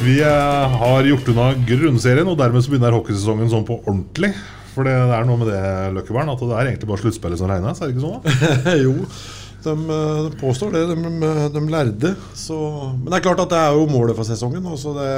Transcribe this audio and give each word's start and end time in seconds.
Vi 0.00 0.20
eh, 0.22 0.76
har 0.80 1.04
gjort 1.04 1.26
unna 1.28 1.50
grunnserien, 1.68 2.28
og 2.28 2.38
dermed 2.40 2.64
så 2.64 2.72
begynner 2.72 2.94
hockeysesongen 2.96 3.50
sånn 3.52 3.66
på 3.68 3.82
ordentlig. 3.82 4.30
For 4.72 4.88
det 4.88 4.94
er 4.96 5.26
noe 5.28 5.36
med 5.42 5.50
det, 5.50 5.60
Løkkebern, 5.92 6.30
at 6.32 6.40
det 6.40 6.56
er 6.56 6.70
egentlig 6.70 6.88
bare 6.88 7.02
sluttspillet 7.02 7.40
som 7.40 7.50
regnes, 7.50 7.82
er 7.82 7.90
det 7.90 7.98
ikke 7.98 8.06
sånn? 8.06 8.24
da? 8.24 8.76
jo, 8.86 8.94
de, 9.66 9.74
eh, 9.76 10.22
de 10.24 10.40
påstår 10.40 10.72
det, 10.72 10.86
de, 10.94 11.34
de 11.52 11.64
lærde. 11.68 12.14
Så, 12.32 12.56
men 12.94 13.10
det 13.10 13.20
er 13.20 13.26
klart 13.28 13.44
at 13.44 13.52
det 13.52 13.60
er 13.60 13.76
jo 13.76 13.84
målet 13.92 14.16
for 14.16 14.24
sesongen. 14.24 14.72
Også 14.72 14.96
det, 14.96 15.12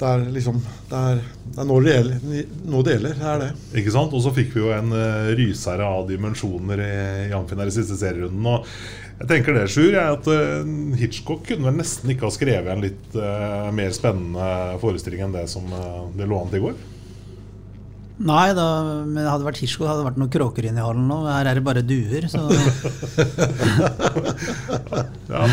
det 0.00 0.08
er 0.08 0.26
liksom 0.34 0.56
Det 0.88 1.04
er, 1.12 1.20
det 1.44 1.60
er 1.60 1.68
nå 1.68 1.78
det 1.84 1.94
gjelder. 1.98 2.26
Nå 2.64 2.80
det 2.86 2.96
gjelder, 2.96 3.20
det 3.20 3.30
er 3.34 3.42
det. 3.44 3.54
Ikke 3.82 3.96
sant? 4.00 4.16
Og 4.16 4.24
så 4.24 4.32
fikk 4.40 4.56
vi 4.56 4.64
jo 4.64 4.72
en 4.72 4.88
uh, 4.96 5.32
rysere 5.36 5.84
av 5.84 6.08
dimensjoner 6.08 6.80
i, 6.80 6.94
i 7.28 7.32
her 7.34 7.68
i 7.68 7.76
siste 7.76 8.00
serierunden. 8.00 8.54
Og 8.56 9.03
jeg 9.20 9.28
tenker 9.30 9.54
det, 9.54 9.68
Sjur, 9.70 9.94
at 10.00 10.26
eh, 10.30 10.72
Hitchcock 10.98 11.44
kunne 11.46 11.68
vel 11.68 11.78
nesten 11.78 12.10
ikke 12.10 12.26
ha 12.26 12.34
skrevet 12.34 12.72
en 12.72 12.82
litt 12.82 13.14
eh, 13.14 13.68
mer 13.74 13.94
spennende 13.94 14.78
forestilling 14.82 15.22
enn 15.28 15.36
det 15.36 15.46
som 15.52 15.68
eh, 15.70 16.00
det 16.18 16.26
lå 16.30 16.40
an 16.40 16.50
til 16.50 16.62
i 16.62 16.64
går. 16.66 16.80
Nei, 18.22 18.52
da, 18.54 18.64
men 19.02 19.16
det 19.26 19.42
vært 19.42 19.58
hirsko, 19.58 19.88
hadde 19.88 20.04
det 20.04 20.06
vært 20.06 20.18
noen 20.22 20.30
kråker 20.30 20.68
inni 20.68 20.78
i 20.78 20.84
hallen 20.84 21.08
nå. 21.10 21.16
Her 21.26 21.48
er 21.50 21.58
det 21.58 21.64
bare 21.66 21.82
duer. 21.82 22.28
Så 22.30 22.38
Ja. 25.34 25.46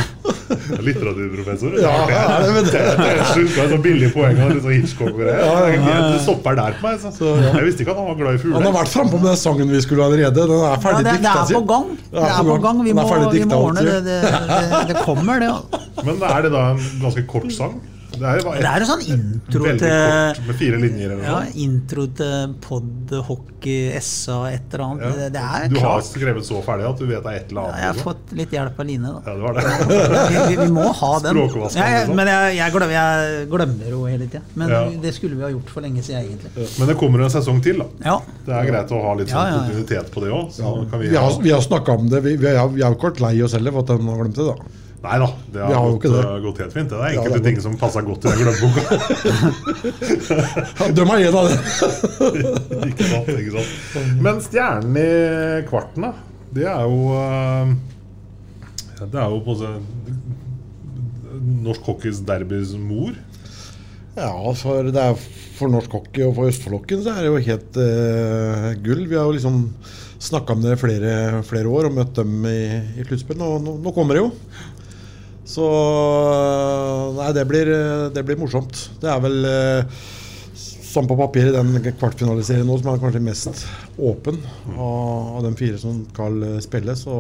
Litteraturprofessor. 0.84 1.74
Ja, 1.82 1.94
det 2.06 2.16
er 2.20 2.44
det, 2.44 2.52
men 2.54 2.66
det- 2.66 2.74
det 2.74 2.82
er 2.84 3.24
sjukt, 3.34 3.56
det 3.56 3.64
er 3.64 3.70
så 3.72 3.80
billige 3.82 4.12
poeng 4.14 4.36
litt 4.38 4.62
sånn 4.64 4.76
Hitchcock 4.76 5.10
og 5.10 5.20
greier. 5.24 6.12
Det 6.12 6.22
stopper 6.22 6.56
der 6.60 6.72
på 6.78 6.86
meg. 6.86 7.00
Så. 7.18 7.32
Jeg 7.42 7.64
visste 7.66 7.82
ikke 7.86 7.92
at 7.96 8.02
han 8.02 8.08
var 8.12 8.18
glad 8.20 8.32
i 8.36 8.52
Han 8.54 8.62
har 8.68 8.76
vært 8.78 8.92
frampå 8.94 9.16
med 9.22 9.30
den 9.32 9.38
sangen 9.42 9.70
vi 9.74 9.82
skulle 9.82 10.04
allerede. 10.06 10.36
Den 10.36 10.52
er 10.52 10.78
ferdig 10.86 11.04
det, 11.04 11.12
det 11.12 11.22
dikta. 11.22 11.42
er 11.42 11.54
på 11.58 11.66
gang. 11.72 11.88
Det 12.12 12.20
er 12.30 12.44
på 12.52 12.58
gang. 12.68 12.84
Vi 12.86 12.94
må, 12.94 13.02
vi 13.32 13.46
må 13.46 13.58
ordne 13.58 13.82
det. 13.88 14.04
Det, 14.06 14.22
det, 14.22 14.88
det 14.92 14.98
kommer, 15.06 15.40
det. 15.40 15.50
altså. 15.50 15.82
Men 16.06 16.22
er 16.30 16.42
det 16.46 16.52
da 16.54 16.62
en 16.76 16.80
ganske 17.02 17.26
kort 17.28 17.52
sang? 17.56 17.80
Det 18.22 18.30
er, 18.30 18.38
jo 18.38 18.52
Det 18.54 18.70
er 18.70 18.84
sånn 18.86 19.02
intro 19.16 19.62
veldig 19.66 19.88
kort, 19.92 20.36
til 20.38 20.48
med 20.52 20.58
fire 20.60 20.78
linjer 20.84 21.14
eller 21.16 21.24
ja, 21.26 21.38
noe. 21.40 21.54
intro 21.64 22.04
til 22.20 22.52
pod, 22.62 23.14
hockey, 23.28 23.78
SA, 24.06 24.36
et 24.54 24.76
eller 24.76 24.84
annet. 24.86 25.02
Ja. 25.02 25.12
Det, 25.18 25.30
det 25.34 25.42
er 25.42 25.66
Du 25.72 25.78
har 25.80 25.88
klart. 25.88 26.08
skrevet 26.12 26.46
så 26.48 26.62
ferdig 26.66 26.86
at 26.92 27.02
du 27.02 27.06
vet 27.10 27.24
det 27.26 27.32
er 27.34 27.40
et 27.42 27.50
eller 27.52 27.62
Ja, 27.62 27.68
annet. 27.72 27.82
jeg 27.82 27.88
har 27.90 27.98
liksom. 27.98 28.12
fått 28.12 28.36
litt 28.42 28.54
hjelp 28.58 28.82
av 28.84 28.88
Line, 28.92 29.12
da. 29.16 29.22
Ja, 29.26 29.34
det 29.34 29.46
var 29.48 29.54
det. 29.58 29.64
Vi, 30.32 30.38
vi, 30.52 30.58
vi 30.62 30.68
må 30.76 30.86
ha 31.02 31.12
den. 31.26 31.40
Språkvask, 31.42 31.76
Ja, 31.82 31.88
jeg, 31.90 32.00
liksom. 32.04 32.16
men 32.22 32.32
jeg, 32.32 32.56
jeg, 32.62 32.76
glemmer, 32.78 32.94
jeg 32.96 33.48
glemmer 33.56 33.90
jo 33.96 34.02
hele 34.12 34.28
tida. 34.30 34.44
Men 34.62 34.76
Ja. 34.76 34.82
det 35.08 35.14
skulle 35.18 35.36
vi 35.40 35.46
ha 35.48 35.50
gjort 35.56 35.70
for 35.74 35.82
lenge 35.88 36.04
siden, 36.06 36.28
egentlig. 36.30 36.68
Men 36.80 36.92
det 36.94 36.98
kommer 37.02 37.26
en 37.26 37.34
sesong 37.34 37.62
til, 37.66 37.82
da. 37.82 37.90
Ja. 38.06 38.20
Det 38.46 38.54
er 38.60 38.70
greit 38.70 38.94
å 38.94 39.02
ha 39.08 39.16
litt 39.20 39.34
sånn 39.34 39.42
ja, 39.42 39.56
ja. 39.56 39.64
kontinuitet 39.66 40.14
på 40.14 40.24
det 40.26 40.32
òg. 40.38 41.02
Vi 41.02 41.16
har, 41.18 41.42
vi 41.42 41.52
har 41.58 41.62
snakka 41.66 41.98
om 41.98 42.08
det. 42.14 42.22
Vi, 42.28 42.36
vi, 42.38 42.54
har, 42.56 42.70
vi 42.70 42.86
har 42.86 42.94
jo 42.94 43.02
ikke 43.02 43.26
lei 43.26 43.34
oss 43.46 43.58
heller 43.58 43.74
for 43.76 43.82
at 43.86 43.92
de 43.98 44.08
har 44.14 44.22
glemt 44.24 44.38
det. 44.38 44.48
da 44.54 44.80
Nei 45.02 45.16
da, 45.18 45.28
det 45.50 45.62
har, 45.66 45.88
gått, 45.96 46.04
det. 46.04 46.22
uh, 46.22 46.36
gått 46.44 46.60
helt 46.62 46.74
fint. 46.76 46.92
Det 46.92 46.98
er 46.98 47.16
Ja, 47.16 47.22
enkelte 47.24 47.40
det 47.40 47.42
er 47.42 47.46
ting 47.48 47.62
som 47.64 47.78
passer 47.82 48.04
godt 48.06 48.22
i 48.22 48.30
den 48.30 48.40
glemmeboka. 48.44 48.82
Ja, 50.78 50.90
De 50.94 51.06
igjen 51.16 51.32
en 51.32 51.38
av 51.40 51.46
det. 51.50 51.58
ikke 52.92 53.08
sant, 53.10 53.32
ikke 53.34 53.54
sant. 53.56 53.72
Men 54.22 54.44
stjernen 54.46 55.00
i 55.02 55.08
kvarten, 55.72 56.06
da. 56.06 56.12
Det 56.52 56.68
er 56.70 56.86
jo 56.86 57.00
uh, 57.16 57.74
Det 59.02 59.18
er 59.18 59.34
jo 59.34 59.42
på 59.42 59.56
en 59.56 59.66
måte 59.66 59.72
norsk 61.66 61.90
hockeys 61.90 62.22
derbys 62.28 62.76
mor. 62.78 63.18
Ja, 64.14 64.30
for, 64.60 64.92
det 64.92 65.02
er 65.02 65.18
for 65.58 65.72
norsk 65.72 65.94
hockey 65.98 66.28
og 66.28 66.36
for 66.38 66.52
Østfoldhockey 66.52 67.02
så 67.02 67.16
er 67.16 67.26
det 67.26 67.32
jo 67.32 67.44
helt 67.48 67.82
uh, 67.82 68.70
gull. 68.86 69.06
Vi 69.10 69.18
har 69.18 69.26
jo 69.26 69.36
liksom 69.38 69.64
snakka 70.22 70.54
om 70.54 70.62
det 70.62 70.76
i 70.76 70.80
flere, 70.80 71.14
flere 71.48 71.70
år 71.72 71.88
og 71.90 71.96
møtt 71.98 72.14
dem 72.20 72.46
i, 72.46 72.60
i 73.02 73.06
sluttspill. 73.08 73.40
Nå, 73.40 73.56
nå, 73.64 73.78
nå 73.82 73.94
kommer 73.96 74.18
det 74.18 74.22
jo. 74.26 74.30
Så 75.48 75.68
Nei, 77.18 77.30
det 77.36 77.46
blir, 77.50 77.70
det 78.14 78.24
blir 78.26 78.40
morsomt. 78.40 78.78
Det 79.02 79.10
er 79.10 79.22
vel 79.24 79.38
Som 80.54 81.02
sånn 81.02 81.08
på 81.10 81.18
papiret 81.20 81.56
den 81.56 81.94
kvartfinaliserien 82.00 82.68
nå 82.68 82.76
som 82.80 82.92
er 82.92 83.00
kanskje 83.02 83.24
mest 83.24 83.64
åpen 83.96 84.42
av, 84.76 85.38
av 85.38 85.46
de 85.46 85.54
fire 85.56 85.80
som 85.80 86.02
skal 86.10 86.44
eh, 86.44 86.58
spille. 86.64 86.96
Så 87.00 87.16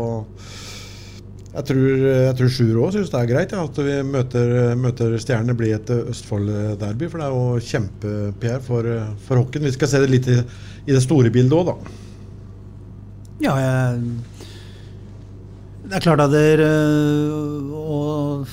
jeg 1.51 1.67
tror, 1.67 1.87
jeg 2.07 2.35
tror 2.39 2.51
Sjur 2.55 2.77
òg 2.79 2.93
syns 2.95 3.09
det 3.11 3.19
er 3.19 3.27
greit 3.27 3.53
ja, 3.55 3.63
at 3.67 3.79
vi 3.83 3.95
møter, 4.07 4.53
møter 4.79 5.17
Stjernene 5.19 5.55
blir 5.59 5.75
et 5.75 5.89
Østfold-derby. 5.91 7.09
For 7.11 7.19
det 7.19 7.27
er 7.27 7.35
jo 7.35 7.65
kjempe-PR 7.71 8.61
for, 8.63 8.87
for 9.25 9.41
hockeyen. 9.41 9.67
Vi 9.67 9.73
skal 9.75 9.91
se 9.91 9.99
det 10.03 10.11
litt 10.13 10.29
i, 10.31 10.37
i 10.87 10.95
det 10.95 11.03
store 11.03 11.31
bildet 11.33 11.57
òg, 11.57 11.73
da. 11.73 11.97
Ja, 13.41 13.57
jeg, 13.59 14.13
det 15.91 15.97
er 15.97 16.03
klart 16.05 16.21
at 16.23 16.31
det 16.31 16.41
er, 16.53 16.61
øh, 16.63 17.71
å 17.75 17.97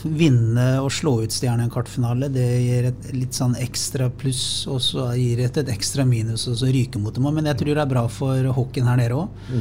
vinne 0.02 0.64
og 0.82 0.90
slå 0.90 1.12
ut 1.22 1.34
Stjernen 1.34 1.62
i 1.62 1.66
en 1.68 1.70
kvartfinale, 1.70 2.26
det 2.34 2.46
gir 2.64 2.88
et 2.88 3.04
litt 3.14 3.36
sånn 3.36 3.54
ekstra 3.62 4.08
pluss, 4.10 4.66
og 4.66 4.80
så 4.82 5.04
gir 5.14 5.38
det 5.38 5.52
et 5.62 5.70
ekstra 5.70 6.02
minus, 6.08 6.48
og 6.50 6.56
så 6.58 6.70
ryker 6.74 6.98
mot 6.98 7.14
dem. 7.14 7.28
Men 7.36 7.46
jeg 7.46 7.60
tror 7.60 7.78
det 7.78 7.84
er 7.84 7.92
bra 7.92 8.02
for 8.10 8.50
hockeyen 8.56 8.90
her 8.90 8.98
nede 8.98 9.20
òg. 9.20 9.52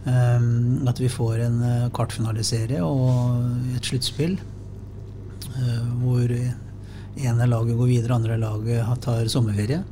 Um, 0.00 0.88
at 0.88 0.98
vi 0.98 1.10
får 1.12 1.44
en 1.44 1.58
uh, 1.60 1.90
kvartfinaliserie 1.94 2.80
og 2.80 3.74
et 3.76 3.84
sluttspill 3.84 4.38
uh, 4.40 5.82
hvor 6.00 6.32
ene 6.32 7.48
laget 7.52 7.76
går 7.76 7.90
videre, 7.90 8.16
andre 8.16 8.40
laget 8.40 9.04
tar 9.04 9.28
sommerferie. 9.30 9.84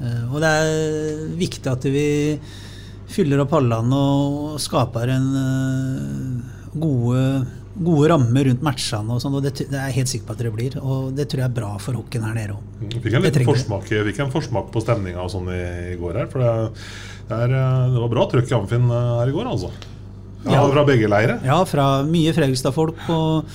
Uh, 0.00 0.24
og 0.32 0.40
det 0.42 0.50
er 0.50 1.22
viktig 1.44 1.70
at 1.70 1.86
vi 1.92 2.08
fyller 3.10 3.42
opp 3.42 3.54
hallene 3.56 3.96
og 3.96 4.60
skaper 4.62 5.10
en 5.16 5.28
uh, 5.34 6.60
gode, 6.80 7.22
gode 7.74 8.10
rammer 8.12 8.46
rundt 8.48 8.64
matchene. 8.64 9.16
og 9.16 9.22
sånn, 9.22 9.36
og 9.38 9.44
det, 9.44 9.54
det 9.60 9.76
er 9.76 9.90
jeg 9.90 9.98
helt 10.00 10.12
sikker 10.12 10.28
på 10.28 10.36
at 10.36 10.44
det 10.46 10.52
blir. 10.54 10.76
Og 10.80 11.10
det 11.16 11.26
tror 11.30 11.44
jeg 11.44 11.50
er 11.50 11.56
bra 11.60 11.72
for 11.82 11.98
hockeyen 11.98 12.28
her 12.28 12.38
nede 12.38 12.56
òg. 12.56 12.84
Fikk 13.00 13.16
en 13.16 13.26
liten 13.26 13.42
vi. 13.44 13.48
forsmak, 13.50 13.90
fikk 14.10 14.22
en 14.24 14.34
forsmak 14.34 14.70
på 14.74 14.84
stemninga 14.84 15.24
og 15.24 15.32
sånn 15.34 15.50
i, 15.54 15.62
i 15.94 15.98
går 16.00 16.22
her. 16.22 16.30
For 16.32 16.44
det, 16.44 16.54
det, 17.30 17.40
er, 17.48 17.56
uh, 17.56 17.90
det 17.94 18.04
var 18.06 18.14
bra 18.14 18.28
trøkk 18.30 18.52
i 18.52 18.56
Amfin 18.60 18.88
uh, 18.90 19.18
her 19.20 19.32
i 19.32 19.36
går, 19.36 19.50
altså. 19.56 19.72
Ja, 20.46 20.54
Ja. 20.56 20.64
Fra 20.72 20.86
begge 20.88 21.08
leire. 21.10 21.36
Ja, 21.44 21.58
fra 21.68 21.90
mye 22.08 22.32
Fredrikstad-folk. 22.32 23.02
Og 23.12 23.50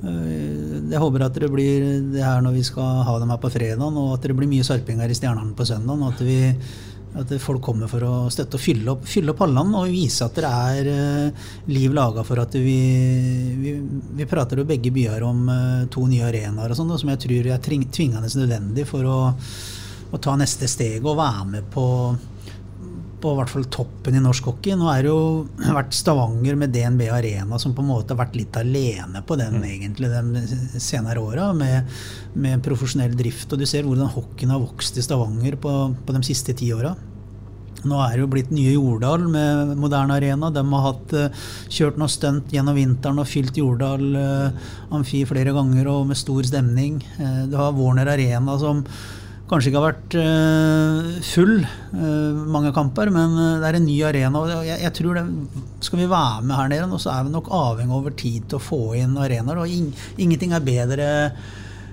jeg 0.00 0.96
håper 0.96 1.26
at 1.26 1.34
det 1.36 1.50
blir 1.52 1.82
det 2.14 2.22
her 2.24 2.40
når 2.40 2.54
vi 2.56 2.62
skal 2.64 3.02
ha 3.04 3.18
dem 3.20 3.28
her 3.28 3.40
på 3.42 3.50
fredag, 3.52 3.82
og 3.84 4.14
at 4.14 4.24
det 4.24 4.32
blir 4.38 4.48
mye 4.48 4.64
sarpinger 4.64 5.12
i 5.12 5.16
Stjernene 5.18 5.52
på 5.52 5.66
søndag. 5.68 6.00
Og 6.00 6.14
at, 6.14 6.22
vi, 6.24 6.38
at 7.18 7.32
folk 7.42 7.62
kommer 7.64 7.88
for 7.90 8.04
å 8.06 8.12
støtte 8.30 8.54
og 8.54 8.62
fylle 8.62 8.92
opp, 8.92 9.06
fylle 9.10 9.32
opp 9.32 9.40
hallene 9.42 9.80
og 9.80 9.90
vise 9.90 10.22
at 10.22 10.36
det 10.38 10.46
er 10.46 10.90
øh, 10.92 11.48
liv 11.72 11.94
laga 11.96 12.22
for 12.26 12.38
at 12.38 12.54
vi, 12.54 12.76
vi 13.58 13.72
Vi 14.20 14.26
prater 14.30 14.60
jo 14.62 14.68
begge 14.68 14.92
byer 14.94 15.24
om 15.26 15.48
øh, 15.50 15.86
to 15.90 16.04
nye 16.06 16.28
arenaer 16.28 16.70
og 16.70 16.78
sånn, 16.78 16.92
som 17.02 17.10
jeg 17.10 17.22
tror 17.26 17.50
er 17.50 17.62
tving- 17.64 17.88
tvingende 17.90 18.30
nødvendig 18.30 18.86
for 18.86 19.02
å, 19.10 19.18
å 20.10 20.22
ta 20.22 20.36
neste 20.38 20.68
steg 20.70 21.02
og 21.02 21.18
være 21.18 21.48
med 21.56 21.70
på 21.74 21.86
på 23.20 23.32
i 23.34 23.38
hvert 23.38 23.52
fall 23.52 23.66
toppen 23.72 24.16
i 24.16 24.22
norsk 24.22 24.50
hockey. 24.50 24.74
Nå 24.78 24.88
er 24.92 25.04
det 25.04 25.12
jo 25.12 25.46
vært 25.78 25.96
Stavanger 25.96 26.58
med 26.60 26.74
DNB 26.74 27.06
Arena 27.12 27.60
som 27.60 27.74
på 27.76 27.84
en 27.84 27.90
måte 27.92 28.14
har 28.14 28.22
vært 28.22 28.38
litt 28.38 28.56
alene 28.60 29.22
på 29.26 29.38
den 29.40 29.60
egentlig 29.66 30.10
de 30.10 30.80
senere 30.80 31.22
åra, 31.22 31.50
med, 31.56 31.90
med 32.34 32.64
profesjonell 32.64 33.14
drift. 33.18 33.52
Og 33.52 33.60
du 33.60 33.68
ser 33.68 33.86
hvordan 33.86 34.10
hockeyen 34.14 34.54
har 34.54 34.62
vokst 34.64 34.98
i 34.98 35.06
Stavanger 35.06 35.60
på, 35.60 35.76
på 36.06 36.16
de 36.16 36.26
siste 36.26 36.56
ti 36.56 36.72
åra. 36.76 36.96
Nå 37.88 37.96
er 38.04 38.16
det 38.16 38.24
jo 38.24 38.30
blitt 38.34 38.50
nye 38.52 38.74
Jordal 38.74 39.24
med 39.30 39.72
moderne 39.80 40.18
arena. 40.18 40.50
De 40.52 40.62
har 40.72 40.82
hatt, 40.84 41.12
eh, 41.16 41.30
kjørt 41.72 41.96
noe 41.96 42.12
stunt 42.12 42.52
gjennom 42.52 42.76
vinteren 42.76 43.18
og 43.18 43.28
fylt 43.28 43.56
Jordal 43.56 44.04
eh, 44.16 44.50
amfi 44.92 45.24
flere 45.24 45.54
ganger 45.56 45.88
og 45.88 46.06
med 46.10 46.16
stor 46.20 46.42
stemning. 46.44 47.00
Eh, 47.18 47.46
du 47.48 47.56
har 47.56 47.72
Warner 47.72 48.10
Arena 48.12 48.58
som 48.58 48.84
kanskje 49.50 49.70
ikke 49.70 49.80
har 49.80 49.88
vært 49.88 50.16
eh, 50.20 51.08
full 51.26 51.56
eh, 51.60 52.42
mange 52.54 52.70
kamper, 52.74 53.10
men 53.14 53.34
eh, 53.34 53.56
det 53.62 53.70
er 53.70 53.78
en 53.80 53.88
ny 53.88 53.96
arena. 54.06 54.42
og 54.42 54.66
jeg, 54.66 54.78
jeg 54.84 54.94
tror 54.98 55.18
det, 55.18 55.24
Skal 55.86 56.02
vi 56.02 56.10
være 56.10 56.44
med 56.46 56.56
her 56.56 56.70
nede 56.70 56.90
nå, 56.90 57.00
så 57.02 57.12
er 57.14 57.26
vi 57.26 57.34
nok 57.34 57.50
avhengig 57.56 57.96
over 57.96 58.14
tid 58.14 58.46
til 58.50 58.60
å 58.60 58.62
få 58.62 58.80
inn 59.00 59.18
arenaer. 59.18 59.62
og 59.62 59.74
ing, 59.74 59.90
Ingenting 60.22 60.54
er 60.54 60.66
bedre 60.66 61.10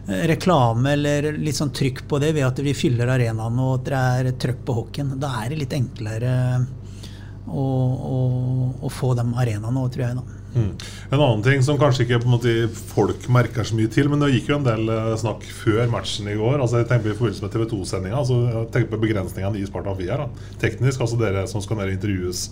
reklame 0.08 0.94
eller 0.96 1.34
litt 1.36 1.58
sånn 1.58 1.74
trykk 1.76 2.06
på 2.08 2.20
det 2.24 2.30
ved 2.38 2.46
at 2.48 2.62
vi 2.64 2.72
fyller 2.78 3.10
arenaen 3.12 3.58
og 3.60 3.74
at 3.82 3.90
det 3.90 3.98
er 4.00 4.38
trøkk 4.40 4.62
på 4.68 4.76
hockeyen. 4.78 5.16
Da 5.20 5.34
er 5.42 5.52
det 5.52 5.62
litt 5.66 5.76
enklere 5.76 6.32
å, 7.48 7.66
å, 7.66 8.20
å 8.80 8.92
få 8.92 9.12
de 9.20 9.26
arenaene 9.28 9.74
nå, 9.76 9.88
tror 9.92 10.06
jeg. 10.06 10.22
da. 10.22 10.37
Mm. 10.58 10.72
En 11.12 11.22
annen 11.22 11.44
ting 11.46 11.62
som 11.64 11.78
kanskje 11.80 12.06
ikke 12.06 12.20
måte, 12.28 12.54
folk 12.92 13.28
merker 13.32 13.68
så 13.68 13.78
mye 13.78 13.92
til, 13.92 14.10
men 14.12 14.22
det 14.24 14.32
gikk 14.34 14.52
jo 14.52 14.58
en 14.58 14.66
del 14.66 14.92
eh, 14.92 15.12
snakk 15.20 15.46
før 15.60 15.92
matchen 15.92 16.30
i 16.32 16.38
går. 16.40 16.58
altså 16.60 16.82
jeg 16.82 16.90
tenker 16.90 17.08
på 17.08 17.14
I 17.14 17.18
forbindelse 17.20 17.46
med 17.46 17.54
TV 17.54 17.66
2-sendinga. 17.72 18.22
Altså, 18.22 18.40
jeg 18.48 18.70
tenker 18.74 18.92
på 18.94 19.02
begrensningene 19.06 19.62
i 19.62 19.68
Sparta 19.70 19.94
Via. 19.98 20.18
da. 20.24 20.48
Teknisk, 20.62 21.04
altså 21.04 21.20
dere 21.22 21.46
som 21.52 21.64
skal 21.64 21.80
ned 21.80 21.92
og 21.92 21.98
intervjues. 21.98 22.44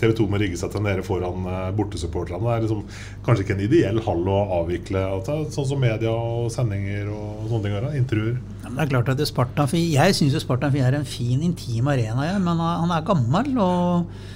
TV 0.00 0.14
2 0.20 0.28
må 0.30 0.40
rigge 0.42 0.60
seg 0.60 0.74
til 0.74 0.84
nede 0.84 1.06
foran 1.06 1.48
uh, 1.48 1.70
bortesupporterne. 1.76 2.42
Det 2.44 2.54
er 2.54 2.66
liksom, 2.66 2.84
kanskje 3.26 3.46
ikke 3.46 3.56
en 3.58 3.64
ideell 3.66 4.02
hall 4.06 4.28
å 4.30 4.40
avvikle, 4.60 5.06
altså, 5.18 5.40
sånn 5.54 5.70
som 5.72 5.82
media 5.82 6.12
og 6.12 6.52
sendinger 6.54 7.10
og 7.14 7.48
sånne 7.50 7.64
ting. 7.66 7.74
Da. 7.74 7.94
Intervjuer. 7.98 8.38
Ja, 8.64 8.74
det 8.76 8.84
er 8.84 8.92
klart 8.92 9.10
at 9.12 9.24
Sparta 9.28 9.66
Jeg 9.74 10.16
syns 10.16 10.38
Sparta 10.44 10.70
Via 10.74 10.88
er 10.90 11.00
en 11.00 11.08
fin, 11.08 11.40
intim 11.42 11.88
arena, 11.90 12.28
ja, 12.28 12.38
men 12.42 12.62
han 12.62 12.94
er 12.94 13.06
gammel. 13.06 13.52
og 13.58 14.32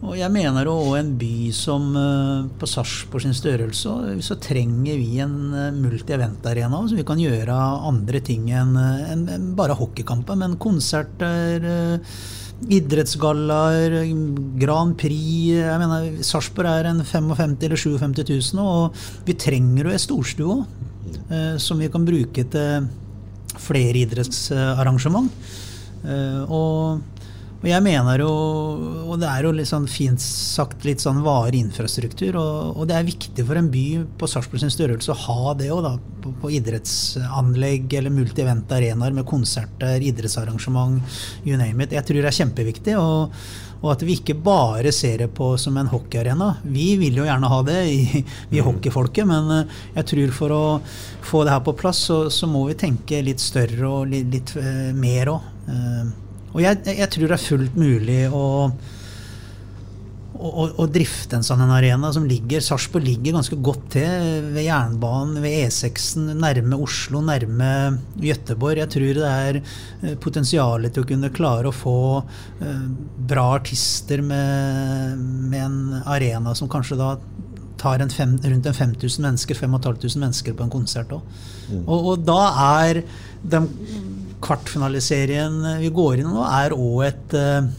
og 0.00 0.14
jeg 0.16 0.32
mener 0.32 0.68
òg 0.70 0.94
en 0.96 1.10
by 1.20 1.50
som 1.52 1.90
uh, 1.92 2.48
på 2.56 2.68
Sarpsborg 2.68 3.26
sin 3.26 3.36
størrelse, 3.36 3.92
så 4.24 4.36
trenger 4.40 4.96
vi 4.96 5.18
en 5.20 5.34
uh, 5.52 5.66
multi-event-arena 5.76 6.80
så 6.88 6.96
vi 6.96 7.04
kan 7.04 7.20
gjøre 7.20 7.56
andre 7.90 8.22
ting 8.24 8.48
enn 8.48 8.72
en, 8.80 9.26
en 9.28 9.50
bare 9.58 9.76
hockeykamper. 9.76 10.38
Men 10.40 10.56
konserter, 10.62 11.68
idrettsgallaer, 12.72 13.98
Grand 14.60 14.96
Prix 15.00 15.52
jeg 15.58 15.82
mener, 15.84 16.24
Sarpsborg 16.24 16.72
er 16.72 16.90
en 16.94 17.04
55 17.04 17.68
eller 17.68 17.84
57 17.84 18.24
000, 18.56 18.64
og 18.64 19.28
vi 19.28 19.36
trenger 19.36 19.84
jo 19.84 19.94
ei 19.94 20.00
storstue 20.00 20.56
òg. 20.56 20.76
som 21.60 21.78
vi 21.78 21.88
kan 21.92 22.04
bruke 22.06 22.44
til 22.52 22.88
flere 23.60 24.00
idrettsarrangement. 24.06 25.30
og 26.48 27.19
og 27.60 27.66
jeg 27.68 27.84
mener 27.84 28.22
jo, 28.22 28.28
og 29.04 29.18
det 29.20 29.28
er 29.28 29.44
jo 29.44 29.52
litt 29.52 29.68
sånn 29.68 29.88
fint 29.90 30.22
sagt 30.24 30.86
litt 30.88 31.02
sånn 31.02 31.20
varig 31.24 31.60
infrastruktur, 31.60 32.38
og, 32.40 32.70
og, 32.72 32.86
det 32.88 32.96
er 32.96 33.08
viktig 33.08 33.44
for 33.44 33.60
en 33.60 33.68
by 33.72 33.86
på 34.20 34.28
Sarpsborg 34.32 34.62
sin 34.62 34.72
størrelse 34.72 35.12
å 35.12 35.18
ha 35.26 35.54
det 35.58 35.68
òg, 35.74 35.90
på, 36.24 36.32
på, 36.40 36.52
idrettsanlegg 36.56 37.92
eller 38.00 38.14
multi-event-arenaer 38.16 39.16
med 39.16 39.28
konserter, 39.28 40.00
idrettsarrangement, 40.00 41.04
you 41.44 41.58
name 41.60 41.84
it. 41.84 41.92
Jeg 41.96 42.08
tror 42.08 42.22
det 42.22 42.30
er 42.30 42.38
kjempeviktig. 42.38 42.96
og, 43.00 43.36
og 43.80 43.94
at 43.94 44.02
vi 44.04 44.18
ikke 44.18 44.36
bare 44.36 44.92
ser 44.92 45.22
det 45.22 45.30
på 45.36 45.54
som 45.60 45.76
en 45.80 45.88
hockeyarena. 45.88 46.50
Vi 46.68 46.94
vil 47.00 47.16
jo 47.20 47.24
gjerne 47.24 47.48
ha 47.48 47.60
det, 47.64 47.78
i, 47.88 48.24
vi 48.52 48.60
mm. 48.60 48.66
hockeyfolket, 48.66 49.28
men 49.28 49.52
eh, 49.54 49.78
jeg 49.98 50.08
tror 50.12 50.34
for 50.36 50.56
å 50.56 50.64
få 51.24 51.44
det 51.44 51.54
her 51.54 51.64
på 51.64 51.76
plass, 51.80 52.02
så, 52.10 52.22
så 52.32 52.48
må 52.48 52.66
vi 52.68 52.76
tenke 52.80 53.22
litt 53.24 53.40
større 53.40 53.88
og 53.88 54.10
litt, 54.12 54.28
litt 54.32 54.56
uh, 54.60 54.90
mer 54.96 55.32
òg. 55.36 55.48
Og 56.50 56.64
jeg, 56.64 56.80
jeg, 56.88 57.10
tror 57.12 57.28
det 57.28 57.36
er 57.36 57.42
fullt 57.42 57.76
mulig 57.78 58.20
å, 58.34 58.46
å, 60.34 60.64
å 60.82 60.86
drifte 60.90 61.38
en 61.38 61.44
sånn 61.46 61.62
en 61.62 61.74
arena 61.76 62.10
som 62.14 62.26
ligger 62.26 62.62
Sarpsborg 62.64 63.06
ligger 63.06 63.36
ganske 63.36 63.58
godt 63.62 63.84
til 63.94 64.48
ved 64.50 64.64
jernbanen, 64.66 65.38
ved 65.44 65.68
E6-en, 65.68 66.32
nærme 66.42 66.80
Oslo, 66.82 67.22
nærme 67.22 67.68
Gøteborg. 68.18 68.82
Jeg 68.82 68.92
tror 68.96 69.20
det 69.20 69.30
er 69.30 69.60
potensialet 70.24 70.96
til 70.96 71.06
å 71.06 71.10
kunne 71.12 71.30
klare 71.36 71.70
å 71.70 71.76
få 71.76 71.98
uh, 72.18 72.88
bra 73.30 73.46
artister 73.60 74.24
med, 74.26 75.22
med, 75.52 75.60
en 75.62 76.02
arena 76.10 76.56
som 76.58 76.70
kanskje 76.72 76.98
da 76.98 77.14
tar 77.80 78.02
en 78.02 78.10
fem, 78.12 78.34
rundt 78.42 78.66
en 78.68 78.76
5000 78.76 79.24
mennesker, 79.24 79.56
5500 79.56 80.18
mennesker 80.20 80.56
på 80.56 80.66
en 80.66 80.72
konsert 80.72 81.14
òg. 81.14 81.22
Mm. 81.70 81.84
Og, 81.86 82.10
og 82.10 82.26
da 82.26 82.42
er 82.82 83.04
de 83.40 83.62
kvartfinaliserien 84.44 85.60
vi 85.82 85.90
går 85.94 86.22
inn 86.22 86.30
nå, 86.32 86.44
er 86.46 86.74
òg 86.76 87.06
et 87.08 87.36
uh, 87.36 87.70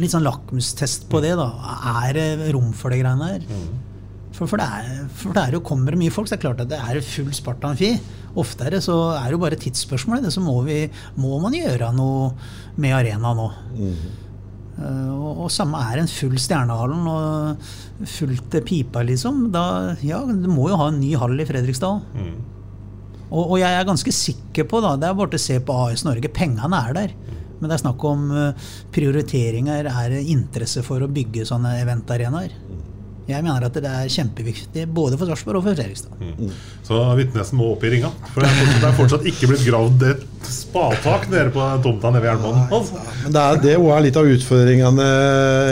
litt 0.00 0.12
sånn 0.12 0.26
lakmustest 0.26 1.08
på 1.12 1.22
det. 1.24 1.34
da. 1.38 1.50
Er 2.06 2.16
det 2.16 2.54
rom 2.56 2.72
for 2.76 2.92
de 2.92 3.00
greiene 3.02 3.32
her? 3.32 3.44
Mm. 3.46 3.66
For, 4.36 4.44
for, 4.44 4.60
det 4.60 4.66
er, 4.68 5.06
for 5.16 5.32
det 5.36 5.46
er 5.46 5.56
jo 5.56 5.62
kommer 5.64 5.94
det 5.94 6.00
mye 6.02 6.12
folk, 6.12 6.28
så 6.28 6.34
det 6.34 6.42
er 6.42 6.44
klart 6.44 6.62
at 6.66 6.68
det 6.68 6.80
er 6.80 7.00
full 7.04 7.30
Sparta 7.36 7.70
Amfi. 7.72 7.94
Oftere 8.36 8.82
så 8.84 8.98
er 9.14 9.30
det 9.30 9.36
jo 9.38 9.42
bare 9.46 9.58
tidsspørsmål. 9.60 10.26
Så 10.32 10.44
må, 10.44 10.58
vi, 10.66 10.82
må 11.16 11.38
man 11.40 11.56
gjøre 11.56 11.88
noe 11.96 12.34
med 12.76 12.96
arena 12.98 13.32
nå. 13.36 13.48
Mm. 13.78 13.96
Uh, 14.76 15.12
og, 15.14 15.30
og, 15.46 15.46
samme 15.52 15.80
er 15.88 16.02
en 16.02 16.10
full 16.12 16.36
Stjernehallen 16.36 17.06
og 17.08 17.70
fullt 18.12 18.58
pipa, 18.68 19.00
liksom. 19.08 19.46
Da, 19.54 19.96
ja, 20.04 20.20
du 20.28 20.50
må 20.52 20.68
jo 20.68 20.82
ha 20.82 20.90
en 20.92 21.00
ny 21.00 21.14
hall 21.16 21.40
i 21.40 21.48
Fredrikstad. 21.48 22.04
Mm. 22.12 22.36
Og, 23.36 23.42
og, 23.44 23.56
jeg 23.60 23.76
er 23.76 23.88
ganske 23.88 24.12
sikker 24.14 24.64
på, 24.68 24.80
da, 24.84 24.94
det 25.00 25.10
er 25.10 25.16
bare 25.18 25.36
å 25.36 25.42
se 25.42 25.58
på 25.60 25.76
AS 25.84 26.06
Norge, 26.06 26.32
pengene 26.32 26.80
er 26.88 26.96
der. 26.96 27.14
Men 27.56 27.70
det 27.70 27.76
er 27.76 27.82
snakk 27.84 28.02
om 28.08 28.26
uh, 28.32 28.68
prioriteringer, 28.92 29.88
er 29.88 30.18
interesse 30.22 30.82
for 30.84 31.04
å 31.04 31.10
bygge 31.12 31.46
sånne 31.48 31.76
eventarenaer. 31.82 32.52
Jeg 33.26 33.42
mener 33.42 33.64
at 33.66 33.74
det 33.82 33.90
er 33.90 34.10
kjempeviktig 34.12 34.84
både 34.94 35.18
for 35.18 35.26
Sarpsborg 35.26 35.58
og 35.58 35.64
for 35.66 35.74
Fredrikstad. 35.74 36.12
Mm. 36.20 36.52
Så 36.86 37.00
Vitnesen 37.18 37.58
må 37.58 37.72
opp 37.72 37.82
i 37.82 37.90
ringa. 37.96 38.12
For 38.30 38.44
det 38.44 38.50
er 38.52 38.76
det 38.76 38.86
er 38.86 38.98
fortsatt 39.00 39.26
ikke 39.26 39.48
blitt 39.50 39.64
gravd 39.66 40.04
et 40.12 40.22
spatak 40.44 41.28
nede 41.32 41.50
på 41.54 41.62
tomta 41.84 42.10
nede 42.10 42.22
ved 42.22 42.30
jernbanen. 42.30 42.66
Altså. 42.74 43.00
Men 43.24 43.34
det 43.34 43.42
er 43.42 43.62
det 43.62 43.72
er 43.76 44.04
litt 44.04 44.18
av 44.20 44.30
utfordringene 44.30 45.06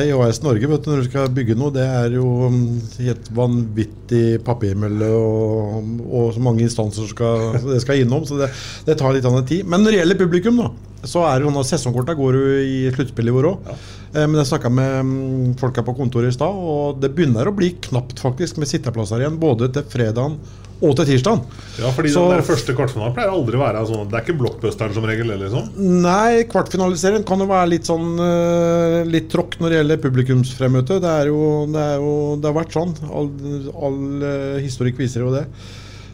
i 0.08 0.14
AS 0.16 0.40
Norge 0.44 0.70
vet 0.70 0.86
du, 0.86 0.90
når 0.90 1.02
du 1.02 1.08
skal 1.10 1.34
bygge 1.34 1.58
noe. 1.58 1.74
Det 1.74 1.84
er 1.84 2.16
jo 2.16 2.30
um, 2.48 2.62
helt 2.98 3.28
vanvittig 3.36 4.24
papirmølle 4.46 5.10
og, 5.18 5.92
og, 6.08 6.32
så 6.34 6.42
mange 6.44 6.64
instanser 6.66 7.10
skal, 7.10 7.60
det 7.66 7.82
skal 7.84 8.02
innom. 8.02 8.26
Så 8.28 8.40
det, 8.40 8.50
det 8.88 8.98
tar 9.00 9.14
litt 9.16 9.28
annen 9.28 9.46
tid. 9.48 9.68
Men 9.68 9.84
når 9.84 9.94
det 9.94 10.02
gjelder 10.02 10.22
publikum, 10.24 10.62
da, 10.62 10.72
så 11.04 11.26
er 11.28 11.38
det 11.38 11.48
jo 11.48 11.52
nå 11.54 11.64
sesongkorta 11.66 12.16
går 12.18 12.40
jo 12.40 12.56
i 12.64 12.80
sluttspillet 12.94 13.32
i 13.32 13.38
år 13.38 13.50
òg. 13.52 13.70
Ja. 13.70 13.78
Eh, 14.14 14.26
men 14.26 14.40
jeg 14.40 14.50
snakka 14.52 14.70
med 14.72 14.98
mm, 15.04 15.54
folka 15.60 15.84
på 15.86 15.96
kontoret 15.98 16.32
i 16.32 16.36
stad, 16.36 16.54
og 16.54 17.00
det 17.02 17.12
begynner 17.14 17.50
å 17.50 17.56
bli 17.56 17.74
knapt 17.88 18.22
faktisk 18.22 18.60
med 18.62 18.70
sitteplasser 18.70 19.24
igjen. 19.24 19.40
Både 19.42 19.70
til 19.74 19.86
fredagen 19.90 20.38
og 20.82 20.96
til 20.98 21.06
tirsdagen. 21.08 21.44
Ja, 21.78 21.90
fordi 21.94 22.10
så, 22.14 22.24
den 22.26 22.38
der 22.38 22.46
første 22.46 22.74
kvartfinalen 22.76 23.14
pleier 23.16 23.32
aldri 23.34 23.58
å 23.58 23.62
være 23.62 23.84
sånn 23.88 24.08
Det 24.10 24.18
er 24.18 24.24
ikke 24.24 24.36
blockbusteren 24.40 24.96
som 24.96 25.06
regel? 25.08 25.30
liksom? 25.40 25.70
Nei, 26.04 26.44
kvartfinaliseringen 26.50 27.24
kan 27.28 27.42
jo 27.42 27.48
være 27.50 27.70
litt 27.72 27.88
sånn 27.88 28.10
uh, 28.18 28.98
litt 29.08 29.30
tråkk 29.32 29.56
når 29.60 29.72
det 29.72 29.80
gjelder 29.80 30.02
publikumsfremmøte. 30.02 30.98
Det, 31.04 31.14
er 31.22 31.30
jo, 31.30 31.40
det, 31.70 31.86
er 31.94 32.02
jo, 32.02 32.18
det 32.40 32.50
har 32.50 32.58
vært 32.58 32.76
sånn. 32.76 32.92
All, 33.10 33.30
all 33.74 34.02
uh, 34.24 34.60
historikk 34.64 35.00
viser 35.00 35.24
jo 35.24 35.32
det. 35.34 35.46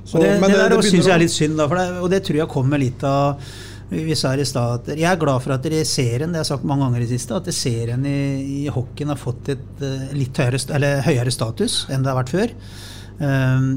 Så, 0.04 0.18
og 0.18 0.24
det, 0.24 0.36
det, 0.42 0.54
det, 0.54 0.70
det 0.76 0.86
syns 0.86 1.08
jeg 1.08 1.16
er 1.16 1.22
litt 1.22 1.34
synd, 1.34 1.58
da, 1.60 1.66
det, 1.70 1.90
og 2.00 2.08
det 2.12 2.22
tror 2.26 2.40
jeg 2.42 2.50
kommer 2.50 2.80
litt 2.82 3.04
av 3.06 3.50
vi 3.90 4.14
sa 4.14 4.36
i 4.38 4.44
stad 4.46 4.76
at 4.76 4.88
Jeg 4.94 5.08
er 5.10 5.18
glad 5.18 5.42
for 5.42 5.56
at 5.56 5.64
serien 5.88 6.30
det 6.30 6.38
har 6.38 6.44
jeg 6.44 6.52
sagt 6.52 6.66
mange 6.68 6.86
ganger 6.86 7.02
i 7.02 7.08
siste, 7.10 7.34
at 7.34 7.48
serien 7.54 8.04
i, 8.06 8.20
i 8.62 8.68
hockeyen 8.70 9.10
har 9.10 9.18
fått 9.18 9.50
et 9.56 9.82
uh, 9.82 10.12
litt 10.14 10.38
høyere, 10.38 10.92
høyere, 11.08 11.34
status 11.34 11.82
enn 11.90 12.04
det 12.04 12.12
har 12.12 12.20
vært 12.20 12.30
før. 12.36 12.54
Um, 13.18 13.72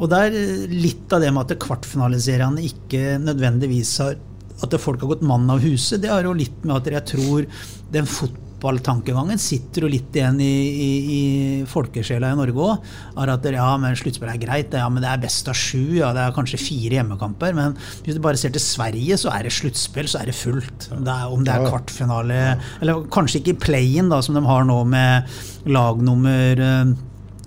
og 0.00 0.08
det 0.08 0.20
er 0.26 0.68
litt 0.72 1.12
av 1.12 1.22
det 1.22 1.30
med 1.34 1.44
at 1.44 1.60
kvartfinaliseriene 1.60 2.64
ikke 2.64 3.18
nødvendigvis 3.22 3.96
har 4.04 4.18
At 4.60 4.74
folk 4.76 5.00
har 5.00 5.08
gått 5.14 5.24
mann 5.24 5.48
av 5.48 5.62
huset, 5.64 6.02
det 6.02 6.10
har 6.12 6.26
jo 6.26 6.36
litt 6.36 6.64
med 6.68 6.76
at 6.76 6.88
jeg 6.92 7.04
tror 7.14 7.46
den 7.94 8.04
fotballtankegangen 8.04 9.40
sitter 9.40 9.86
jo 9.86 9.88
litt 9.88 10.12
igjen 10.12 10.36
i, 10.44 10.50
i, 10.68 10.90
i 11.14 11.22
folkesjela 11.64 12.28
i 12.28 12.36
Norge 12.36 12.60
òg. 12.60 12.90
At 13.24 13.48
ja, 13.48 13.70
men 13.80 13.96
sluttspill 13.96 14.28
er 14.28 14.42
greit, 14.42 14.76
ja, 14.76 14.84
men 14.92 15.00
det 15.00 15.08
er 15.08 15.22
best 15.24 15.48
av 15.48 15.56
sju, 15.56 15.96
ja, 16.02 16.12
det 16.12 16.26
er 16.26 16.36
kanskje 16.36 16.60
fire 16.60 16.98
hjemmekamper. 16.98 17.56
Men 17.56 17.72
hvis 18.04 18.18
du 18.18 18.20
bare 18.20 18.36
ser 18.36 18.52
til 18.52 18.60
Sverige, 18.60 19.16
så 19.16 19.32
er 19.32 19.48
det 19.48 19.56
sluttspill, 19.56 20.12
så 20.12 20.20
er 20.20 20.28
det 20.28 20.36
fullt. 20.36 20.90
Det 20.92 21.16
er, 21.16 21.32
om 21.32 21.40
det 21.46 21.56
er 21.56 21.64
kvartfinale 21.64 22.40
Eller 22.82 23.08
kanskje 23.16 23.40
ikke 23.40 23.62
play-in, 23.64 24.12
som 24.20 24.36
de 24.36 24.44
har 24.44 24.68
nå 24.68 24.82
med 24.92 25.72
lag 25.72 26.04
nummer 26.04 26.68
eh, 26.68 26.98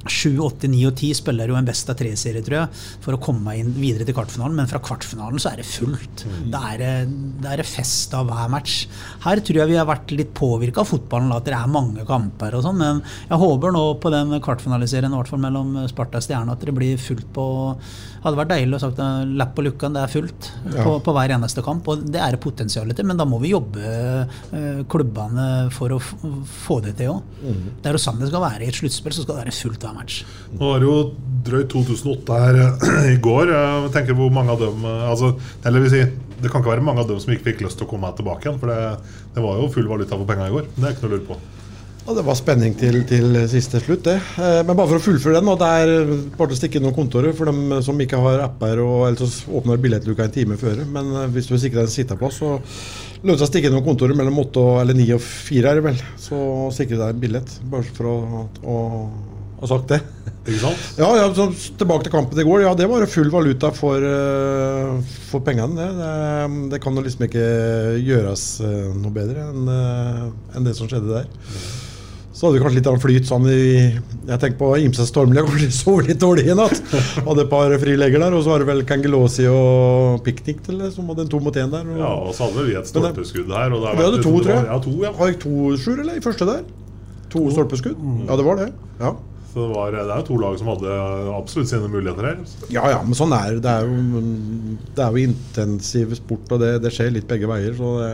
7, 0.04 0.36
8, 0.44 0.68
9 0.68 0.84
og 0.90 0.98
10 0.98 1.18
spiller 1.22 1.52
jo 1.52 1.58
en 1.58 1.68
best 1.68 1.90
av 1.92 1.98
tre-serie, 2.00 2.44
tror 2.44 2.58
jeg, 2.58 2.82
for 3.04 3.16
å 3.16 3.22
komme 3.24 3.56
inn 3.60 3.72
videre 3.78 4.08
til 4.08 4.16
kvartfinalen. 4.18 4.58
Men 4.60 4.70
fra 4.70 4.82
kvartfinalen 4.84 5.40
så 5.40 5.54
er 5.54 5.62
det 5.62 5.68
fullt. 5.70 6.26
Mm. 6.28 6.40
Da 6.54 6.64
er 6.74 6.82
det, 6.82 6.94
det 7.44 7.54
er 7.54 7.66
fest 7.68 8.16
av 8.18 8.28
hver 8.28 8.52
match. 8.52 8.84
Her 9.24 9.40
tror 9.40 9.62
jeg 9.62 9.72
vi 9.72 9.80
har 9.80 9.88
vært 9.90 10.12
litt 10.16 10.34
påvirka 10.36 10.84
av 10.84 10.92
fotballen, 10.92 11.32
at 11.36 11.48
det 11.48 11.56
er 11.56 11.72
mange 11.72 12.08
kamper 12.08 12.58
og 12.58 12.66
sånn. 12.68 12.82
Men 12.82 13.04
jeg 13.30 13.42
håper 13.44 13.76
nå 13.76 13.86
på 14.04 14.14
den 14.14 14.36
kvartfinaliserien, 14.44 15.14
i 15.14 15.22
hvert 15.22 15.32
fall 15.32 15.44
mellom 15.46 15.78
Sparta 15.92 16.20
og 16.20 16.28
Stjerne, 16.28 16.58
at 16.58 16.68
det 16.68 16.76
blir 16.76 17.00
fullt 17.02 17.30
på 17.36 17.48
hadde 18.24 18.40
vært 18.40 18.52
deilig 18.54 18.78
å 18.78 18.82
sagt 18.86 19.02
lapp 19.40 19.54
på 19.58 19.66
lukka, 19.66 19.90
det 19.94 20.04
er 20.04 20.12
fullt 20.12 20.50
ja. 20.72 20.84
på, 20.86 20.96
på, 21.04 21.16
hver 21.16 21.34
eneste 21.36 21.64
kamp. 21.66 21.88
Og 21.92 22.06
det 22.14 22.22
er 22.24 22.36
det 22.36 22.42
potensialet 22.44 22.98
til, 22.98 23.08
men 23.10 23.20
da 23.20 23.28
må 23.28 23.40
vi 23.44 23.54
jobbe 23.54 23.84
uh, 23.84 24.82
klubbene 24.90 25.48
for 25.76 25.96
å 25.96 26.00
få 26.00 26.80
det 26.86 26.96
til 27.00 27.16
òg. 27.16 27.38
Mm. 27.44 27.64
Det 27.84 27.92
er 27.92 27.98
jo 27.98 28.04
sånn 28.06 28.22
det 28.22 28.32
skal 28.32 28.46
være. 28.46 28.64
I 28.64 28.72
et 28.72 28.80
sluttspill 28.80 29.16
så 29.16 29.26
skal 29.26 29.36
det 29.36 29.46
være 29.46 29.56
fullt 29.58 29.88
hver 29.88 29.98
match. 29.98 30.22
Nå 30.54 30.72
var 30.72 30.84
det 30.84 30.90
jo 30.90 30.98
drøyt 31.50 31.72
2008 31.74 32.44
her 32.46 32.62
i 33.14 33.18
går. 33.24 33.54
Jeg 33.54 33.96
tenker 33.98 34.18
hvor 34.18 34.32
mange 34.34 34.56
av 34.56 34.62
dem 34.64 34.86
eh, 34.88 35.10
altså, 35.10 35.34
Eller 35.66 35.84
vil 35.84 35.94
si 35.94 36.06
det 36.44 36.52
kan 36.52 36.60
ikke 36.60 36.74
være 36.74 36.84
mange 36.84 37.04
av 37.04 37.08
dem 37.08 37.20
som 37.24 37.32
ikke 37.32 37.52
fikk 37.52 37.62
lyst 37.64 37.78
til 37.80 37.88
å 37.88 37.92
komme 37.94 38.10
tilbake 38.18 38.48
igjen. 38.48 38.60
For 38.60 38.72
det, 38.72 39.20
det 39.36 39.44
var 39.46 39.60
jo 39.62 39.70
full 39.72 39.88
valuta 39.88 40.18
for 40.18 40.28
penga 40.28 40.50
i 40.50 40.56
går. 40.56 40.68
Det 40.76 40.88
er 40.90 40.96
ikke 40.96 41.06
noe 41.06 41.12
å 41.12 41.16
lure 41.16 41.28
på. 41.30 41.38
Ja, 42.04 42.14
Det 42.14 42.24
var 42.28 42.36
spenning 42.36 42.74
til, 42.76 42.98
til 43.08 43.38
siste 43.48 43.80
slutt, 43.80 44.04
det. 44.04 44.18
Eh, 44.36 44.60
Men 44.68 44.76
bare 44.76 44.90
for 44.92 45.00
å 45.00 45.04
fullføre 45.06 45.40
den, 45.40 45.48
og 45.54 45.60
det 45.62 45.70
er 45.72 45.92
bare 46.36 46.50
til 46.52 46.58
å 46.58 46.60
stikke 46.60 46.80
inn 46.80 46.84
noen 46.84 46.98
kontorer 46.98 47.36
for 47.38 47.48
dem 47.48 47.78
som 47.86 48.00
ikke 48.04 48.20
har 48.20 48.44
apper, 48.44 48.82
og 48.84 49.06
eller 49.08 49.22
så 49.24 49.54
åpner 49.60 49.80
billettluka 49.80 50.26
en 50.28 50.34
time 50.36 50.58
før. 50.60 50.82
Men 50.84 51.14
eh, 51.16 51.30
hvis 51.32 51.48
du 51.48 51.54
vil 51.56 51.62
sikre 51.64 51.80
deg 51.80 51.88
en 51.88 51.94
sitteplass, 51.94 52.42
så 52.44 52.58
lønner 52.58 53.38
det 53.38 53.40
seg 53.40 53.48
å 53.48 53.52
stikke 53.54 53.70
inn 53.72 53.78
noen 53.78 53.88
kontorer 53.88 54.20
mellom 54.20 54.42
åtte 54.44 54.60
og 54.60 54.82
eller 54.82 54.98
ni 55.00 55.06
og 55.16 55.24
fire, 55.24 55.72
er 55.72 55.80
det 55.80 55.86
vel. 55.86 56.02
Så 56.20 56.40
sikre 56.76 57.00
deg 57.00 57.14
en 57.14 57.22
billett, 57.24 57.56
bare 57.72 57.88
for 57.96 58.10
å, 58.12 58.18
å 58.68 58.82
ha 59.62 59.70
sagt 59.72 59.94
det. 59.94 60.02
Ikke 60.44 60.60
sant? 60.60 60.84
Ja, 61.00 61.08
ja 61.22 61.30
så 61.32 61.46
tilbake 61.80 62.10
til 62.10 62.12
kampen 62.18 62.42
i 62.44 62.44
går. 62.44 62.66
Ja, 62.66 62.74
det 62.76 62.90
var 62.92 63.08
full 63.08 63.32
valuta 63.32 63.72
for, 63.78 64.04
eh, 64.04 65.16
for 65.30 65.40
pengene. 65.48 65.80
Det. 65.80 65.88
Det, 66.02 66.68
det 66.76 66.82
kan 66.84 67.00
jo 67.00 67.06
liksom 67.08 67.24
ikke 67.30 67.48
gjøres 68.04 68.44
eh, 68.68 68.92
noe 68.92 69.16
bedre 69.16 69.48
enn 69.54 69.72
eh, 69.78 70.28
enn 70.58 70.68
det 70.68 70.76
som 70.76 70.92
skjedde 70.92 71.16
der. 71.16 71.32
Så 72.44 72.50
hadde 72.50 72.58
vi 72.60 72.64
kanskje 72.66 72.80
litt 72.82 73.00
flyt 73.00 73.28
sånn 73.30 73.46
i 73.48 73.60
Jeg 74.28 74.40
tenker 74.42 74.58
på 74.60 74.72
Imse 74.84 75.06
Stormli, 75.08 75.40
kanskje 75.48 75.70
sov 75.72 76.02
litt 76.04 76.20
dårlig 76.20 76.50
i 76.52 76.56
natt. 76.60 76.76
Hadde 77.24 77.46
et 77.46 77.48
par 77.54 77.72
frilegger 77.80 78.20
der, 78.20 78.36
og 78.36 78.44
så 78.44 78.52
var 78.52 78.60
det 78.60 78.68
vel 78.68 78.82
Kangelosi 78.90 79.46
og 79.48 80.20
Piknik 80.26 80.60
som 80.92 81.08
hadde 81.08 81.24
en 81.24 81.32
to 81.32 81.40
mot 81.40 81.56
én 81.56 81.72
der. 81.72 81.88
Og, 81.88 82.02
Ja, 82.02 82.10
og 82.12 82.36
så 82.36 82.50
hadde 82.50 82.66
vi 82.68 82.76
et 82.76 82.90
stolpeskudd 82.92 83.48
her. 83.48 83.72
Og 83.72 83.86
vi 83.88 84.04
hadde 84.04 84.20
to, 84.20 84.34
tror 84.44 84.52
jeg. 84.58 84.66
Ja, 84.68 84.80
to, 84.84 84.96
ja. 85.06 85.14
Har 85.22 85.32
jeg 85.32 85.40
to 85.40 85.54
sjur, 85.80 86.02
eller? 86.04 86.20
I 86.20 86.26
første 86.26 86.50
der? 86.52 86.66
To 87.32 87.46
stolpeskudd? 87.56 88.04
Ja, 88.28 88.36
det 88.36 88.48
var 88.50 88.60
det. 88.60 88.68
Ja. 89.00 89.14
Så 89.54 89.62
det, 89.62 89.70
var, 89.76 89.94
det 89.94 90.14
er 90.16 90.24
to 90.26 90.36
lag 90.42 90.56
som 90.58 90.70
hadde 90.72 90.94
absolutt 91.30 91.70
sine 91.70 91.90
muligheter 91.92 92.26
her. 92.26 92.40
Ja, 92.74 92.88
ja, 92.90 93.02
men 93.06 93.14
sånn 93.14 93.36
er 93.38 93.60
det. 93.62 93.70
Er 93.70 93.86
jo, 93.86 94.22
det 94.98 95.04
er 95.04 95.14
jo 95.14 95.26
intensiv 95.30 96.16
sport, 96.18 96.48
og 96.56 96.64
det, 96.64 96.72
det 96.82 96.92
skjer 96.96 97.12
litt 97.14 97.28
begge 97.30 97.50
veier. 97.52 97.76
Så 97.78 97.92
det, 98.00 98.10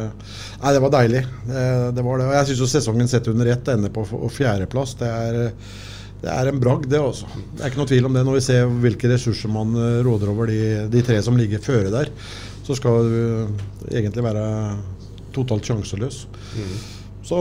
nei, 0.59 0.73
det 0.75 0.81
var 0.83 0.91
deilig. 0.97 1.21
Det, 1.47 1.63
det 1.95 2.05
var 2.09 2.19
det. 2.19 2.27
Og 2.27 2.35
jeg 2.35 2.49
syns 2.49 2.75
sesongen 2.75 3.11
sett 3.11 3.31
under 3.31 3.53
ett 3.53 3.71
ender 3.71 3.95
på 3.95 4.03
fjerdeplass. 4.35 4.97
Det 4.99 5.07
er, 5.07 5.39
det 6.25 6.35
er 6.35 6.51
en 6.51 6.59
bragd, 6.59 6.89
det 6.91 6.99
også. 6.99 7.31
Det 7.55 7.63
er 7.63 7.71
ikke 7.71 7.83
noe 7.85 7.91
tvil 7.93 8.11
om 8.11 8.19
det. 8.19 8.27
Når 8.27 8.39
vi 8.41 8.45
ser 8.49 8.77
hvilke 8.83 9.15
ressurser 9.15 9.55
man 9.55 9.71
eh, 9.79 10.03
råder 10.03 10.35
over 10.35 10.51
de, 10.51 10.61
de 10.91 11.07
tre 11.07 11.23
som 11.23 11.39
ligger 11.39 11.63
føre 11.63 11.95
der, 11.95 12.11
så 12.67 12.75
skal 12.75 13.07
du 13.07 13.19
egentlig 13.95 14.27
være 14.27 14.43
totalt 15.31 15.71
sjanseløs. 15.71 16.25
Så 17.29 17.37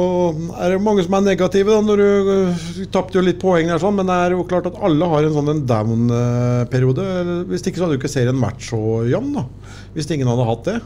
er 0.60 0.74
det 0.74 0.82
mange 0.84 1.00
som 1.06 1.16
er 1.16 1.24
negative. 1.24 1.72
da, 1.72 1.80
når 1.80 2.02
Du 2.02 2.28
du 2.76 2.84
tapte 2.92 3.16
jo 3.16 3.24
litt 3.24 3.40
poeng, 3.40 3.70
der, 3.70 3.80
sånn, 3.80 3.96
men 3.96 4.10
det 4.10 4.16
er 4.20 4.36
jo 4.36 4.44
klart 4.48 4.68
at 4.68 4.76
alle 4.84 5.08
har 5.08 5.24
en 5.24 5.36
sånn 5.36 5.64
down-periode. 5.68 7.06
Hvis 7.48 7.64
ikke 7.64 7.80
så 7.80 7.86
hadde 7.86 7.96
jo 7.96 8.02
ikke 8.02 8.12
serien 8.12 8.42
vært 8.42 8.60
så 8.68 8.80
jevn. 9.08 9.38
Hvis 9.96 10.10
ingen 10.12 10.28
hadde 10.28 10.48
hatt 10.50 10.68
det. 10.68 10.78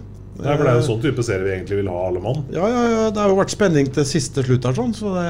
Ja, 0.42 0.54
for 0.56 0.64
Det 0.64 0.70
er 0.70 0.78
jo 0.78 0.86
sånn 0.86 1.02
type 1.02 1.24
serie 1.26 1.44
vi 1.44 1.52
egentlig 1.56 1.82
vil 1.82 1.90
ha, 1.92 2.06
alle 2.08 2.22
mann. 2.22 2.46
Ja, 2.54 2.64
ja, 2.70 2.84
ja, 2.88 3.10
Det 3.12 3.20
har 3.20 3.28
jo 3.28 3.42
vært 3.42 3.52
spenning 3.52 3.90
til 3.92 4.06
siste 4.08 4.44
slutt 4.46 4.64
her, 4.64 4.78
sånn, 4.78 4.94
så 4.96 5.12
det 5.18 5.26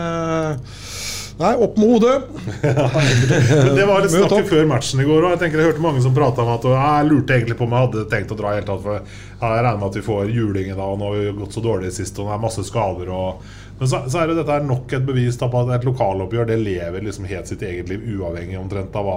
Nei, 1.40 1.54
opp 1.64 1.78
med 1.80 1.88
hodet! 1.88 2.26
Men 2.62 3.72
det 3.74 3.86
var 3.88 4.04
litt 4.04 4.12
snakk 4.12 4.46
før 4.50 4.66
matchen 4.68 5.00
i 5.00 5.06
går. 5.08 5.24
Og 5.24 5.32
jeg 5.32 5.40
tenker 5.40 5.62
jeg 5.62 5.70
hørte 5.70 5.82
mange 5.82 6.02
som 6.04 6.14
prata 6.14 6.44
om 6.44 6.50
at 6.52 6.66
Jeg 6.68 7.08
lurte 7.08 7.34
egentlig 7.34 7.56
på 7.58 7.64
om 7.66 7.72
jeg 7.72 7.86
hadde 7.86 8.04
tenkt 8.12 8.34
å 8.34 8.38
dra 8.38 8.52
helt 8.54 8.68
tatt. 8.68 8.84
For 8.84 9.00
jeg 9.00 9.64
regner 9.64 9.80
med 9.80 9.88
at 9.88 9.96
vi 9.98 10.04
får 10.06 10.30
juling 10.30 10.70
da, 10.76 10.84
og 10.84 11.00
nå 11.00 11.08
har 11.08 11.16
vi 11.18 11.32
gått 11.40 11.56
så 11.56 11.64
dårlig 11.64 11.90
sist, 11.96 12.20
og 12.20 12.28
det 12.28 12.36
er 12.36 12.44
masse 12.44 12.66
skader. 12.68 13.10
Og, 13.16 13.56
men 13.82 13.90
så, 13.90 14.04
så 14.06 14.22
er 14.22 14.30
det 14.30 14.38
dette 14.38 14.54
er 14.54 14.68
nok 14.68 14.92
et 14.94 15.08
bevis 15.08 15.36
da, 15.40 15.48
på 15.50 15.64
at 15.64 15.72
et 15.76 15.86
lokaloppgjør 15.88 16.52
det 16.52 16.60
lever 16.62 17.02
liksom 17.02 17.26
helt 17.30 17.50
sitt 17.50 17.64
eget 17.66 17.90
liv, 17.90 18.04
uavhengig 18.14 18.60
omtrent 18.60 18.94
av 18.98 19.08
hva, 19.08 19.16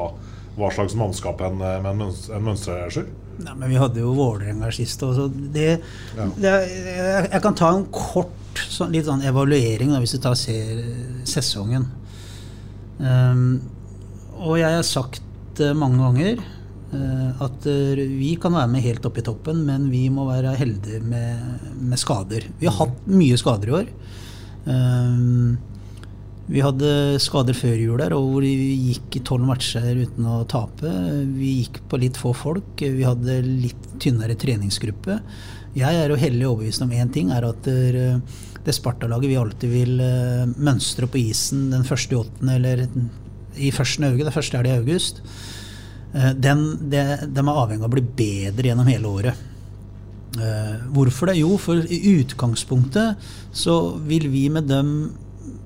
hva 0.58 0.72
slags 0.74 0.96
mannskap 0.98 1.44
en, 1.46 1.62
en, 1.62 1.86
møns- 2.00 2.30
en 2.34 2.44
mønstrer 2.46 2.90
seg. 2.94 3.12
Nei, 3.44 3.52
men 3.60 3.68
vi 3.68 3.78
hadde 3.80 4.00
jo 4.00 4.14
Vålerenga 4.16 4.70
sist. 4.72 5.02
Og 5.04 5.16
så 5.18 5.28
det, 5.30 5.82
det, 6.40 6.50
jeg, 6.50 7.26
jeg 7.28 7.42
kan 7.44 7.58
ta 7.60 7.72
en 7.76 7.86
kort 7.92 8.62
sånn, 8.72 8.94
litt 8.96 9.10
sånn 9.10 9.26
evaluering 9.28 9.92
da, 9.92 10.00
hvis 10.00 10.16
du 10.16 10.22
tar 10.24 10.38
ser, 10.40 10.80
sesongen. 11.28 11.90
Um, 13.00 13.60
og 14.40 14.56
jeg 14.62 14.72
har 14.78 14.86
sagt 14.88 15.60
uh, 15.60 15.74
mange 15.76 16.00
ganger 16.00 16.40
uh, 16.96 17.44
at 17.44 17.68
uh, 17.68 18.00
vi 18.00 18.32
kan 18.40 18.56
være 18.56 18.72
med 18.72 18.86
helt 18.88 19.08
opp 19.12 19.20
i 19.20 19.26
toppen, 19.28 19.66
men 19.68 19.90
vi 19.92 20.06
må 20.14 20.30
være 20.30 20.56
heldige 20.56 21.02
med, 21.04 21.76
med 21.76 22.00
skader. 22.00 22.48
Vi 22.62 22.72
har 22.72 22.80
hatt 22.86 23.04
mye 23.12 23.36
skader 23.42 23.74
i 23.74 23.76
år. 23.84 23.92
Ehm, 24.70 25.58
vi 26.46 26.62
hadde 26.62 27.18
skader 27.22 27.58
før 27.58 27.78
jul 27.80 28.02
der, 28.02 28.14
og 28.14 28.28
hvor 28.30 28.46
vi 28.46 28.76
gikk 28.92 29.18
i 29.18 29.24
tolv 29.26 29.48
matcher 29.50 29.98
uten 29.98 30.28
å 30.30 30.44
tape. 30.50 30.92
Vi 31.34 31.56
gikk 31.64 31.82
på 31.90 32.00
litt 32.02 32.20
få 32.22 32.36
folk. 32.38 32.82
Vi 32.82 33.06
hadde 33.06 33.40
litt 33.46 33.88
tynnere 34.02 34.38
treningsgruppe. 34.38 35.20
Jeg 35.76 35.98
er 36.00 36.12
jo 36.12 36.20
hellig 36.20 36.46
overbevist 36.48 36.86
om 36.86 36.94
én 36.96 37.10
ting, 37.12 37.34
er 37.34 37.48
at 37.50 37.66
det, 37.66 38.06
det 38.64 38.76
Sparta-laget 38.78 39.32
vi 39.32 39.40
alltid 39.40 39.74
vil 39.74 40.00
eh, 40.00 40.46
mønstre 40.56 41.10
på 41.12 41.20
isen 41.20 41.68
den 41.74 41.84
første 41.88 42.16
i 42.16 42.20
åttende 42.22 42.56
eller 42.56 42.86
i 43.56 43.72
første 43.76 44.08
auge, 44.08 44.24
det 44.24 44.36
første 44.36 44.60
er 44.60 44.64
det 44.64 44.72
i 44.72 44.80
august, 44.80 45.20
eh, 46.14 46.32
den, 46.32 46.64
det, 46.92 47.04
de 47.28 47.44
er 47.44 47.52
avhengig 47.52 47.84
av 47.84 47.90
å 47.90 47.96
bli 47.98 48.06
bedre 48.22 48.72
gjennom 48.72 48.88
hele 48.94 49.12
året. 49.12 49.44
Eh, 50.36 50.80
hvorfor 50.96 51.32
det? 51.32 51.40
Jo, 51.40 51.56
for 51.62 51.80
i 51.80 52.02
utgangspunktet 52.20 53.22
så 53.56 53.76
vil 54.08 54.28
vi 54.34 54.48
med 54.52 54.68
den 54.72 54.90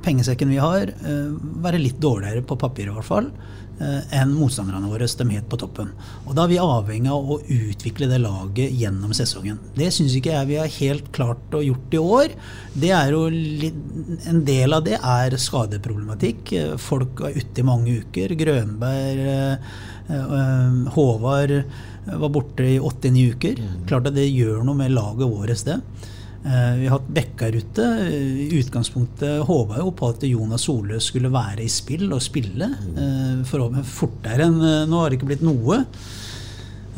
pengesekken 0.03 0.51
vi 0.51 0.59
har, 0.61 0.89
eh, 0.89 1.31
være 1.63 1.81
litt 1.81 1.99
dårligere 1.99 2.45
på 2.45 2.59
papir 2.59 2.87
i 2.87 2.93
hvert 2.93 3.07
fall 3.07 3.31
eh, 3.79 4.01
enn 4.19 4.33
motstanderne 4.35 4.89
våre, 4.91 5.07
de 5.07 5.29
helt 5.31 5.49
på 5.49 5.57
toppen. 5.57 5.91
Og 6.27 6.35
da 6.35 6.43
er 6.43 6.51
vi 6.51 6.59
avhengig 6.59 7.09
av 7.09 7.31
å 7.31 7.39
utvikle 7.39 8.09
det 8.11 8.19
laget 8.21 8.75
gjennom 8.75 9.13
sesongen. 9.15 9.57
Det 9.75 9.89
syns 9.95 10.15
ikke 10.15 10.35
jeg 10.35 10.47
vi 10.47 10.59
har 10.59 10.67
helt 10.79 11.11
klart 11.15 11.55
å 11.55 11.63
gjort 11.63 11.95
i 11.95 12.01
år. 12.03 12.35
Det 12.75 12.91
er 12.91 13.11
jo 13.15 13.29
litt, 13.29 13.75
En 14.27 14.43
del 14.43 14.73
av 14.73 14.83
det 14.83 14.99
er 14.99 15.31
skadeproblematikk. 15.31 16.77
Folk 16.77 17.21
er 17.21 17.39
ute 17.39 17.61
i 17.61 17.63
mange 17.63 18.01
uker. 18.03 18.35
Grønberg, 18.35 19.59
Håvard 20.91 21.63
var 22.05 22.29
borte 22.33 22.63
i 22.65 22.79
åtte-ni 22.79 23.27
uker. 23.33 23.59
Klart 23.89 24.07
at 24.09 24.15
det 24.15 24.29
gjør 24.31 24.63
noe 24.65 24.77
med 24.79 24.93
laget 24.95 25.29
vårt, 25.29 25.65
det. 25.67 25.79
Eh, 26.45 26.75
Vi 26.79 26.87
har 26.87 26.97
hatt 26.99 27.09
Bekkarute. 27.13 27.85
I 28.09 28.49
utgangspunktet 28.61 29.43
håpa 29.45 29.81
jo 29.81 29.91
på 29.91 30.09
at 30.13 30.23
Jonas 30.23 30.63
Solø 30.67 30.99
skulle 31.03 31.31
være 31.33 31.65
i 31.65 31.67
spill 31.71 32.07
og 32.15 32.21
spille. 32.23 32.69
eh, 32.95 33.43
Forhåpentlig 33.43 33.85
fortere 33.85 34.47
enn 34.47 34.61
eh, 34.61 34.85
Nå 34.87 35.01
har 35.01 35.09
det 35.09 35.19
ikke 35.19 35.33
blitt 35.33 35.45
noe. 35.45 35.83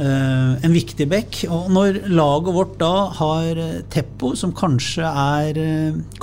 En 0.01 0.73
viktig 0.73 1.05
bekk. 1.11 1.43
Og 1.51 1.67
når 1.69 1.99
laget 2.09 2.55
vårt 2.55 2.77
da 2.79 2.93
har 3.19 3.59
Teppo, 3.93 4.31
som 4.39 4.53
kanskje 4.55 5.05
er 5.05 5.59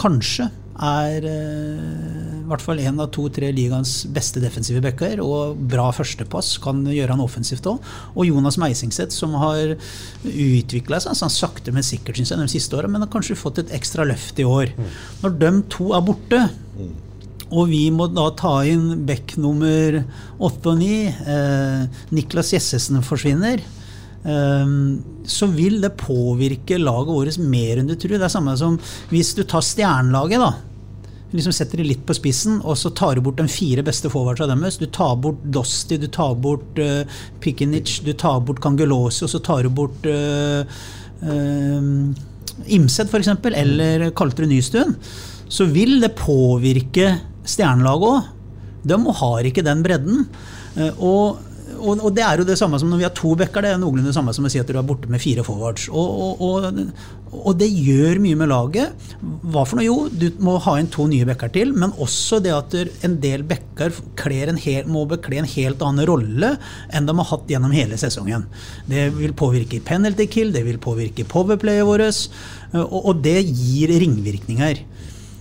Kanskje 0.01 0.49
er 0.79 1.25
eh, 1.27 2.37
i 2.39 2.47
hvert 2.49 2.63
fall 2.65 2.81
en 2.81 3.01
av 3.03 3.11
to-tre 3.13 3.51
ligaens 3.53 4.07
beste 4.15 4.41
defensive 4.41 4.81
backer, 4.85 5.21
og 5.25 5.59
bra 5.71 5.89
førstepass, 5.93 6.55
kan 6.65 6.85
gjøre 6.87 7.17
han 7.17 7.25
offensivt 7.25 7.67
òg. 7.69 7.83
Og 8.15 8.31
Jonas 8.31 8.57
Meisingseth, 8.61 9.13
som 9.15 9.35
har 9.41 9.75
utvikla 10.25 11.03
seg 11.03 11.13
altså 11.13 11.29
sakte, 11.33 11.75
men 11.75 11.87
sikkert 11.87 12.21
synes 12.21 12.33
jeg, 12.33 12.41
de 12.41 12.55
siste 12.55 12.79
åra, 12.79 12.89
men 12.89 13.05
har 13.05 13.13
kanskje 13.13 13.37
fått 13.39 13.61
et 13.65 13.75
ekstra 13.77 14.07
løft 14.09 14.41
i 14.41 14.47
år. 14.49 14.73
Når 15.23 15.37
de 15.43 15.53
to 15.75 15.93
er 15.97 16.07
borte, 16.07 16.41
og 17.49 17.71
vi 17.71 17.87
må 17.95 18.09
da 18.13 18.29
ta 18.37 18.59
inn 18.69 19.07
bekk 19.09 19.39
nummer 19.41 20.03
åtte 20.45 20.73
og 20.75 20.81
ni. 20.81 21.07
Eh, 21.09 22.01
Niklas 22.13 22.53
Jessesen 22.53 23.01
forsvinner. 23.05 23.63
eh, 24.25 24.67
så 25.25 25.47
vil 25.47 25.81
det 25.81 25.97
påvirke 25.97 26.79
laget 26.79 27.15
vårt 27.15 27.39
mer 27.39 27.79
enn 27.81 27.89
du 27.89 27.95
tror. 27.95 28.19
Det 28.19 28.29
er 28.29 28.35
samme 28.37 28.57
som 28.61 28.79
hvis 29.09 29.35
du 29.37 29.45
tar 29.45 29.65
stjernelaget, 29.65 30.41
da. 30.45 30.68
Liksom 31.29 31.53
setter 31.53 31.83
de 31.83 31.91
litt 31.91 32.05
på 32.09 32.15
spissen, 32.17 32.63
og 32.65 32.79
så 32.81 32.89
tar 32.97 33.19
du 33.19 33.25
bort 33.27 33.37
de 33.37 33.45
fire 33.53 33.83
beste 33.85 34.09
forwardsa 34.13 34.47
deres. 34.49 34.79
Du 34.81 34.87
tar 34.89 35.19
bort 35.21 35.43
Dosti, 35.45 35.99
du 36.01 36.07
tar 36.09 36.39
bort 36.41 36.81
uh, 36.81 37.03
Pikinic, 37.45 37.99
du 38.07 38.15
tar 38.17 38.41
bort 38.49 38.63
Kangelosi, 38.65 39.27
og 39.27 39.33
så 39.35 39.43
tar 39.45 39.67
du 39.67 39.75
bort 39.77 40.09
uh, 40.09 40.65
Imsed, 42.79 43.13
f.eks., 43.13 43.29
eller 43.53 44.09
Kaltrud 44.17 44.49
Nystuen. 44.49 44.97
Så 45.53 45.69
vil 45.69 45.99
det 46.01 46.15
påvirke 46.17 47.13
stjernelaget 47.49 48.09
òg. 48.09 48.35
De 48.89 48.99
har 49.21 49.51
ikke 49.51 49.67
den 49.67 49.85
bredden. 49.85 50.25
Uh, 50.79 50.93
Og, 50.97 51.45
og, 51.79 52.03
og 52.05 52.15
det 52.15 52.25
er 52.25 52.41
jo 52.41 52.47
det 52.49 52.59
samme 52.61 52.79
som 52.81 52.91
når 52.91 53.01
vi 53.01 53.07
har 53.07 53.15
to 53.17 53.33
backer. 53.39 53.65
Det 53.65 53.71
er 53.75 53.81
noenlunde 53.81 54.11
det 54.11 54.17
samme 54.17 54.35
som 54.37 54.47
å 54.47 54.51
si 54.53 54.61
at 54.61 54.69
du 54.69 54.77
er 54.79 54.87
borte 54.87 55.11
med 55.11 55.23
fire 55.23 55.45
forwards. 55.47 55.89
Og, 55.89 56.43
og, 56.45 56.67
og, 57.31 57.51
det 57.59 57.69
gjør 57.71 58.21
mye 58.25 58.39
med 58.41 58.51
laget. 58.53 59.09
Hva 59.21 59.65
for 59.69 59.79
noe? 59.79 59.87
Jo, 59.87 59.97
du 60.11 60.29
må 60.45 60.57
ha 60.65 60.77
inn 60.81 60.91
to 60.93 61.09
nye 61.11 61.27
backer 61.29 61.53
til, 61.55 61.73
men 61.77 61.95
også 61.97 62.41
det 62.45 62.55
at 62.55 62.77
en 63.07 63.19
del 63.23 63.47
backer 63.49 63.95
må 64.89 65.05
bekle 65.11 65.43
en 65.43 65.51
helt 65.51 65.83
annen 65.85 66.09
rolle 66.09 66.55
enn 66.95 67.09
de 67.09 67.17
har 67.21 67.31
hatt 67.33 67.51
gjennom 67.51 67.75
hele 67.75 67.99
sesongen. 68.01 68.47
Det 68.89 69.09
vil 69.17 69.37
påvirke 69.39 69.83
penalty 69.85 70.29
kill, 70.31 70.53
det 70.55 70.65
vil 70.67 70.81
påvirke 70.83 71.27
powerplayet 71.29 71.87
vårt, 71.89 72.29
og 72.75 73.23
det 73.25 73.41
gir 73.47 73.93
ringvirkninger. 74.03 74.85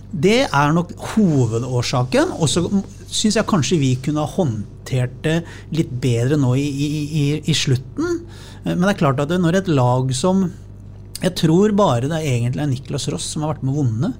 Det 0.08 0.46
er 0.46 0.72
nok 0.72 0.94
hovedårsaken. 1.12 2.32
Og 2.40 2.48
så 2.48 2.64
syns 3.08 3.38
jeg 3.38 3.48
kanskje 3.48 3.80
vi 3.80 3.90
kunne 4.04 4.24
ha 4.24 4.30
håndtert 4.36 5.18
det 5.24 5.36
litt 5.74 5.90
bedre 6.02 6.38
nå 6.40 6.54
i, 6.60 6.64
i, 6.68 6.88
i, 6.88 7.26
i 7.48 7.56
slutten. 7.56 8.22
Eh, 8.64 8.74
Men 8.74 8.86
det 8.86 8.94
er 8.94 9.02
klart 9.02 9.22
at 9.24 9.32
når 9.32 9.62
et 9.62 9.70
lag 9.72 10.12
som 10.16 10.48
Jeg 11.18 11.34
tror 11.34 11.72
bare 11.74 12.06
det 12.06 12.14
er 12.14 12.28
egentlig 12.30 12.62
er 12.62 12.70
Niklas 12.70 13.08
Ross 13.10 13.24
som 13.32 13.42
har 13.42 13.56
vært 13.56 13.64
med 13.66 13.74
å 13.74 13.82
vunne. 13.82 14.10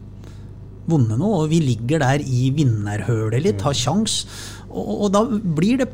Vunnet 0.88 1.20
noe, 1.20 1.44
og 1.44 1.50
vi 1.52 1.60
ligger 1.62 2.00
der 2.02 2.24
i 2.24 2.48
vinnerhølet 2.56 3.44
litt, 3.44 3.62
har 3.62 3.76
kjangs. 3.76 4.24
Og, 4.66 5.04
og 5.04 5.12
da 5.14 5.22
blir 5.28 5.78
det 5.78 5.92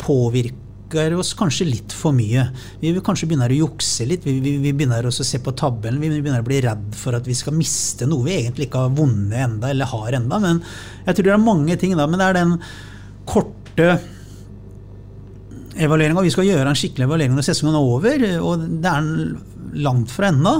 påvirker 0.90 1.18
oss 1.18 1.34
kanskje 1.34 1.66
litt 1.66 1.92
for 1.92 2.12
mye. 2.12 2.48
Vi 2.80 2.92
vil 2.92 3.02
kanskje 3.02 3.26
begynne 3.28 3.48
å 3.48 3.56
jukse 3.56 4.06
litt. 4.06 4.24
Vi, 4.24 4.40
vi, 4.40 4.58
vi 4.58 4.72
begynner 4.72 5.06
å 5.06 5.10
se 5.10 5.38
på 5.38 5.52
tabellen. 5.52 6.00
Vi 6.00 6.20
begynner 6.20 6.42
å 6.42 6.46
bli 6.46 6.60
redd 6.60 6.94
for 6.94 7.14
at 7.14 7.26
vi 7.26 7.34
skal 7.34 7.54
miste 7.54 8.06
noe 8.06 8.24
vi 8.24 8.36
egentlig 8.36 8.68
ikke 8.68 8.84
har 8.84 8.94
vunnet 8.94 9.38
enda, 9.38 9.70
eller 9.70 9.86
har 9.86 10.12
enda. 10.12 10.38
Men 10.38 10.62
jeg 11.06 11.16
tror 11.16 11.24
det 11.24 11.34
er 11.34 11.44
mange 11.44 11.76
ting 11.76 11.96
da. 11.96 12.06
Men 12.06 12.20
det 12.20 12.28
er 12.28 12.38
den 12.38 12.56
korte 13.26 13.88
evalueringa. 15.74 16.22
Vi 16.22 16.34
skal 16.34 16.48
gjøre 16.48 16.70
en 16.70 16.78
skikkelig 16.78 17.08
evaluering 17.08 17.34
når 17.34 17.48
sesongen 17.48 17.78
er 17.78 17.94
over, 17.94 18.26
og 18.44 18.66
det 18.84 18.90
er 18.90 19.08
langt 19.84 20.12
fra 20.12 20.30
ennå. 20.30 20.58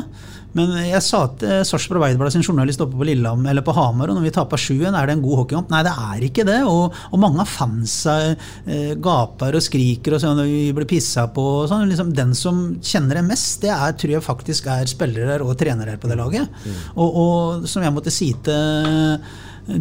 Men 0.54 0.70
jeg 0.86 1.02
sa 1.02 1.24
til 1.40 1.64
Sarpsborg 1.66 1.98
Arbeiderblad 1.98 2.34
sin 2.34 2.44
journalist 2.44 2.82
oppe 2.84 2.98
på 2.98 3.06
Lillehamn, 3.08 3.46
eller 3.50 3.64
på 3.66 3.74
Hamar, 3.74 4.10
og 4.10 4.18
når 4.18 4.28
vi 4.28 4.34
taper 4.36 4.60
7-1, 4.60 4.94
er 4.94 5.08
det 5.08 5.16
en 5.16 5.24
god 5.24 5.40
hockeykamp? 5.40 5.72
Nei, 5.74 5.82
det 5.86 5.94
er 6.04 6.26
ikke 6.28 6.46
det. 6.46 6.60
Og, 6.70 6.94
og 7.10 7.22
mange 7.22 7.42
av 7.42 7.50
fansa 7.50 8.16
eh, 8.30 8.92
gaper 9.02 9.58
og 9.58 9.64
skriker 9.66 10.14
og 10.14 10.22
sånn 10.22 10.44
og 10.44 10.50
vi 10.50 10.68
blir 10.76 10.88
pissa 10.90 11.26
på. 11.34 11.46
Og 11.64 11.70
sånn. 11.72 11.88
liksom, 11.90 12.14
den 12.14 12.36
som 12.38 12.62
kjenner 12.78 13.18
det 13.18 13.26
mest, 13.32 13.58
det 13.64 13.72
er, 13.74 13.98
tror 13.98 14.16
jeg 14.16 14.26
faktisk 14.28 14.70
er 14.70 14.90
spillere 14.90 15.40
og 15.42 15.56
trenere 15.58 15.98
på 15.98 16.10
det 16.10 16.20
laget. 16.20 16.62
Og, 16.94 17.08
og 17.24 17.68
som 17.70 17.82
jeg 17.82 17.94
måtte 17.94 18.14
si 18.14 18.30
til 18.46 19.26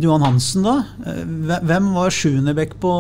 Duan 0.02 0.24
Hansen 0.26 0.66
da, 0.66 0.80
eh, 1.06 1.26
hvem 1.62 1.94
var 1.96 2.14
sjuendebekk 2.14 2.80
på, 2.82 2.94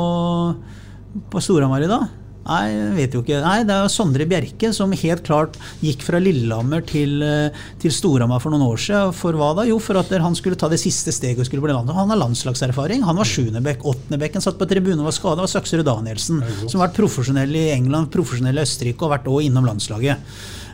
på 1.34 1.42
Storhamar 1.42 1.86
i 1.86 1.90
dag? 1.90 2.12
Nei, 2.44 2.64
jeg 2.74 2.96
vet 2.98 3.14
jo 3.16 3.22
ikke. 3.24 3.40
Nei, 3.40 3.64
Det 3.64 3.76
er 3.76 3.92
Sondre 3.92 4.26
Bjerke 4.28 4.74
som 4.76 4.92
helt 4.92 5.24
klart 5.24 5.56
gikk 5.80 6.04
fra 6.04 6.20
Lillehammer 6.20 6.84
til, 6.86 7.22
eh, 7.24 7.56
til 7.80 7.92
Storhamar 7.92 8.42
for 8.44 8.52
noen 8.52 8.68
år 8.68 8.82
siden. 8.84 9.14
For 9.16 9.32
hva 9.32 9.56
da? 9.56 9.64
Jo, 9.64 9.80
for 9.80 9.96
at 9.98 10.10
han 10.10 10.36
skulle 10.36 10.60
ta 10.60 10.68
det 10.68 10.80
siste 10.80 11.14
steget 11.16 11.40
og 11.40 11.48
skulle 11.48 11.64
bli 11.64 11.72
landslag. 11.72 11.96
Han 11.96 12.10
har 12.10 12.20
landslagserfaring. 12.20 13.04
Han 13.04 13.16
var 13.16 13.24
sjuendebekk. 13.24 13.84
Åttendebekken 13.84 14.44
satt 14.44 14.60
på 14.60 14.68
tribunen 14.68 15.00
og 15.00 15.12
var 15.12 15.16
skada. 15.16 15.42
Var 15.42 15.48
Saksrud 15.48 15.86
Danielsen, 15.86 16.44
som 16.68 16.80
har 16.82 16.90
vært 16.90 17.00
profesjonell 17.00 17.56
i 17.56 17.72
England, 17.72 18.12
profesjonell 18.12 18.60
i 18.60 18.66
Østerrike 18.68 19.02
og 19.02 19.16
vært 19.16 19.32
også 19.32 19.48
innom 19.48 19.66
landslaget. 19.66 20.18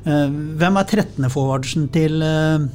Eh, 0.05 0.27
hvem 0.57 0.77
er 0.79 0.85
13.-forwardsen 0.89 1.89
til 1.93 2.21
eh, 2.23 2.65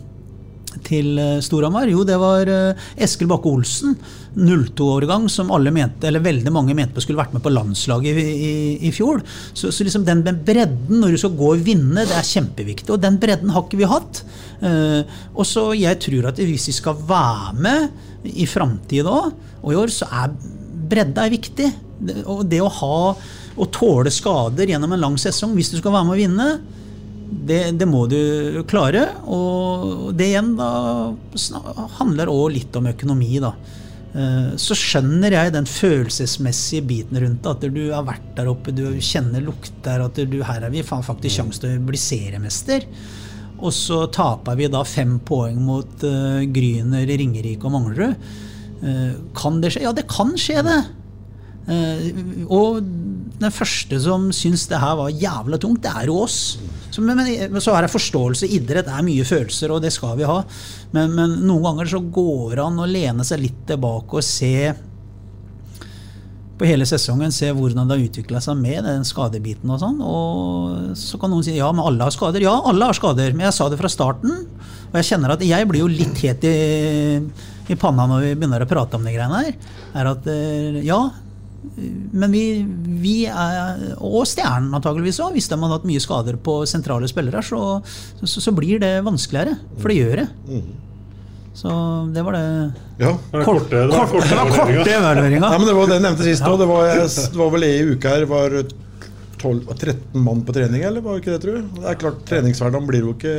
til 0.86 1.18
Storhamar? 1.44 1.88
Jo, 1.92 2.02
det 2.06 2.18
var 2.20 2.50
Eskil 2.96 3.30
Bakke 3.30 3.50
Olsen, 3.50 3.94
02-årgang, 4.34 5.28
som 5.30 5.50
alle 5.54 5.70
mente, 5.74 6.08
eller 6.08 6.22
veldig 6.24 6.52
mange 6.52 6.74
mente 6.74 7.02
skulle 7.02 7.20
vært 7.20 7.34
med 7.36 7.44
på 7.44 7.52
landslaget 7.52 8.18
i, 8.18 8.24
i, 8.32 8.54
i 8.88 8.92
fjor. 8.94 9.22
Så, 9.52 9.70
så, 9.70 9.86
liksom 9.86 10.06
den 10.06 10.24
bredden 10.24 11.00
når 11.00 11.14
du 11.14 11.20
skal 11.22 11.36
gå 11.38 11.52
og 11.54 11.62
vinne, 11.64 12.06
det 12.06 12.16
er 12.18 12.26
kjempeviktig. 12.26 12.90
Og 12.94 13.02
den 13.02 13.20
bredden 13.22 13.54
har 13.54 13.66
ikke 13.66 13.80
vi 13.80 13.90
hatt. 13.90 14.24
Uh, 14.64 15.06
og 15.34 15.46
så 15.48 15.68
jeg 15.78 16.00
tror 16.02 16.30
at 16.32 16.42
hvis 16.42 16.68
vi 16.70 16.76
skal 16.80 16.98
være 17.08 17.54
med 17.62 18.34
i 18.34 18.46
framtida 18.48 19.14
og 19.14 19.72
i 19.72 19.78
år, 19.78 19.92
så 19.92 20.08
er 20.10 20.34
bredda 20.90 21.24
er 21.26 21.34
viktig. 21.34 21.70
Og 22.26 22.44
det 22.48 22.62
å 22.62 22.72
ha 22.80 23.00
og 23.54 23.68
tåle 23.70 24.10
skader 24.10 24.72
gjennom 24.72 24.96
en 24.96 25.04
lang 25.04 25.16
sesong 25.20 25.52
hvis 25.54 25.70
du 25.70 25.78
skal 25.78 25.94
være 25.94 26.08
med 26.08 26.16
å 26.16 26.22
vinne, 26.24 26.48
det, 27.48 27.60
det, 27.80 27.86
må 27.90 28.04
du 28.10 28.62
klare. 28.70 29.06
Og 29.26 30.12
det 30.16 30.30
igjen 30.32 30.54
da 30.58 30.68
handler 31.98 32.32
òg 32.32 32.54
litt 32.54 32.76
om 32.78 32.90
økonomi, 32.92 33.38
da. 33.42 33.54
Så 34.60 34.76
skjønner 34.78 35.34
jeg 35.34 35.50
den 35.56 35.66
følelsesmessige 35.66 36.86
biten 36.86 37.18
rundt 37.18 37.42
det. 37.42 37.50
At 37.50 37.74
du 37.74 37.80
har 37.90 38.06
vært 38.06 38.28
der 38.36 38.50
oppe, 38.52 38.70
du 38.70 38.84
kjenner 39.02 39.42
lukter 39.42 40.04
at 40.04 40.20
du, 40.30 40.36
her 40.46 40.62
har 40.62 40.70
vi 40.70 40.84
faktisk 40.86 41.40
sjanse 41.40 41.64
til 41.64 41.80
å 41.80 41.86
bli 41.88 41.98
seriemester. 41.98 42.86
Og 43.64 43.72
så 43.74 44.04
taper 44.12 44.58
vi 44.58 44.70
da 44.70 44.82
fem 44.86 45.18
poeng 45.24 45.58
mot 45.62 46.04
uh, 46.06 46.42
Gryner, 46.52 47.06
Ringerike 47.08 47.66
og 47.66 47.74
Manglerud. 47.74 48.28
Uh, 48.84 49.14
kan 49.36 49.61
det 49.62 49.74
skje? 49.74 49.85
Ja, 49.87 49.94
det 49.96 50.06
kan 50.11 50.35
skje, 50.38 50.61
det. 50.66 50.80
Uh, 51.64 52.44
og 52.53 52.81
den 53.40 53.53
første 53.55 53.98
som 54.05 54.29
syns 54.37 54.66
det 54.70 54.81
her 54.81 54.96
var 54.98 55.12
jævla 55.12 55.59
tungt, 55.61 55.83
det 55.85 55.92
er 55.92 56.11
jo 56.11 56.20
oss. 56.24 56.38
Så, 56.94 57.03
men, 57.03 57.18
men, 57.18 57.61
så 57.62 57.74
er 57.74 57.85
det 57.85 57.92
forståelse. 57.94 58.48
Idrett 58.55 58.88
er 58.90 59.07
mye 59.07 59.27
følelser, 59.27 59.72
og 59.74 59.83
det 59.83 59.90
skal 59.94 60.14
vi 60.20 60.29
ha. 60.29 60.40
Men, 60.94 61.14
men 61.16 61.38
noen 61.42 61.64
ganger 61.70 61.94
så 61.96 62.03
går 62.03 62.55
det 62.55 62.66
an 62.66 62.83
å 62.83 62.90
lene 62.90 63.27
seg 63.27 63.42
litt 63.42 63.64
tilbake 63.68 64.20
og 64.20 64.27
se 64.27 64.55
på 66.55 66.68
hele 66.68 66.87
sesongen 66.87 67.33
se 67.35 67.48
hvordan 67.50 67.88
det 67.88 67.96
har 67.96 68.05
utvikla 68.07 68.40
seg 68.42 68.61
med 68.61 68.85
den 68.87 69.03
skadebiten 69.07 69.72
og 69.74 69.81
sånn. 69.83 69.98
Og 70.07 70.94
så 70.98 71.18
kan 71.18 71.33
noen 71.35 71.42
si 71.46 71.57
ja, 71.57 71.72
men 71.74 71.83
alle 71.83 72.07
har 72.07 72.14
skader. 72.14 72.44
Ja, 72.44 72.55
alle 72.70 72.90
har 72.90 72.96
skader, 72.96 73.35
men 73.35 73.48
jeg 73.48 73.57
sa 73.57 73.66
det 73.70 73.81
fra 73.81 73.90
starten. 73.90 74.44
Og 74.92 75.00
jeg 75.00 75.09
kjenner 75.11 75.35
at 75.35 75.42
jeg 75.42 75.66
blir 75.66 75.83
jo 75.83 75.90
litt 75.90 76.20
het 76.22 76.46
i, 76.46 76.55
i 77.74 77.79
panna 77.81 78.07
når 78.11 78.29
vi 78.29 78.33
begynner 78.38 78.62
å 78.62 78.70
prate 78.70 79.00
om 79.00 79.07
de 79.07 79.16
greiene 79.16 79.42
her. 79.48 79.59
Er 79.98 80.12
at 80.12 80.31
ja, 80.87 81.00
men 81.74 82.33
vi, 82.33 82.44
vi 83.03 83.14
er, 83.27 83.81
og 83.98 84.24
Stjernen 84.29 84.74
antageligvis 84.77 85.20
òg, 85.24 85.35
hvis 85.35 85.48
de 85.50 85.59
hadde 85.59 85.74
hatt 85.74 85.87
mye 85.88 86.03
skader 86.03 86.38
på 86.40 86.61
sentrale 86.70 87.09
spillere, 87.11 87.42
så, 87.42 87.81
så, 88.22 88.40
så, 88.40 88.55
blir 88.55 88.83
det 88.83 88.96
vanskeligere. 89.07 89.57
For 89.81 89.90
det 89.90 90.00
gjør 90.00 90.22
det. 90.22 90.29
Så 91.55 91.70
det 92.14 92.22
var 92.27 92.35
det 92.35 92.46
ja, 92.98 93.12
det 93.31 93.38
var 93.38 93.44
korte 93.46 93.81
evalueringa. 93.81 95.50
Ja, 95.55 95.59
det 95.62 95.74
var 95.77 95.90
det 95.90 95.98
jeg 95.98 96.05
nevnte 96.07 96.27
sist 96.27 96.46
òg. 96.46 96.59
Det, 96.62 96.68
det, 97.07 97.38
var 97.38 97.53
vel 97.55 97.66
ei 97.66 97.77
uke 97.94 98.14
her 98.16 98.27
var 98.31 98.57
12, 99.44 99.74
13 99.74 100.24
mann 100.24 100.40
på 100.46 100.54
trening, 100.57 100.83
eller 100.88 101.04
var 101.04 101.16
det 101.16 101.22
ikke 101.22 101.35
det, 101.35 101.40
tror 101.42 101.59
du? 101.59 101.76
Det 101.76 101.88
er 101.90 101.98
klart, 102.00 102.20
Treningshverdagen 102.28 102.88
blir 102.88 103.04
jo 103.04 103.12
ikke 103.14 103.35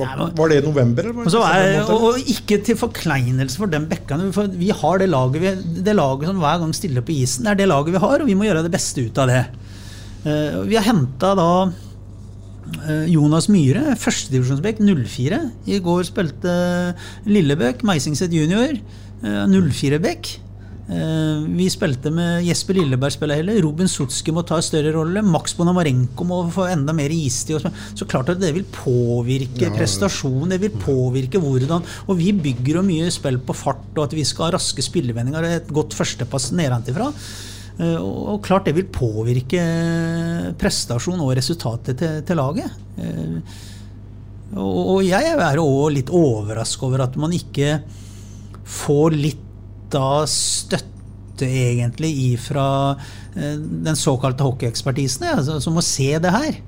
Var, 0.00 0.22
var 0.38 0.52
det 0.52 0.60
i 0.60 0.64
november? 0.64 1.08
Eller 1.10 1.18
var 1.18 1.28
det 1.28 1.70
er, 1.74 1.80
og, 1.84 2.06
og, 2.08 2.30
ikke 2.34 2.60
til 2.64 2.78
forkleinelse 2.80 3.60
for 3.60 3.70
den 3.70 3.88
bekkene. 3.90 4.30
For 4.34 4.48
vi 4.48 4.70
har 4.72 5.02
det 5.02 5.10
laget, 5.12 5.40
vi, 5.42 5.80
det 5.84 5.96
laget 5.96 6.30
som 6.30 6.40
hver 6.42 6.62
gang 6.62 6.74
stiller 6.76 7.04
på 7.04 7.14
isen. 7.16 7.44
Det 7.44 7.54
er 7.54 7.62
det 7.62 7.70
laget 7.70 7.96
vi 7.96 8.04
har, 8.06 8.24
og 8.24 8.30
vi 8.30 8.36
må 8.38 8.48
gjøre 8.48 8.64
det 8.66 8.72
beste 8.74 9.04
ut 9.04 9.20
av 9.20 9.32
det. 9.32 9.42
Uh, 10.24 10.62
vi 10.70 10.78
har 10.78 10.86
henta 10.86 11.34
da 11.36 11.50
uh, 11.68 13.04
Jonas 13.12 13.50
Myhre, 13.52 13.98
førstedivisjonsbekk 14.00 14.80
04. 14.80 15.42
I 15.68 15.82
går 15.84 16.06
spilte 16.08 16.54
Lillebøk, 17.28 17.84
Meisingset 17.84 18.32
junior, 18.32 18.78
uh, 19.26 19.44
04-bekk. 19.44 20.38
Vi 20.84 21.64
spilte 21.72 22.10
med 22.12 22.44
Jesper 22.44 22.76
Lilleberg 22.76 23.14
spiller 23.14 23.40
heller. 23.40 23.56
Robin 23.64 23.88
Sutski 23.88 24.32
må 24.36 24.42
ta 24.44 24.58
en 24.60 24.66
større 24.66 24.92
rolle. 24.92 25.22
Max 25.24 25.54
Bonamarenko 25.56 26.26
må 26.28 26.42
få 26.52 26.66
enda 26.68 26.92
mer 26.96 27.12
istid. 27.14 27.64
Så 27.96 28.04
klart 28.10 28.34
at 28.34 28.42
det 28.42 28.50
vil 28.56 28.66
påvirke 28.68 29.64
ja, 29.64 29.72
prestasjon. 29.72 30.52
Det 30.52 30.60
vil 30.60 30.76
påvirke 30.76 31.40
hvordan 31.40 31.86
Og 32.04 32.18
vi 32.20 32.34
bygger 32.36 32.80
jo 32.80 32.84
mye 32.84 33.08
spill 33.14 33.40
på 33.40 33.56
fart, 33.56 33.86
og 33.96 34.04
at 34.04 34.16
vi 34.16 34.26
skal 34.28 34.50
ha 34.50 34.56
raske 34.58 34.84
spillevendinger 34.84 35.46
og 35.46 35.56
et 35.56 35.72
godt 35.80 35.96
førstepass 35.96 36.50
nedenfra. 36.56 37.08
Og 37.80 38.36
klart 38.44 38.68
det 38.68 38.76
vil 38.76 38.90
påvirke 38.92 39.62
prestasjon 40.60 41.22
og 41.24 41.32
resultatet 41.38 41.96
til, 41.98 42.20
til 42.28 42.38
laget. 42.38 42.76
Og 44.60 45.00
jeg 45.02 45.32
er 45.32 45.58
òg 45.58 45.88
litt 45.96 46.12
overraska 46.12 46.86
over 46.86 47.08
at 47.08 47.16
man 47.18 47.32
ikke 47.34 47.80
får 48.68 49.16
litt 49.16 49.40
da 49.94 50.24
støtte 50.30 51.48
egentlig 51.48 52.12
ifra 52.34 52.68
eh, 53.34 53.56
den 53.58 53.98
såkalte 53.98 54.46
hockeyekspertisen, 54.46 55.26
ja, 55.30 55.60
som 55.62 55.76
må 55.76 55.84
se 55.84 56.12
det 56.22 56.34
her. 56.34 56.58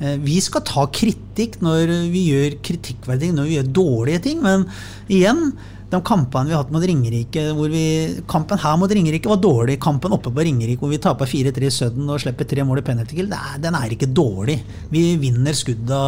Eh, 0.00 0.16
vi 0.22 0.38
skal 0.42 0.64
ta 0.66 0.86
kritikk 0.90 1.60
når 1.64 1.92
vi 2.12 2.24
gjør 2.30 2.56
kritikkverdige 2.66 3.36
når 3.36 3.50
vi 3.50 3.58
gjør 3.58 3.74
dårlige 3.82 4.24
ting, 4.30 4.40
men 4.44 4.66
igjen 5.12 5.50
de 5.90 5.98
kampene 6.06 6.46
vi 6.46 6.54
har 6.54 6.62
hatt 6.62 6.70
mot 6.70 6.84
Ringerike 6.86 7.42
vi, 7.72 7.84
Kampen 8.30 8.60
her 8.62 8.76
mot 8.78 8.90
Ringerike 8.90 9.30
var 9.30 9.40
dårlig. 9.42 9.78
Kampen 9.82 10.14
oppe 10.14 10.30
på 10.30 10.44
Ringerike 10.46 10.82
hvor 10.82 10.92
vi 10.92 11.00
taper 11.02 11.26
4-3 11.26 11.66
i 11.66 11.72
Sudden 11.74 12.10
og 12.10 12.20
slipper 12.22 12.46
tre 12.48 12.64
mål 12.66 12.82
i 12.82 12.84
penalty 12.86 13.18
kill, 13.18 13.32
den 13.58 13.78
er 13.78 13.94
ikke 13.94 14.10
dårlig. 14.14 14.60
Vi 14.92 15.04
vinner 15.20 15.56
skudda 15.56 16.00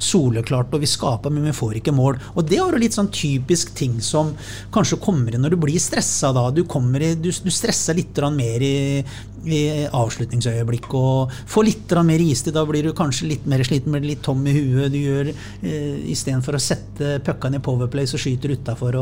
soleklart, 0.00 0.72
og 0.72 0.84
vi 0.84 0.88
skaper, 0.90 1.32
men 1.34 1.50
vi 1.50 1.56
får 1.56 1.80
ikke 1.80 1.94
mål. 1.96 2.16
Og 2.34 2.48
det 2.48 2.58
er 2.58 2.64
jo 2.64 2.80
litt 2.80 2.96
sånn 2.96 3.12
typisk 3.12 3.74
ting 3.76 3.98
som 4.04 4.32
kanskje 4.72 5.00
kommer 5.04 5.36
inn 5.36 5.44
når 5.44 5.56
du 5.56 5.60
blir 5.66 5.82
stressa 5.82 6.32
da. 6.36 6.48
Du, 6.54 6.62
i, 6.64 7.12
du, 7.20 7.30
du 7.30 7.52
stresser 7.52 7.98
litt 8.00 8.20
mer 8.34 8.64
i, 8.64 9.04
i 9.48 9.86
avslutningsøyeblikk 9.96 10.92
og 10.98 11.32
få 11.48 11.64
litt 11.64 11.92
mer 12.04 12.20
istid. 12.20 12.54
Da 12.56 12.64
blir 12.68 12.84
du 12.84 12.92
kanskje 12.96 13.30
litt 13.30 13.46
mer 13.48 13.62
sliten, 13.64 13.94
blir 13.94 14.10
litt 14.12 14.22
tom 14.26 14.42
i 14.46 14.54
huet. 14.54 14.90
Du 14.92 14.98
gjør 15.00 15.30
eh, 15.32 16.10
Istedenfor 16.12 16.58
å 16.58 16.62
sette 16.62 17.18
puckene 17.24 17.60
i 17.60 17.64
powerplay, 17.64 18.08
så 18.10 18.20
skyter 18.20 18.52
du 18.52 18.58
utafor. 18.60 18.98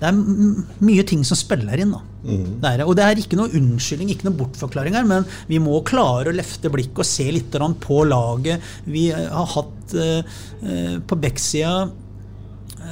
Det 0.00 0.08
er 0.08 0.18
mye 0.18 1.06
ting 1.06 1.24
som 1.26 1.38
spiller 1.38 1.84
inn. 1.84 1.94
Mm. 2.24 2.58
Det 2.62 2.72
er, 2.72 2.84
og 2.84 2.96
det 2.98 3.06
er 3.06 3.22
ikke 3.22 3.38
noe 3.38 3.52
unnskyldning, 3.54 4.10
ikke 4.12 4.28
noe 4.28 4.38
bortforklaring 4.40 4.98
her, 4.98 5.06
men 5.08 5.26
vi 5.50 5.60
må 5.62 5.78
klare 5.86 6.32
å 6.32 6.36
løfte 6.36 6.72
blikket 6.74 7.04
og 7.04 7.08
se 7.08 7.28
litt 7.34 7.54
på 7.84 8.02
laget. 8.08 8.64
Vi 8.88 9.08
har 9.14 9.52
hatt 9.54 9.94
eh, 9.94 10.38
eh 10.62 10.96
på 11.08 11.16
backsida 11.16 11.88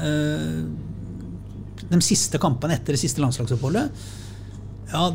eh, 0.03 0.61
de 1.87 2.01
siste 2.03 2.38
kampene 2.42 2.77
etter 2.79 2.94
det 2.94 3.03
siste 3.03 3.22
landslagsoppholdet. 3.22 4.07
Ja, 4.92 5.11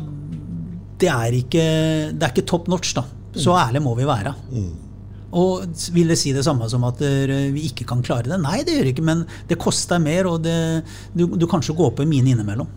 det 1.02 1.10
er 1.10 1.36
ikke, 1.36 1.66
det 2.14 2.24
er 2.24 2.32
ikke 2.32 2.48
top 2.48 2.70
notch, 2.72 2.94
da. 2.98 3.04
Så 3.32 3.54
ærlig 3.56 3.82
må 3.82 3.94
vi 3.98 4.08
være. 4.08 4.34
Mm. 4.52 4.72
Og 5.32 5.64
vil 5.94 6.10
det 6.12 6.18
si 6.20 6.34
det 6.36 6.44
samme 6.44 6.66
som 6.68 6.82
at 6.84 7.00
eh, 7.06 7.48
vi 7.54 7.64
ikke 7.70 7.86
kan 7.88 8.02
klare 8.04 8.28
det? 8.28 8.36
Nei, 8.42 8.58
det 8.66 8.76
gjør 8.76 8.88
det 8.88 8.92
ikke, 8.92 9.04
men 9.08 9.24
det 9.48 9.60
koster 9.60 10.02
mer, 10.02 10.28
og 10.28 10.42
det, 10.44 10.56
du, 11.16 11.24
du 11.40 11.46
kanskje 11.48 11.76
går 11.78 11.94
på 11.96 12.04
en 12.04 12.10
mine 12.10 12.34
innimellom. 12.34 12.68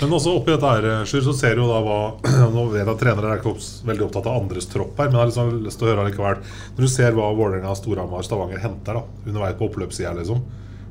Men 0.00 0.12
også 0.16 0.32
oppi 0.38 0.54
dette 0.54 0.70
her, 0.72 1.04
Sjur, 1.08 1.22
så 1.26 1.34
ser 1.36 1.58
du 1.58 1.66
da 1.68 1.82
hva 1.84 1.98
Nå 2.54 2.66
vet 2.72 2.82
jeg 2.82 2.92
at 2.92 3.00
trenere 3.00 3.34
er 3.34 3.42
ikke 3.42 3.54
veldig 3.90 4.06
opptatt 4.08 4.30
av 4.32 4.38
andres 4.40 4.68
tropp 4.72 4.96
her, 5.00 5.10
men 5.10 5.18
jeg 5.18 5.22
har 5.22 5.32
liksom 5.32 5.52
lyst 5.66 5.80
til 5.80 5.88
å 5.88 5.92
høre 5.92 6.06
likevel. 6.08 6.40
Når 6.76 6.86
du 6.86 6.92
ser 6.92 7.16
hva 7.16 7.28
Vålerenga, 7.36 7.76
Storhamar, 7.76 8.24
Stavanger 8.24 8.64
henter 8.64 9.00
da, 9.00 9.04
underveis 9.26 9.58
på 9.60 9.68
oppløpssida, 9.68 10.16
liksom, 10.16 10.40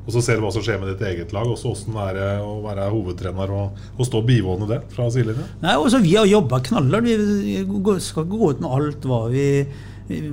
og 0.06 0.14
så 0.14 0.22
ser 0.22 0.38
du 0.38 0.46
hva 0.46 0.52
som 0.54 0.62
skjer 0.66 0.78
med 0.82 0.94
ditt 0.94 1.02
eget 1.08 1.34
lag, 1.34 1.50
også 1.50 1.74
Hvordan 1.74 1.98
er 2.06 2.14
det 2.20 2.30
å 2.46 2.54
være 2.66 2.90
hovedtrener 2.94 3.54
og, 3.58 3.82
og 3.98 4.06
stå 4.06 4.22
bivående 4.28 4.68
det 4.70 4.80
fra 4.94 5.10
sidelinja? 5.10 5.48
Også 5.80 6.02
Vi 6.04 6.16
har 6.16 6.30
jobba 6.30 6.62
knallhardt. 6.62 7.10
Vi 7.10 7.98
skal 8.06 8.26
ikke 8.28 8.38
gå 8.38 8.52
ut 8.54 8.62
med 8.64 8.72
alt 8.78 9.08
hva 9.10 9.24
vi, 9.34 9.48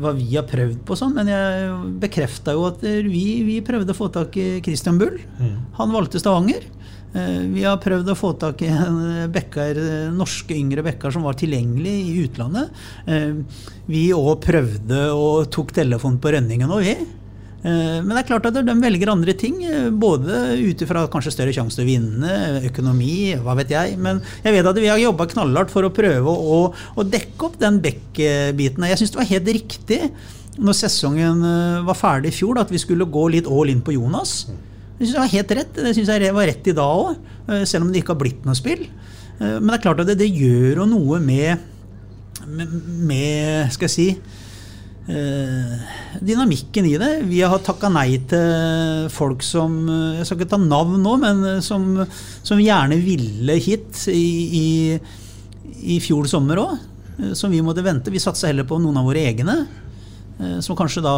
hva 0.03 0.13
vi 0.19 0.29
har 0.37 0.45
prøvd 0.51 0.83
på, 0.89 0.99
sånn, 0.99 1.15
men 1.17 1.33
jeg 1.33 1.73
bekrefta 2.03 2.53
jo 2.53 2.67
at 2.69 2.85
vi, 2.85 3.25
vi 3.49 3.59
prøvde 3.65 3.95
å 3.95 3.99
få 3.99 4.11
tak 4.13 4.37
i 4.37 4.49
Christian 4.65 5.01
Bull. 5.01 5.17
Han 5.81 5.95
valgte 5.97 6.21
Stavanger. 6.21 6.69
Eh, 7.13 7.41
Vi 7.53 7.65
har 7.65 7.77
prøvd 7.81 8.09
å 8.09 8.17
få 8.17 8.33
tak 8.41 8.63
i 8.65 8.71
bekker, 9.33 9.77
eh, 9.81 10.13
norske 10.17 10.55
yngre 10.57 10.85
bekker 10.87 11.13
som 11.13 11.27
var 11.27 11.35
tilgjengelig 11.37 11.93
i 12.09 12.15
utlandet. 12.27 12.71
Eh, 13.07 13.35
Vi 13.87 14.07
òg 14.17 14.41
prøvde 14.41 15.01
og 15.13 15.51
tok 15.53 15.73
telefonen 15.77 16.21
på 16.23 16.33
Rønningen 16.33 16.71
òg, 16.73 16.87
vi. 16.87 16.97
Eh, 17.63 18.03
Men 18.03 18.11
det 18.11 18.25
er 18.25 18.27
klart 18.27 18.47
at 18.49 18.57
de 18.59 18.75
velger 18.83 19.11
andre 19.13 19.35
ting, 19.39 19.61
eh, 19.65 19.91
både 19.91 20.59
ut 20.59 20.83
ifra 20.83 21.05
kanskje 21.11 21.35
større 21.35 21.55
sjanse 21.55 21.79
til 21.79 21.87
å 21.87 21.91
vinne, 21.93 22.33
økonomi, 22.67 23.39
hva 23.39 23.55
vet 23.61 23.71
jeg. 23.71 23.99
Men 24.03 24.21
jeg 24.43 24.57
vet 24.57 24.67
at 24.67 24.81
vi 24.83 24.91
har 24.91 24.99
jobba 24.99 25.29
knallhardt 25.31 25.71
for 25.71 25.87
å 25.87 25.93
prøve 25.95 26.27
å, 26.27 26.61
å 26.75 27.07
dekke 27.07 27.47
opp 27.47 27.61
den 27.63 27.79
back-biten. 27.85 28.89
Jeg 28.91 28.99
syns 28.99 29.15
det 29.15 29.23
var 29.23 29.31
helt 29.31 29.53
riktig 29.61 30.01
når 30.59 30.79
sesongen 30.81 31.47
eh, 31.47 31.87
var 31.87 31.99
ferdig 31.99 32.35
i 32.35 32.39
fjor, 32.41 32.59
at 32.59 32.73
vi 32.75 32.83
skulle 32.83 33.07
gå 33.07 33.29
litt 33.37 33.47
all 33.47 33.71
in 33.71 33.85
på 33.85 33.95
Jonas. 33.95 34.49
Det 34.99 35.07
synes 35.07 35.15
jeg 35.15 35.23
var 35.23 35.35
helt 35.37 35.57
rett. 35.63 35.75
Det 35.79 35.95
synes 35.95 36.11
jeg 36.11 36.35
var 36.35 36.51
rett 36.51 36.67
i 36.67 36.77
dag 36.77 37.07
òg, 37.07 37.17
selv 37.67 37.87
om 37.87 37.95
det 37.95 38.03
ikke 38.03 38.15
har 38.15 38.23
blitt 38.23 38.45
noe 38.47 38.59
spill. 38.59 38.85
Men 39.41 39.71
det 39.71 39.79
er 39.81 39.83
klart 39.83 40.03
at 40.03 40.11
det, 40.13 40.19
det 40.21 40.29
gjør 40.31 40.83
jo 40.83 40.85
noe 40.87 41.19
med, 41.19 41.63
med, 42.47 42.75
med 43.09 43.73
Skal 43.75 43.89
jeg 43.89 43.95
si 43.97 44.07
dynamikken 46.23 46.87
i 46.87 46.95
det. 47.01 47.11
Vi 47.27 47.41
har 47.43 47.59
takka 47.65 47.89
nei 47.91 48.21
til 48.31 49.09
folk 49.11 49.43
som 49.43 49.75
eh, 49.91 50.21
Jeg 50.21 50.29
skal 50.29 50.39
ikke 50.39 50.53
ta 50.55 50.61
navn 50.63 51.01
nå, 51.03 51.17
men 51.23 51.43
eh, 51.57 51.61
som, 51.65 51.89
som 52.47 52.63
gjerne 52.63 53.01
ville 53.03 53.57
hit 53.59 54.05
i, 54.13 54.23
i, 54.63 54.67
i 55.97 55.99
fjor 56.05 56.31
sommer 56.31 56.63
òg. 56.63 56.77
Som 57.37 57.53
vi 57.53 57.61
måtte 57.63 57.85
vente. 57.85 58.11
Vi 58.11 58.23
satsa 58.23 58.49
heller 58.49 58.65
på 58.67 58.79
noen 58.81 58.97
av 59.03 59.05
våre 59.11 59.27
egne. 59.27 59.59
eh, 60.39 60.59
Som 60.65 60.79
kanskje 60.79 61.03
da 61.05 61.17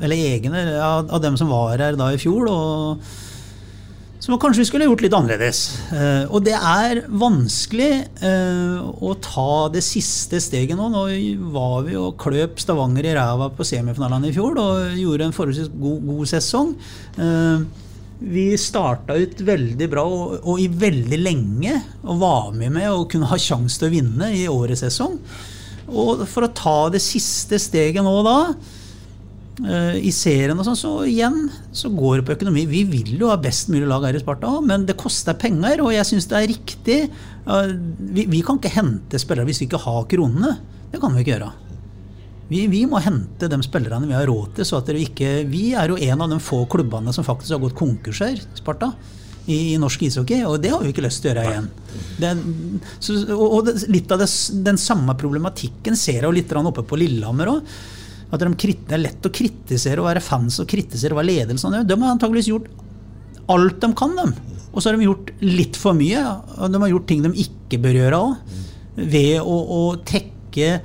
Eller 0.00 0.16
egne 0.36 0.62
ja, 0.76 0.92
av 1.02 1.20
dem 1.24 1.36
som 1.40 1.50
var 1.50 1.78
her 1.80 1.96
da 1.98 2.12
i 2.12 2.20
fjor. 2.20 2.46
Og 2.52 3.02
som 4.20 4.36
kanskje 4.40 4.60
vi 4.60 4.68
skulle 4.68 4.86
gjort 4.88 5.02
litt 5.04 5.14
annerledes. 5.16 5.60
Eh, 5.96 6.24
og 6.28 6.44
det 6.44 6.56
er 6.56 7.02
vanskelig 7.08 7.90
eh, 8.20 8.80
å 8.80 9.14
ta 9.24 9.68
det 9.72 9.82
siste 9.84 10.42
steget 10.44 10.76
nå. 10.76 10.90
Nå 10.92 11.04
var 11.54 11.86
vi 11.86 11.96
og 11.98 12.18
kløp 12.20 12.60
Stavanger 12.60 13.08
i 13.08 13.14
ræva 13.16 13.48
på 13.56 13.66
semifinalene 13.66 14.28
i 14.28 14.34
fjor 14.36 14.60
og 14.60 14.98
gjorde 15.00 15.28
en 15.28 15.36
forholdsvis 15.36 15.70
god, 15.72 16.02
god 16.10 16.32
sesong. 16.34 16.74
Eh, 17.16 17.64
vi 18.20 18.44
starta 18.60 19.16
ut 19.16 19.40
veldig 19.40 19.88
bra 19.88 20.04
og, 20.04 20.34
og 20.44 20.60
i 20.60 20.68
veldig 20.68 21.20
lenge 21.22 21.78
og 22.04 22.20
var 22.20 22.50
med 22.52 22.74
med 22.76 22.90
å 22.92 23.06
kunne 23.08 23.30
ha 23.30 23.40
sjanse 23.40 23.80
til 23.80 23.88
å 23.88 23.94
vinne 23.94 24.28
i 24.36 24.44
årets 24.52 24.84
sesong. 24.84 25.16
Og 25.88 26.26
for 26.28 26.44
å 26.44 26.52
ta 26.52 26.76
det 26.92 27.00
siste 27.02 27.56
steget 27.58 28.04
nå 28.04 28.12
da 28.26 28.36
i 30.00 30.10
serien 30.14 30.56
og 30.56 30.64
sånn, 30.64 30.78
så 30.78 30.92
igjen 31.04 31.42
så 31.76 31.90
går 31.92 32.20
det 32.20 32.26
på 32.28 32.34
økonomi. 32.38 32.62
Vi 32.70 32.84
vil 32.88 33.10
jo 33.20 33.28
ha 33.28 33.36
best 33.40 33.68
mulig 33.72 33.88
lag 33.90 34.06
her 34.06 34.16
i 34.16 34.22
Sparta, 34.22 34.54
men 34.64 34.86
det 34.88 34.96
koster 35.00 35.36
penger, 35.36 35.82
og 35.84 35.92
jeg 35.92 36.08
syns 36.08 36.28
det 36.30 36.38
er 36.38 36.48
riktig. 36.48 37.00
Eh, 37.44 37.74
Vi, 38.00 38.24
vi 38.30 38.40
kan 38.46 38.60
ikke 38.60 38.72
hente 38.72 39.20
spillere 39.20 39.48
hvis 39.50 39.60
vi 39.60 39.68
ikke 39.68 39.82
har 39.84 40.06
kronene. 40.08 40.54
Det 40.92 41.00
kan 41.02 41.12
vi 41.14 41.24
ikke 41.24 41.34
gjøre. 41.36 41.52
Vi, 42.50 42.64
vi 42.72 42.82
må 42.90 42.98
hente 43.04 43.50
de 43.50 43.60
spillerne 43.62 44.08
vi 44.08 44.16
har 44.16 44.26
råd 44.26 44.56
til. 44.56 44.66
så 44.66 44.80
at 44.80 44.88
dere 44.88 45.04
ikke, 45.04 45.44
Vi 45.46 45.74
er 45.74 45.92
jo 45.92 46.00
en 46.00 46.24
av 46.24 46.32
de 46.32 46.40
få 46.42 46.64
klubbene 46.66 47.12
som 47.14 47.26
faktisk 47.26 47.54
har 47.54 47.62
gått 47.62 47.78
konkurs 47.78 48.22
her, 48.24 48.40
Sparta. 48.58 48.94
I, 49.50 49.76
norsk 49.82 50.02
ishockey, 50.06 50.44
og 50.46 50.60
det 50.62 50.70
har 50.70 50.82
vi 50.84 50.92
ikke 50.92 51.02
lyst 51.02 51.24
til 51.24 51.32
å 51.32 51.34
gjøre 51.34 51.52
igjen. 51.52 51.70
Det, 52.20 52.28
så, 53.02 53.16
og, 53.34 53.46
og 53.56 53.70
litt 53.90 54.12
av 54.12 54.20
det, 54.20 54.28
den 54.62 54.78
samme 54.78 55.16
problematikken 55.18 55.96
ser 55.98 56.20
jeg 56.20 56.28
jo 56.28 56.34
litt 56.36 56.52
oppe 56.52 56.84
på 56.86 56.98
Lillehammer 57.00 57.50
òg. 57.56 57.72
At 58.30 58.42
de, 58.42 58.74
det 58.86 58.94
er 58.94 59.02
lett 59.02 59.26
å 59.26 59.32
kritisere 59.34 60.02
og 60.02 60.08
være 60.10 60.22
fans 60.22 60.60
og 60.62 60.68
kritisere 60.70 61.16
hva 61.18 61.26
ledelsen 61.26 61.74
gjør. 61.74 61.86
De 61.88 61.98
har 61.98 62.14
antakeligvis 62.14 62.50
gjort 62.52 62.70
alt 63.50 63.80
de 63.82 63.92
kan, 63.98 64.16
dem. 64.18 64.34
Og 64.70 64.78
så 64.78 64.90
har 64.90 64.98
de 64.98 65.08
gjort 65.08 65.32
litt 65.42 65.78
for 65.78 65.98
mye. 65.98 66.22
Og 66.60 66.70
de 66.70 66.82
har 66.82 66.92
gjort 66.92 67.08
ting 67.10 67.24
de 67.26 67.32
ikke 67.44 67.80
bør 67.82 68.02
gjøre 68.04 68.20
òg. 68.26 68.58
Ved 69.00 69.38
å, 69.40 69.56
å 69.74 69.80
tekke 70.06 70.76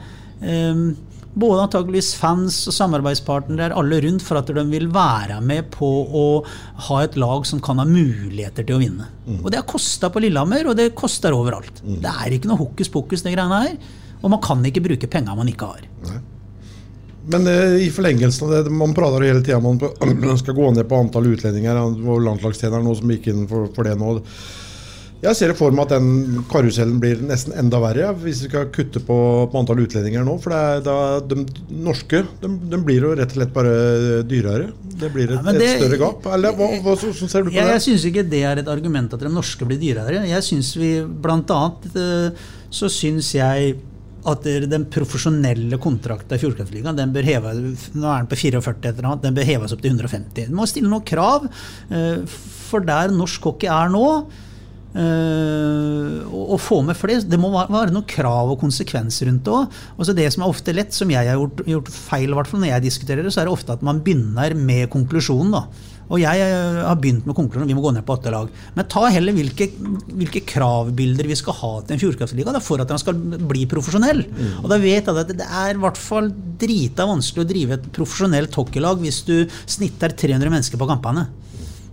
um, 0.42 0.88
både 1.36 1.66
antakeligvis 1.66 2.14
fans 2.18 2.62
og 2.72 2.76
samarbeidspartnere, 2.78 3.76
alle 3.76 4.00
rundt, 4.06 4.24
for 4.24 4.40
at 4.40 4.50
de 4.56 4.64
vil 4.72 4.88
være 4.94 5.42
med 5.44 5.68
på 5.74 5.90
å 6.06 6.26
ha 6.88 7.02
et 7.04 7.18
lag 7.20 7.46
som 7.46 7.62
kan 7.64 7.82
ha 7.82 7.86
muligheter 7.90 8.66
til 8.66 8.78
å 8.78 8.82
vinne. 8.82 9.10
Og 9.42 9.50
det 9.52 9.60
har 9.60 9.68
kosta 9.70 10.10
på 10.14 10.24
Lillehammer, 10.24 10.72
og 10.72 10.80
det 10.80 10.94
koster 10.98 11.36
overalt. 11.36 11.84
Det 11.84 12.14
er 12.24 12.38
ikke 12.38 12.50
noe 12.50 12.62
hokus 12.64 12.90
pokus, 12.94 13.26
det 13.26 13.36
greiene 13.36 13.62
her. 13.68 13.76
Og 14.24 14.32
man 14.32 14.42
kan 14.42 14.64
ikke 14.66 14.86
bruke 14.86 15.12
penger 15.12 15.38
man 15.38 15.52
ikke 15.52 15.74
har. 15.76 15.84
Men 17.32 17.48
eh, 17.50 17.80
i 17.86 17.90
forlengelsen 17.94 18.46
av 18.48 18.52
det, 18.68 18.72
man 18.74 18.94
prater 18.98 19.26
hele 19.26 19.42
tida 19.46 19.58
om 19.58 19.72
man 19.80 20.38
skal 20.44 20.54
gå 20.58 20.68
ned 20.76 20.86
på 20.90 21.00
antall 21.06 21.32
utlendinger. 21.34 21.80
og 21.82 21.98
var 22.06 22.22
landslagstreneren 22.32 22.86
nå 22.86 22.94
som 23.00 23.10
gikk 23.16 23.32
inn 23.34 23.48
for, 23.50 23.72
for 23.76 23.88
det 23.88 23.96
nå. 24.02 24.20
Jeg 25.26 25.34
ser 25.40 25.54
for 25.58 25.74
meg 25.74 25.88
at 25.88 25.94
den 25.96 26.44
karusellen 26.52 27.00
blir 27.02 27.18
nesten 27.26 27.56
enda 27.58 27.80
verre 27.82 28.12
hvis 28.20 28.44
vi 28.44 28.50
skal 28.52 28.68
kutte 28.76 29.00
på, 29.02 29.16
på 29.50 29.58
antall 29.58 29.80
utlendinger 29.82 30.22
nå. 30.28 30.36
For 30.44 30.54
det 30.54 30.60
er, 30.60 30.84
da, 30.86 30.98
de 31.32 31.46
norske 31.88 32.20
de, 32.44 32.52
de 32.76 32.82
blir 32.86 33.08
jo 33.08 33.16
rett 33.18 33.32
og 33.34 33.40
slett 33.40 33.56
bare 33.56 33.72
dyrere. 34.30 34.68
Det 35.00 35.10
blir 35.16 35.34
et, 35.34 35.40
Ja, 35.40 35.56
det- 35.56 35.72
et 35.72 35.82
større 35.82 35.98
gap. 36.04 36.28
Eller 36.36 36.54
hva, 36.60 36.68
hva, 36.78 36.94
hvordan 37.00 37.32
ser 37.32 37.42
du 37.42 37.50
på 37.50 37.56
Jeg, 37.56 37.64
jeg 37.64 37.74
det? 37.80 37.82
syns 37.88 38.06
ikke 38.12 38.28
det 38.36 38.44
er 38.52 38.62
et 38.62 38.70
argument 38.76 39.18
at 39.18 39.26
de 39.26 39.34
norske 39.34 39.66
blir 39.66 39.82
dyrere. 39.82 40.22
Jeg 40.30 40.46
synes 40.46 40.76
vi 40.78 40.92
blant 41.26 41.50
annet 41.58 41.90
eh, 42.06 42.46
så 42.70 42.92
syns 42.92 43.34
jeg 43.40 43.80
at 44.26 44.48
den 44.72 44.88
profesjonelle 44.92 45.78
kontrakten 45.82 46.38
i 46.38 46.42
Fjordkraftligaen 46.42 46.98
den 46.98 47.14
bør 47.16 47.28
heve, 47.28 47.54
Nå 47.94 48.10
er 48.10 48.24
den 48.24 48.32
på 48.32 48.40
44, 48.40 48.74
et 48.82 48.90
eller 48.96 49.10
annet, 49.12 49.24
den 49.28 49.38
bør 49.38 49.48
heves 49.52 49.76
opp 49.76 49.84
til 49.84 49.94
150. 49.94 50.50
Du 50.50 50.58
må 50.58 50.68
stille 50.70 50.90
noen 50.90 51.06
krav. 51.06 51.48
eh, 51.92 52.26
For 52.66 52.82
der 52.82 53.14
norsk 53.14 53.44
hockey 53.46 53.70
er 53.70 53.92
nå, 53.94 54.06
eh, 54.96 56.20
å 56.26 56.58
få 56.60 56.82
med 56.86 56.98
flest. 56.98 57.30
Det 57.30 57.40
må 57.40 57.52
være 57.54 57.94
noen 57.94 58.08
krav 58.08 58.54
og 58.54 58.60
konsekvens 58.64 59.22
rundt 59.28 59.46
det 59.46 59.54
òg. 59.54 60.16
Det 60.16 60.30
som 60.34 60.44
er 60.44 60.50
ofte 60.50 60.74
lett, 60.74 60.94
som 60.94 61.10
jeg 61.10 61.28
har 61.28 61.38
gjort, 61.38 61.66
gjort 61.66 61.92
feil 61.92 62.32
i 62.32 62.34
når 62.34 62.72
jeg 62.72 62.88
diskuterer 62.88 63.24
det, 63.24 63.34
så 63.34 63.42
er 63.42 63.46
det 63.46 63.54
ofte 63.54 63.74
at 63.74 63.84
man 63.86 64.02
begynner 64.02 64.56
med 64.56 64.90
konklusjonen. 64.90 65.52
da. 65.52 65.66
Og 66.06 66.22
jeg 66.22 66.42
har 66.86 66.98
begynt 67.02 67.26
med 67.26 67.36
konklusjonen, 67.38 67.70
vi 67.70 67.78
må 67.78 67.82
gå 67.82 67.94
ned 67.96 68.06
på 68.06 68.14
åtte 68.14 68.34
lag. 68.34 68.52
Men 68.76 68.90
ta 68.92 69.06
heller 69.10 69.34
hvilke, 69.36 69.68
hvilke 70.12 70.44
kravbilder 70.46 71.30
vi 71.30 71.38
skal 71.40 71.58
ha 71.62 71.72
til 71.82 71.96
en 71.96 72.02
Fjordkraftliga 72.04 72.60
for 72.62 72.84
at 72.84 72.92
den 72.92 73.02
skal 73.02 73.18
bli 73.50 73.66
profesjonell. 73.70 74.22
Og 74.62 74.70
da 74.72 74.78
vet 74.82 75.10
jeg 75.10 75.24
at 75.24 75.34
det 75.34 75.48
er 75.48 75.74
i 75.74 75.82
hvert 75.82 76.00
fall 76.00 76.30
drita 76.62 77.08
vanskelig 77.10 77.46
å 77.46 77.50
drive 77.50 77.80
et 77.80 77.90
profesjonelt 77.96 78.60
hockeylag 78.60 79.02
hvis 79.02 79.24
du 79.28 79.36
snitter 79.66 80.14
300 80.14 80.54
mennesker 80.54 80.82
på 80.82 80.90
kampene. 80.90 81.26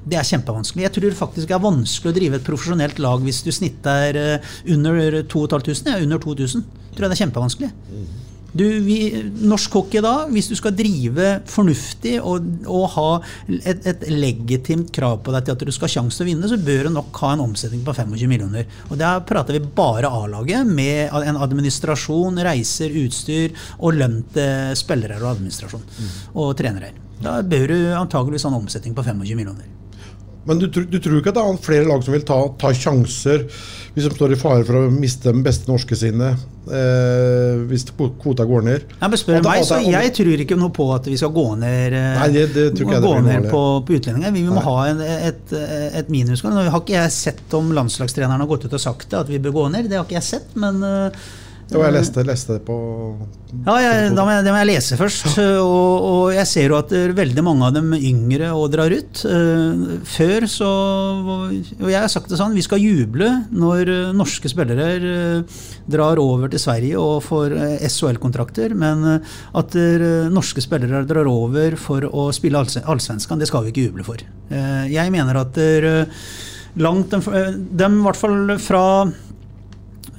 Det 0.03 0.19
er 0.19 0.27
kjempevanskelig. 0.27 0.83
Jeg 0.89 0.95
tror 0.97 1.15
faktisk 1.15 1.49
det 1.49 1.55
er 1.55 1.63
vanskelig 1.63 2.11
å 2.11 2.17
drive 2.17 2.39
et 2.41 2.47
profesjonelt 2.47 2.99
lag 3.03 3.23
hvis 3.23 3.41
du 3.47 3.53
snitter 3.55 4.19
eh, 4.19 4.53
under 4.75 5.23
2500. 5.31 5.93
Ja, 5.95 6.03
under 6.03 6.19
2000. 6.23 6.67
Tror 6.93 7.07
jeg 7.07 7.13
det 7.13 7.17
er 7.17 7.23
kjempevanskelig. 7.23 7.71
Du, 8.53 8.65
vi, 8.85 8.97
norsk 9.49 9.73
hockey 9.79 10.03
da, 10.05 10.27
hvis 10.33 10.51
du 10.51 10.57
skal 10.59 10.75
drive 10.77 11.29
fornuftig 11.49 12.19
og, 12.21 12.45
og 12.69 12.85
ha 12.97 13.07
et, 13.49 13.87
et 13.89 14.05
legitimt 14.13 14.93
krav 14.93 15.23
på 15.25 15.33
deg 15.33 15.47
til 15.47 15.57
at 15.57 15.65
du 15.65 15.73
skal 15.73 15.89
ha 15.89 15.95
sjanse 15.95 16.21
til 16.21 16.27
å 16.27 16.31
vinne, 16.31 16.51
så 16.51 16.61
bør 16.61 16.89
du 16.89 16.95
nok 16.99 17.23
ha 17.25 17.33
en 17.33 17.45
omsetning 17.47 17.85
på 17.87 17.97
25 17.97 18.29
millioner. 18.29 18.69
Og 18.91 19.01
Der 19.01 19.25
prater 19.29 19.57
vi 19.57 19.65
bare 19.65 20.11
A-laget, 20.13 20.69
med 20.69 21.15
en 21.23 21.41
administrasjon, 21.41 22.41
reiser, 22.45 22.93
utstyr 23.03 23.57
og 23.79 23.97
lønn 24.01 24.21
til 24.35 24.77
spillere 24.79 25.21
og 25.23 25.33
administrasjon. 25.37 25.87
Og 26.37 26.53
trenere. 26.59 26.93
Da 27.23 27.39
bør 27.47 27.71
du 27.71 27.79
antakeligvis 27.97 28.45
ha 28.45 28.53
en 28.53 28.61
omsetning 28.61 28.97
på 28.97 29.05
25 29.07 29.39
millioner. 29.39 29.82
Men 30.49 30.59
du, 30.59 30.67
du 30.67 30.99
tror 30.99 31.21
ikke 31.21 31.31
at 31.31 31.37
det 31.39 31.43
er 31.47 31.59
flere 31.63 31.87
lag 31.87 32.03
som 32.03 32.15
vil 32.17 32.25
ta, 32.27 32.39
ta 32.59 32.73
sjanser 32.75 33.45
hvis 33.93 34.07
de 34.09 34.11
står 34.17 34.33
i 34.35 34.39
fare 34.41 34.65
for 34.67 34.79
å 34.81 34.91
miste 34.91 35.31
de 35.31 35.43
beste 35.45 35.69
norske 35.69 35.95
sine 36.01 36.31
eh, 36.33 37.61
hvis 37.69 37.85
kvota 37.93 38.47
går 38.49 38.65
ned? 38.67 38.87
Ja, 39.03 39.11
men 39.13 39.21
spør 39.21 39.43
meg, 39.45 39.65
så 39.69 39.79
Jeg 39.85 40.15
tror 40.17 40.43
ikke 40.45 40.57
noe 40.59 40.73
på 40.75 40.87
at 40.95 41.07
vi 41.11 41.19
skal 41.21 41.31
gå 41.37 41.45
ned, 41.61 41.93
eh, 41.99 42.17
Nei, 42.19 42.29
det- 42.33 42.73
det 42.79 42.87
gå 42.89 43.13
ned 43.23 43.51
på, 43.53 43.63
på 43.87 43.99
utlendinger. 43.99 44.33
Vi 44.33 44.43
må 44.49 44.57
Nei. 44.57 44.65
ha 44.67 44.77
en, 44.91 45.05
et, 45.31 45.53
et 46.01 46.09
minusgård. 46.13 46.57
Nå 46.57 46.65
har 46.73 46.81
ikke 46.81 46.97
jeg 46.97 47.13
sett 47.19 47.55
om 47.59 47.71
landslagstreneren 47.77 48.41
har 48.43 48.51
gått 48.51 48.65
ut 48.67 48.73
og 48.79 48.81
sagt 48.83 49.11
det, 49.11 49.21
at 49.27 49.29
vi 49.31 49.39
bør 49.39 49.57
gå 49.61 49.69
ned. 49.77 49.91
Det 49.93 50.01
har 50.01 50.09
ikke 50.09 50.19
jeg 50.21 50.31
sett, 50.33 50.57
men 50.57 50.83
eh, 50.83 51.23
Var 51.79 51.87
jeg 51.89 51.95
leste, 51.97 52.23
leste 52.29 52.57
det 52.59 52.63
på 52.67 52.75
Ja, 53.67 53.75
jeg, 53.83 54.13
må 54.17 54.25
jeg, 54.33 54.45
det 54.47 54.53
må 54.55 54.59
jeg 54.63 54.69
lese 54.71 54.97
først. 55.01 55.27
Og, 55.61 56.07
og 56.09 56.23
jeg 56.35 56.47
ser 56.49 56.73
jo 56.73 56.77
at 56.79 56.93
er 56.97 57.13
veldig 57.17 57.45
mange 57.45 57.67
av 57.69 57.75
dem 57.77 57.91
yngre 57.99 58.51
og 58.57 58.71
drar 58.73 58.93
ut. 58.95 59.23
Eh, 59.29 59.83
Før 60.09 60.47
så 60.51 60.69
Og 61.47 61.89
jeg 61.91 61.99
har 62.01 62.11
sagt 62.13 62.31
det 62.33 62.39
sånn, 62.41 62.55
vi 62.57 62.65
skal 62.65 62.81
juble 62.83 63.29
når 63.53 63.93
eh, 63.93 64.13
norske 64.17 64.51
spillere 64.53 64.89
eh, 65.01 65.59
drar 65.93 66.21
over 66.23 66.53
til 66.53 66.63
Sverige 66.63 67.01
og 67.01 67.21
får 67.27 67.57
eh, 67.57 67.85
SHL-kontrakter, 67.89 68.75
men 68.79 69.05
eh, 69.17 69.35
at 69.61 69.77
eh, 69.79 70.07
norske 70.33 70.65
spillere 70.65 71.05
drar 71.09 71.29
over 71.31 71.77
for 71.81 72.07
å 72.09 72.29
spille 72.37 72.63
allsvenskan, 72.63 73.41
det 73.43 73.51
skal 73.51 73.67
vi 73.67 73.75
ikke 73.75 73.89
juble 73.91 74.07
for. 74.07 74.23
Eh, 74.53 74.87
Jeg 74.93 75.13
mener 75.15 75.43
at 75.45 75.59
eh, 75.61 76.07
langt 76.81 77.13
dem, 77.13 77.21
dem 77.77 78.01
i 78.01 78.05
hvert 78.07 78.21
fall 78.21 78.57
fra 78.63 78.85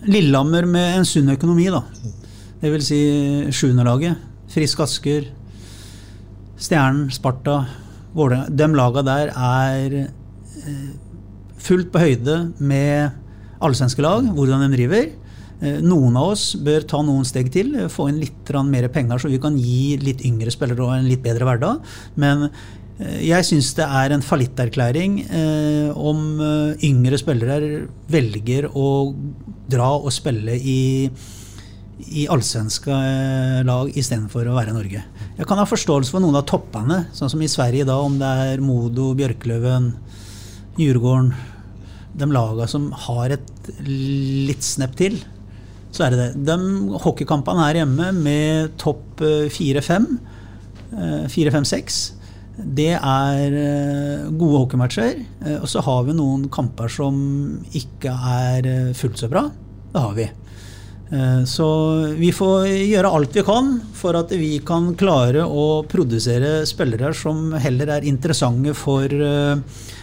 Lillehammer 0.04 0.66
med 0.68 0.98
en 0.98 1.06
sunn 1.08 1.32
økonomi, 1.32 1.70
da. 1.72 1.80
Det 2.60 2.72
vil 2.74 2.84
si 2.84 3.00
sjuendelaget. 3.56 4.20
Frisk 4.52 4.84
Asker, 4.84 5.30
Stjernen, 6.60 7.08
Sparta, 7.12 7.62
Vålerenga. 8.13 8.52
De 8.52 8.68
laga 8.76 9.04
der 9.08 9.32
er 9.32 9.96
eh, 10.04 10.89
fullt 11.63 11.89
på 11.94 12.04
høyde 12.04 12.38
med 12.60 13.16
allsvenske 13.63 14.04
lag, 14.04 14.28
hvordan 14.36 14.66
de 14.68 14.76
driver. 14.76 15.08
Eh, 15.63 15.80
Noen 15.84 16.20
av 16.20 16.34
oss 16.36 16.50
bør 16.60 16.84
ta 16.88 17.00
noen 17.06 17.24
steg 17.28 17.52
til, 17.56 17.74
eh, 17.80 17.89
få 17.92 18.10
inn 18.12 18.20
litt 18.20 18.54
mer 18.68 18.89
penger, 18.89 19.18
så 19.24 19.32
vi 19.32 19.39
kan 19.39 19.58
gi 19.58 19.98
litt 20.04 20.22
yngre 20.28 20.52
spillere 20.52 21.00
en 21.00 21.08
litt 21.08 21.24
bedre 21.24 21.48
hverdag. 21.48 21.80
Men 22.16 22.50
jeg 23.02 23.46
syns 23.48 23.72
det 23.78 23.86
er 23.88 24.14
en 24.14 24.22
fallitterklæring 24.22 25.16
eh, 25.26 25.90
om 25.98 26.42
eh, 26.44 26.84
yngre 26.86 27.18
spillere 27.18 27.88
velger 28.14 28.68
å 28.70 28.90
dra 29.72 29.96
og 29.98 30.14
spille 30.14 30.60
i 30.60 30.82
i 32.12 32.26
allsvenske 32.32 32.92
eh, 32.92 33.60
lag 33.68 33.92
istedenfor 33.98 34.48
å 34.50 34.56
være 34.58 34.74
i 34.74 34.76
Norge. 34.76 35.04
Jeg 35.38 35.48
kan 35.50 35.60
ha 35.62 35.66
forståelse 35.70 36.14
for 36.14 36.24
noen 36.24 36.38
av 36.40 36.46
toppene, 36.50 37.04
sånn 37.16 37.32
som 37.32 37.42
i 37.44 37.50
Sverige 37.52 37.88
da, 37.88 38.00
om 38.02 38.18
det 38.20 38.32
er 38.48 38.64
Modo, 38.64 39.12
Bjørkløven, 39.18 39.94
Djurgården 40.80 41.30
De 42.18 42.28
laga 42.30 42.66
som 42.70 42.92
har 43.08 43.34
et 43.34 43.70
litt 43.86 44.66
snepp 44.66 44.98
til, 44.98 45.20
så 45.94 46.08
er 46.08 46.14
det 46.14 46.20
det. 46.20 46.44
De 46.50 46.98
hockeykampene 47.02 47.68
her 47.68 47.82
hjemme 47.84 48.12
med 48.20 48.74
topp 48.82 49.22
eh, 49.26 49.50
fire-fem, 49.54 50.10
fire-fem-seks, 51.34 51.96
det 52.58 52.92
er 52.94 53.56
eh, 53.58 54.26
gode 54.38 54.60
hockeymatcher. 54.62 55.18
Eh, 55.42 55.58
Og 55.62 55.68
så 55.70 55.82
har 55.82 56.04
vi 56.06 56.13
noen 56.18 56.48
kamper 56.54 56.92
som 56.92 57.16
ikke 57.74 58.13
er 58.13 58.68
eh, 58.70 58.94
fullt 58.98 59.18
så 59.24 59.30
bra. 59.32 59.48
Det 59.94 60.02
har 60.08 60.16
vi. 60.18 60.30
Så 61.46 61.66
vi 62.18 62.32
får 62.34 62.63
gjøre 62.89 63.10
alt 63.13 63.36
vi 63.38 63.42
kan 63.46 63.68
for 63.94 64.18
at 64.18 64.32
vi 64.34 64.56
kan 64.66 64.96
klare 64.98 65.44
å 65.46 65.84
produsere 65.86 66.63
spillere 66.66 67.12
som 67.13 67.52
heller 67.62 67.92
er 68.00 68.08
interessante 68.10 68.74
for 68.74 69.13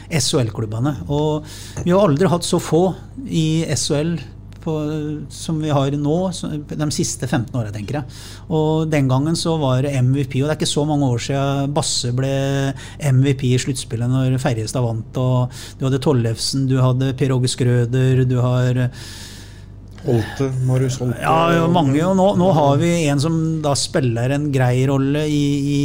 SHL-klubbene. 0.07 0.93
Og 1.11 1.49
vi 1.83 1.91
har 1.91 2.05
aldri 2.05 2.31
hatt 2.31 2.47
så 2.47 2.61
få 2.63 2.85
i 3.27 3.65
SHL 3.75 4.13
på, 4.63 4.75
som 5.33 5.61
vi 5.63 5.73
har 5.75 5.97
nå, 5.97 6.19
de 6.71 6.91
siste 6.95 7.29
15 7.29 7.57
åra, 7.57 7.73
tenker 7.75 8.01
jeg. 8.01 8.21
Og 8.53 8.91
den 8.93 9.09
gangen 9.11 9.39
så 9.39 9.57
var 9.61 9.83
det 9.85 9.95
MVP, 9.97 10.41
og 10.41 10.49
det 10.49 10.55
er 10.55 10.61
ikke 10.61 10.71
så 10.71 10.87
mange 10.89 11.09
år 11.11 11.25
siden 11.25 11.75
Basse 11.77 12.13
ble 12.17 12.35
MVP 13.13 13.49
i 13.53 13.59
sluttspillet 13.61 14.11
når 14.11 14.39
Ferjestad 14.43 14.85
vant. 14.85 15.21
og 15.21 15.61
Du 15.81 15.87
hadde 15.89 16.03
Tollefsen, 16.03 16.69
du 16.71 16.79
hadde 16.83 17.15
Per 17.19 17.35
Åge 17.37 17.51
Skrøder, 17.51 18.25
du 18.29 18.39
har 18.45 18.87
Holte, 20.01 20.47
Marius 20.65 20.97
Holte. 20.99 21.19
ja, 21.21 21.53
ja, 21.53 21.67
mange. 21.69 22.01
Og 22.07 22.15
nå, 22.17 22.29
nå 22.41 22.49
har 22.57 22.79
vi 22.81 22.91
en 23.11 23.21
som 23.21 23.35
da 23.65 23.75
spiller 23.77 24.33
en 24.33 24.49
grei 24.53 24.87
rolle 24.89 25.27
i, 25.29 25.43
i, 25.61 25.81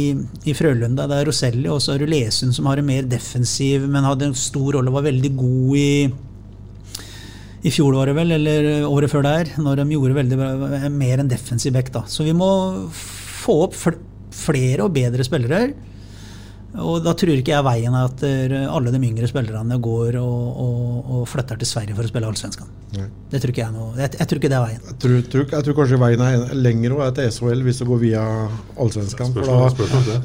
i 0.48 0.54
Frølunda. 0.56 1.04
Det 1.10 1.18
er 1.20 1.28
Roselli. 1.28 1.66
Og 1.72 1.82
så 1.84 1.92
har 1.92 2.00
du 2.00 2.08
Lesund 2.08 2.56
som 2.56 2.68
har 2.70 2.80
en 2.80 2.88
mer 2.88 3.08
defensiv, 3.10 3.84
men 3.84 4.08
hadde 4.08 4.30
en 4.30 4.38
stor 4.38 4.78
rolle. 4.78 4.94
Var 4.94 5.10
veldig 5.10 5.32
god 5.36 5.76
i 5.76 5.90
i 7.66 7.72
fjor 7.74 7.96
var 7.98 8.10
det 8.10 8.14
vel, 8.14 8.34
eller 8.36 8.86
året 8.86 9.10
før 9.10 9.24
der, 9.26 9.50
når 9.58 9.80
de 9.80 9.96
gjorde 9.96 10.18
veldig 10.20 10.38
bra, 10.38 10.50
mer 10.92 11.22
enn 11.22 11.30
defensiv 11.30 11.74
back. 11.74 11.90
Så 12.06 12.26
vi 12.26 12.34
må 12.36 12.48
få 12.92 13.62
opp 13.66 13.76
fl 13.78 13.98
flere 14.36 14.84
og 14.84 14.92
bedre 14.92 15.24
spillere. 15.24 15.70
Og 16.76 16.98
da 17.00 17.12
tror 17.16 17.38
ikke 17.38 17.54
jeg 17.54 17.64
veien 17.64 17.94
er 17.96 18.08
at 18.10 18.22
eh, 18.26 18.54
alle 18.68 18.90
de 18.92 18.98
yngre 19.00 19.28
spillerne 19.30 19.78
går 19.80 20.18
og, 20.20 20.58
og, 20.60 21.12
og 21.16 21.22
flytter 21.30 21.56
til 21.60 21.68
Sverige 21.70 21.96
for 21.96 22.04
å 22.04 22.10
spille 22.10 22.28
Allsvenskan. 22.28 22.68
Ja. 22.96 23.06
Det 23.32 23.40
tror 23.42 23.52
ikke 23.52 23.62
jeg 23.62 23.72
noe. 23.72 23.92
Jeg, 23.96 24.12
jeg 24.18 24.28
tror 24.28 24.40
ikke 24.42 24.50
det 24.52 24.58
er 24.58 24.64
veien. 24.66 24.82
Jeg 24.90 24.98
tror, 25.04 25.14
tror, 25.32 25.46
jeg 25.54 25.66
tror 25.68 25.78
kanskje 25.78 26.00
veien 26.02 26.24
er 26.26 26.52
lenger 26.58 26.96
òg, 26.98 27.04
til 27.16 27.30
SHL 27.32 27.62
hvis 27.64 27.80
du 27.80 27.86
går 27.88 28.02
via 28.02 28.24
Allsvenskan. 28.82 29.32
Da, 29.38 29.60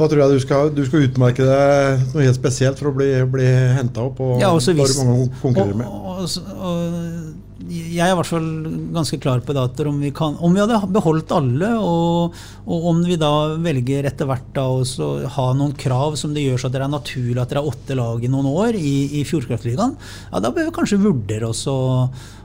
da 0.01 0.10
tror 0.12 0.23
jeg 0.23 0.36
du 0.36 0.43
skal, 0.43 0.73
du 0.75 0.84
skal 0.89 1.08
utmerke 1.08 1.47
deg 1.47 2.04
noe 2.15 2.25
helt 2.27 2.39
spesielt 2.41 2.82
for 2.82 2.91
å 2.91 2.95
bli, 2.99 3.13
bli 3.38 3.47
henta 3.77 4.04
opp. 4.10 4.19
Og 4.19 4.43
Ja, 4.43 4.51
hvis- 4.58 4.67
du 4.71 5.06
mange 5.06 5.30
å 5.30 5.32
konkurrere 5.39 5.77
med. 5.77 5.88
Og, 5.88 6.25
og, 6.25 6.51
og, 6.58 7.50
jeg 7.69 8.02
er 8.06 8.13
i 8.13 8.17
hvert 8.17 8.30
fall 8.30 8.47
ganske 8.95 9.19
klar 9.21 9.41
på 9.45 9.54
det 9.56 9.62
at 9.62 9.82
om 9.86 10.00
vi, 10.02 10.12
kan, 10.15 10.38
om 10.41 10.56
vi 10.56 10.62
hadde 10.63 10.80
beholdt 10.93 11.34
alle, 11.36 11.69
og, 11.78 12.38
og 12.65 12.89
om 12.91 13.02
vi 13.06 13.19
da 13.21 13.32
velger 13.62 14.08
etter 14.10 14.30
hvert 14.30 14.50
da 14.56 14.67
å 14.71 15.10
ha 15.38 15.47
noen 15.58 15.76
krav 15.78 16.17
som 16.19 16.36
det 16.36 16.45
gjør 16.45 16.62
så 16.62 16.69
at 16.69 16.76
det 16.76 16.84
er 16.84 16.91
naturlig 16.91 17.41
at 17.41 17.54
det 17.54 17.62
er 17.62 17.71
åtte 17.71 17.97
lag 18.00 18.24
i 18.24 18.32
noen 18.32 18.50
år 18.52 18.78
i, 18.80 18.95
i 19.21 19.26
Fjordkraftligaen, 19.28 19.97
ja, 20.32 20.43
da 20.43 20.54
bør 20.54 20.69
vi 20.69 20.76
kanskje 20.80 21.02
vurdere 21.02 21.50
oss 21.52 21.65
å, 21.69 21.80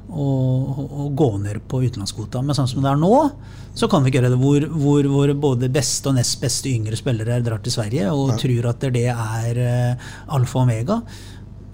å, 0.09 0.27
å 0.87 1.09
gå 1.17 1.31
ned 1.43 1.63
på 1.69 1.83
utenlandskvota. 1.85 2.43
Men 2.45 2.59
sånn 2.59 2.71
som 2.71 2.85
det 2.85 2.93
er 2.93 3.01
nå, 3.01 3.15
så 3.77 3.89
kan 3.93 4.05
vi 4.05 4.11
ikke 4.11 4.23
gjøre 4.23 4.33
det. 4.35 4.41
Hvor, 4.41 4.67
hvor, 4.73 5.09
hvor 5.13 5.33
både 5.49 5.71
beste 5.73 6.11
og 6.11 6.19
nest 6.19 6.39
beste 6.43 6.71
yngre 6.73 6.99
spillere 6.99 7.41
drar 7.45 7.63
til 7.65 7.75
Sverige 7.75 8.13
og 8.15 8.37
tror 8.41 8.71
at 8.73 8.87
det 8.95 9.09
er 9.13 9.63
eh, 9.63 10.13
alfa 10.37 10.63
og 10.63 10.67
omega. 10.67 11.01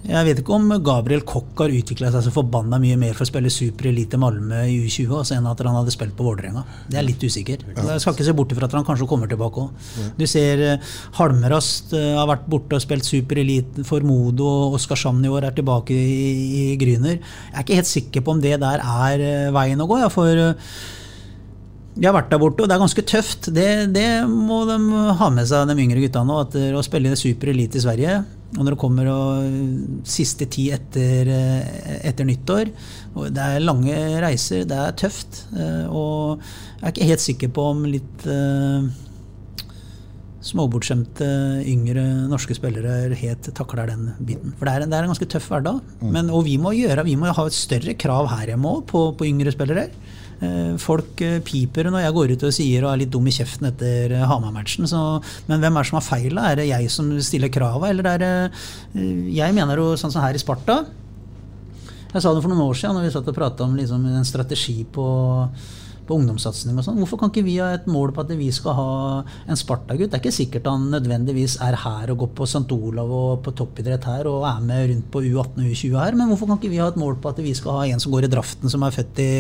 Jeg 0.03 0.27
vet 0.27 0.41
ikke 0.41 0.57
om 0.57 0.73
Gabriel 0.83 1.21
Koch 1.23 1.61
har 1.61 1.71
utvikla 1.71 2.09
seg 2.11 2.25
så 2.25 2.33
forbanna 2.35 2.81
mye 2.83 2.97
mer 2.99 3.15
for 3.15 3.23
å 3.23 3.29
spille 3.29 3.51
Super 3.55 3.87
Elite 3.93 4.19
Malmö 4.19 4.65
i 4.67 4.81
U20 4.83 5.13
altså, 5.21 5.37
enn 5.37 5.47
at 5.47 5.61
han 5.63 5.77
hadde 5.79 5.95
spilt 5.95 6.17
på 6.19 6.27
Vålerenga. 6.27 6.65
Det 6.91 6.99
er 6.99 7.07
litt 7.07 7.23
usikker. 7.23 7.63
Jeg 7.77 8.03
skal 8.03 8.17
ikke 8.17 8.27
se 8.27 8.35
bort 8.35 8.55
ifra 8.55 8.67
at 8.67 8.75
han 8.75 8.87
kanskje 8.89 9.07
kommer 9.11 9.31
tilbake 9.31 9.63
òg. 9.63 9.93
Du 10.19 10.25
ser 10.27 10.65
eh, 10.67 10.89
Halmerast 11.21 11.95
eh, 11.95 12.17
har 12.19 12.27
vært 12.33 12.49
borte 12.51 12.81
og 12.81 12.83
spilt 12.83 13.07
Super 13.07 13.39
Elite 13.45 13.87
for 13.87 14.03
Modo, 14.07 14.49
og 14.65 14.81
Oskarshamn 14.81 15.23
i 15.23 15.31
år 15.31 15.47
er 15.47 15.57
tilbake 15.61 15.95
i, 15.95 16.27
i 16.65 16.65
Gryner. 16.83 17.21
Jeg 17.23 17.55
er 17.55 17.63
ikke 17.63 17.79
helt 17.79 17.93
sikker 17.93 18.27
på 18.27 18.35
om 18.35 18.43
det 18.43 18.59
der 18.65 18.83
er 18.83 19.23
eh, 19.29 19.55
veien 19.55 19.87
å 19.87 19.87
gå. 19.87 20.03
Ja, 20.03 20.11
for 20.11 20.35
de 20.35 20.51
jeg 21.93 22.09
har 22.09 22.15
vært 22.17 22.31
der 22.33 22.41
borte, 22.41 22.65
og 22.65 22.71
det 22.71 22.75
er 22.75 22.81
ganske 22.81 23.03
tøft. 23.05 23.51
Det, 23.53 23.67
det 23.93 24.07
må 24.25 24.63
de 24.65 24.79
ha 25.19 25.27
med 25.31 25.45
seg, 25.45 25.69
de 25.69 25.83
yngre 25.85 26.01
gutta 26.01 26.23
nå. 26.25 26.39
At 26.47 26.57
å 26.57 26.83
spille 26.83 27.13
Super 27.21 27.53
Elite 27.53 27.77
i 27.77 27.83
Sverige, 27.85 28.23
og 28.53 28.61
når 28.67 28.75
det 28.75 28.81
kommer 28.83 29.07
og 29.09 30.03
siste 30.05 30.45
tid 30.53 30.75
etter, 30.77 31.29
eh, 31.33 32.01
etter 32.11 32.27
nyttår 32.29 32.69
Det 33.33 33.41
er 33.41 33.61
lange 33.65 33.95
reiser, 34.21 34.67
det 34.69 34.77
er 34.77 34.93
tøft. 34.93 35.45
eh, 35.57 35.87
Og 35.89 36.39
jeg 36.81 36.85
er 36.85 36.93
ikke 36.93 37.09
helt 37.13 37.25
sikker 37.25 37.49
på 37.57 37.65
om 37.71 37.85
litt 37.89 38.27
eh, 38.29 38.91
småbortskjemte 40.43 41.27
yngre 41.71 42.03
norske 42.31 42.55
spillere 42.59 43.15
helt 43.15 43.47
takler 43.55 43.87
den 43.93 44.09
biten. 44.27 44.55
For 44.59 44.67
det 44.67 44.73
er, 44.75 44.83
en- 44.83 44.91
det 44.91 44.99
er 44.99 45.05
en 45.07 45.13
ganske 45.15 45.29
tøff 45.31 45.49
hverdag. 45.53 45.81
Men, 46.03 46.31
og 46.35 46.45
vi 46.45 46.57
må, 46.59 46.73
gjøre, 46.75 47.05
vi 47.07 47.15
må 47.17 47.31
ha 47.33 47.47
et 47.47 47.55
større 47.55 47.95
krav 47.95 48.27
her 48.33 48.51
hjemme 48.51 48.67
òg 48.81 48.87
på, 48.91 49.05
på 49.17 49.29
yngre 49.29 49.53
spillere. 49.55 49.89
Eh, 50.43 50.73
Folk 50.83 51.21
eh, 51.23 51.39
piper 51.45 51.91
når 51.93 52.03
jeg 52.07 52.15
går 52.17 52.33
ut 52.35 52.47
og 52.49 52.55
sier 52.57 52.87
og 52.87 52.93
er 52.93 53.03
litt 53.05 53.13
dum 53.15 53.29
i 53.31 53.35
kjeften 53.35 53.69
etter 53.69 54.17
eh, 54.17 54.25
Hamar-matchen. 54.27 54.89
Men 55.49 55.63
hvem 55.63 55.77
er 55.77 55.85
det 55.85 55.91
som 55.93 56.01
har 56.01 56.09
feil? 56.09 56.41
Er 56.41 56.59
det 56.59 56.71
jeg 56.71 56.89
som 56.91 57.13
stiller 57.23 57.53
krava, 57.53 57.93
eller 57.93 58.11
er 58.15 58.25
det 58.25 58.33
Jeg 59.37 59.55
mener 59.55 59.79
jo 59.79 59.93
sånn 59.99 60.15
som 60.15 60.25
her 60.25 60.35
i 60.35 60.43
Sparta. 60.43 60.83
Jeg 62.13 62.25
sa 62.25 62.33
det 62.35 62.43
for 62.45 62.53
noen 62.53 62.67
år 62.67 62.75
siden 62.77 62.99
når 62.99 63.07
vi 63.07 63.15
satt 63.15 63.31
og 63.31 63.39
prata 63.39 63.65
om 63.65 63.79
liksom, 63.79 64.03
en 64.05 64.27
strategi 64.29 64.83
på, 64.85 65.05
på 66.05 66.17
ungdomssatsing 66.19 66.75
og 66.75 66.85
sånn. 66.85 66.99
Hvorfor 67.01 67.23
kan 67.23 67.31
ikke 67.33 67.47
vi 67.47 67.55
ha 67.63 67.71
et 67.73 67.87
mål 67.89 68.13
på 68.13 68.27
at 68.27 68.35
vi 68.37 68.51
skal 68.53 68.77
ha 68.77 68.91
en 69.47 69.57
Sparta-gutt? 69.57 70.11
Det 70.11 70.19
er 70.19 70.25
ikke 70.25 70.35
sikkert 70.35 70.69
han 70.69 70.91
nødvendigvis 70.93 71.55
er 71.65 71.79
her 71.87 72.13
og 72.13 72.27
går 72.27 72.35
på 72.43 72.51
St. 72.51 72.67
Olav 72.75 73.15
og 73.17 73.47
på 73.47 73.55
toppidrett 73.63 74.11
her 74.11 74.29
og 74.29 74.45
er 74.51 74.61
med 74.67 74.91
rundt 74.91 75.09
på 75.15 75.25
U18 75.25 75.63
og 75.63 75.71
U20 75.71 75.97
her, 76.03 76.19
men 76.19 76.35
hvorfor 76.35 76.51
kan 76.51 76.61
ikke 76.61 76.75
vi 76.75 76.83
ha 76.83 76.91
et 76.93 77.01
mål 77.01 77.17
på 77.23 77.33
at 77.33 77.41
vi 77.47 77.55
skal 77.57 77.79
ha 77.79 77.89
en 77.95 78.03
som 78.03 78.13
går 78.13 78.29
i 78.29 78.33
draften, 78.35 78.75
som 78.75 78.85
er 78.85 78.99
født 78.99 79.25
i 79.25 79.33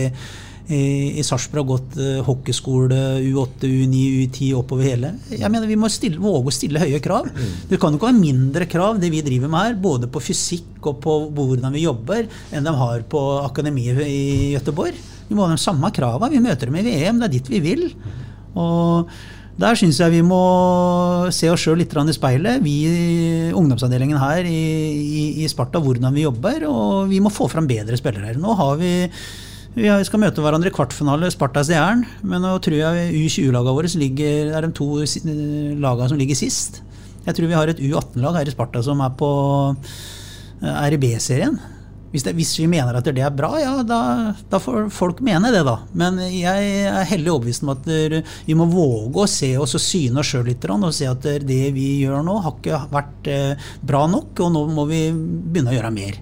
i, 0.73 1.19
i 1.21 1.25
Sarpsborg 1.27 1.63
har 1.63 1.69
gått 1.69 1.99
eh, 2.01 2.21
hockeyskole, 2.27 2.99
U8, 3.29 3.69
U9, 3.69 4.03
U10 4.25 4.53
oppover 4.59 4.89
hele. 4.89 5.13
Jeg 5.31 5.51
mener 5.53 5.71
Vi 5.71 5.79
må 5.79 5.91
stille, 5.93 6.21
våge 6.23 6.51
å 6.51 6.55
stille 6.55 6.83
høye 6.83 7.01
krav. 7.05 7.29
Det 7.69 7.79
kan 7.81 7.93
jo 7.93 8.01
ikke 8.01 8.11
være 8.11 8.21
mindre 8.21 8.69
krav 8.71 9.01
det 9.03 9.13
vi 9.13 9.25
driver 9.25 9.53
med 9.53 9.67
her, 9.67 9.77
både 9.83 10.11
på 10.13 10.23
fysikk 10.25 10.89
og 10.91 10.99
på 11.05 11.19
hvordan 11.37 11.75
vi 11.75 11.85
jobber, 11.85 12.27
enn 12.51 12.67
de 12.67 12.75
har 12.81 13.05
på 13.11 13.21
akademiet 13.43 14.03
i 14.07 14.23
Gøteborg. 14.57 14.99
Vi 15.29 15.37
må 15.37 15.47
ha 15.47 15.55
de 15.55 15.61
samme 15.63 15.93
kravene. 15.95 16.33
Vi 16.33 16.43
møter 16.45 16.69
dem 16.69 16.81
i 16.81 16.89
VM, 16.89 17.23
det 17.23 17.29
er 17.29 17.37
dit 17.37 17.53
vi 17.53 17.63
vil. 17.65 17.87
Og 18.59 19.13
der 19.63 19.77
syns 19.77 20.01
jeg 20.01 20.15
vi 20.15 20.23
må 20.25 20.43
se 21.35 21.51
oss 21.53 21.63
sjøl 21.63 21.79
litt 21.83 21.93
i 21.93 22.17
speilet, 22.17 22.63
vi 22.65 23.53
ungdomsavdelingen 23.53 24.19
her 24.19 24.49
i, 24.49 24.63
i, 25.03 25.25
i 25.45 25.49
Sparta, 25.49 25.81
hvordan 25.83 26.13
vi 26.15 26.25
jobber. 26.25 26.65
Og 26.69 27.09
vi 27.13 27.21
må 27.21 27.33
få 27.33 27.49
fram 27.53 27.69
bedre 27.69 27.97
spillere. 28.01 28.35
Nå 28.41 28.57
har 28.59 28.77
vi 28.81 28.93
Vi 29.73 29.89
skal 30.05 30.21
møte 30.21 30.43
hverandre 30.45 30.69
i 30.69 30.75
kvartfinale, 30.75 31.31
Sparta 31.33 31.63
Stjern. 31.65 32.03
Men 32.29 32.45
nå 32.45 32.57
tror 32.61 32.77
jeg 32.77 33.13
U20-lagene 33.17 33.77
våre 33.79 33.93
ligger, 34.03 34.51
er 34.53 34.67
de 34.67 34.73
to 34.77 34.89
lagene 35.01 36.09
som 36.11 36.21
ligger 36.21 36.37
sist. 36.37 36.83
Jeg 37.25 37.39
tror 37.39 37.49
vi 37.49 37.57
har 37.57 37.71
et 37.71 37.81
U18-lag 37.81 38.41
her 38.41 38.51
i 38.51 38.53
Sparta 38.53 38.83
som 38.85 39.01
er 39.01 39.15
på 39.17 39.31
er 40.63 40.95
i 40.95 40.99
B-serien. 41.01 41.57
Hvis, 42.13 42.27
hvis 42.37 42.51
vi 42.61 42.67
mener 42.69 42.99
at 42.99 43.07
det 43.09 43.23
er 43.25 43.33
bra, 43.33 43.55
ja, 43.57 43.71
da, 43.89 44.01
da 44.53 44.59
får 44.61 44.91
folk 44.93 45.23
mene 45.25 45.49
det, 45.55 45.63
da. 45.65 45.79
Men 45.97 46.21
jeg 46.21 46.67
er 46.85 47.09
hellig 47.09 47.33
overbevist 47.33 47.65
om 47.65 47.73
at 47.73 47.89
vi 47.89 48.57
må 48.59 48.67
våge 48.69 49.25
å 49.25 49.31
se 49.31 49.55
oss 49.57 49.73
og 49.79 49.83
syne 49.83 50.21
oss 50.21 50.35
sjøl 50.35 50.45
litt. 50.51 50.67
Og 50.69 50.93
se 50.93 51.09
at 51.09 51.25
det 51.49 51.63
vi 51.73 51.87
gjør 52.03 52.21
nå, 52.27 52.37
har 52.45 52.59
ikke 52.59 52.83
vært 52.93 53.33
eh, 53.33 53.71
bra 53.81 54.05
nok, 54.13 54.37
og 54.45 54.53
nå 54.53 54.67
må 54.77 54.85
vi 54.93 55.07
begynne 55.17 55.73
å 55.73 55.79
gjøre 55.79 55.95
mer. 55.97 56.21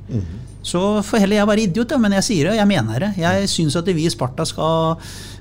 Så 0.62 0.80
får 1.06 1.22
heller 1.22 1.38
jeg 1.38 1.48
være 1.48 1.64
idiot, 1.64 1.94
men 2.02 2.14
jeg 2.18 2.26
sier 2.26 2.50
det, 2.50 2.58
jeg 2.58 2.68
mener 2.68 3.06
det. 3.06 3.10
Jeg 3.20 3.48
syns 3.48 3.78
at 3.80 3.88
vi 3.88 4.04
i 4.04 4.12
Sparta 4.12 4.44
skal 4.48 4.98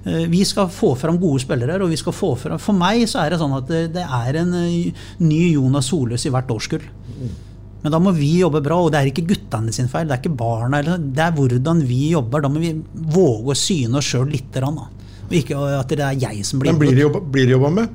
eh, 0.07 0.25
vi 0.31 0.45
skal 0.47 0.69
få 0.71 0.93
fram 0.99 1.19
gode 1.19 1.43
spillere. 1.43 1.81
og 1.83 1.91
vi 1.91 1.99
skal 1.99 2.15
få 2.15 2.33
fram, 2.39 2.59
For 2.59 2.77
meg 2.77 3.03
så 3.09 3.25
er 3.25 3.33
det 3.33 3.41
sånn 3.41 3.57
at 3.57 3.67
det, 3.67 4.05
er 4.05 4.41
en 4.43 4.55
eh, 4.61 5.05
ny 5.19 5.43
Jonas 5.51 5.91
Soløs 5.91 6.25
i 6.25 6.31
hvert 6.33 6.51
årskull. 6.55 6.87
Men 7.79 7.93
da 7.95 7.99
må 8.03 8.11
vi 8.11 8.41
jobbe 8.41 8.59
bra, 8.63 8.79
og 8.83 8.91
det 8.91 8.99
er 8.99 9.11
ikke 9.11 9.27
guttene 9.27 9.71
sin 9.75 9.87
feil. 9.91 10.07
Det 10.07 10.17
er 10.17 10.23
ikke 10.23 10.39
barna, 10.39 10.81
eller, 10.81 10.99
det 10.99 11.23
er 11.23 11.35
hvordan 11.35 11.83
vi 11.87 12.09
jobber. 12.11 12.43
Da 12.43 12.51
må 12.51 12.63
vi 12.63 12.73
våge 12.91 13.55
å 13.55 13.59
syne 13.59 13.99
oss 13.99 14.11
sjøl 14.11 14.27
litt. 14.31 14.51
grann. 14.55 14.79
Og 15.29 15.35
ikke 15.35 15.59
at 15.77 15.91
det 15.93 16.03
er 16.03 16.21
jeg 16.27 16.45
som 16.47 16.59
blir 16.59 16.73
Men 16.73 16.79
blir 16.81 17.45
det 17.45 17.55
jobba 17.55 17.71
med? 17.75 17.91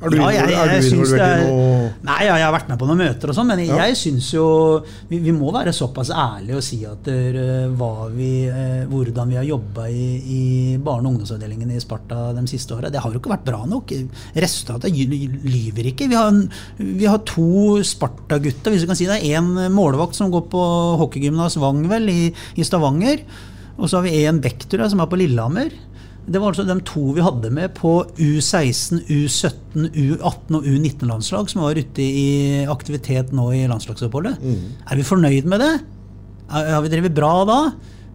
Er 0.00 0.10
du, 0.10 0.16
Ja, 0.16 0.28
jeg- 0.30 0.50
jeg, 0.50 0.58
er 0.68 0.80
du 0.80 0.86
syns 0.88 1.10
det 1.10 1.18
i 1.18 1.22
er- 1.24 1.40
noe 1.48 1.92
Nei, 2.06 2.24
ja, 2.26 2.34
jeg 2.38 2.44
har 2.46 2.52
vært 2.54 2.68
med 2.68 2.78
på 2.78 2.86
noen 2.86 2.98
møter 2.98 3.28
og 3.30 3.34
sånn, 3.34 3.46
men 3.48 3.58
Ja. 3.66 3.76
jeg 3.86 3.96
syns 3.96 4.30
jo 4.32 4.44
vi, 5.10 5.18
vi 5.18 5.32
må 5.32 5.50
være 5.52 5.72
såpass 5.74 6.10
ærlige 6.14 6.54
og 6.56 6.62
si 6.62 6.84
at 6.86 7.02
hva 7.02 8.08
vi, 8.14 8.46
eh, 8.46 8.84
hvordan 8.86 9.28
vi 9.28 9.34
har 9.34 9.44
jobba 9.44 9.88
i, 9.90 10.22
i 10.22 10.76
barne- 10.78 11.06
og 11.08 11.14
ungdomsavdelingen 11.18 11.70
i 11.74 11.80
Sparta 11.80 12.32
de 12.32 12.46
siste 12.46 12.76
åra, 12.76 12.90
det 12.92 13.00
har 13.00 13.10
jo 13.12 13.18
ikke 13.18 13.32
vært 13.34 13.44
bra 13.44 13.64
nok. 13.66 13.90
Resultatet 14.36 14.92
ly- 14.94 15.40
lyver 15.42 15.90
ikke. 15.92 16.08
Vi 16.08 16.14
har, 16.14 16.30
vi 16.78 17.04
har 17.06 17.18
to 17.18 17.82
Sparta-gutter, 17.82 18.70
hvis 18.70 18.82
du 18.82 18.86
kan 18.86 18.96
si 18.96 19.06
det. 19.06 19.22
En 19.34 19.50
målvakt 19.74 20.14
som 20.14 20.30
går 20.30 20.46
på 20.48 20.62
hockeygymnas 21.00 21.56
Wangvel 21.58 22.08
i, 22.08 22.32
i 22.56 22.62
Stavanger. 22.62 23.20
Og 23.78 23.88
så 23.88 23.98
har 23.98 24.02
vi 24.08 24.24
en 24.26 24.40
Bektura 24.40 24.88
som 24.90 25.00
er 25.00 25.06
på 25.10 25.18
Lillehammer. 25.18 25.70
Det 26.28 26.40
var 26.42 26.52
altså 26.52 26.64
de 26.68 26.74
to 26.84 27.02
vi 27.16 27.22
hadde 27.24 27.50
med 27.56 27.72
på 27.78 27.92
U16, 28.20 29.00
U17, 29.08 29.86
U18 29.94 30.58
og 30.58 30.66
U19-landslag 30.68 31.48
som 31.48 31.62
var 31.64 31.78
ute 31.80 32.04
i 32.04 32.64
aktivitet 32.68 33.32
nå 33.32 33.46
i 33.56 33.62
landslagsoppholdet. 33.70 34.36
Er 34.44 35.00
vi 35.00 35.06
fornøyd 35.08 35.48
med 35.48 35.64
det? 35.64 35.72
Har 36.52 36.84
vi 36.84 36.92
drevet 36.92 37.16
bra 37.16 37.32
da? 37.48 37.58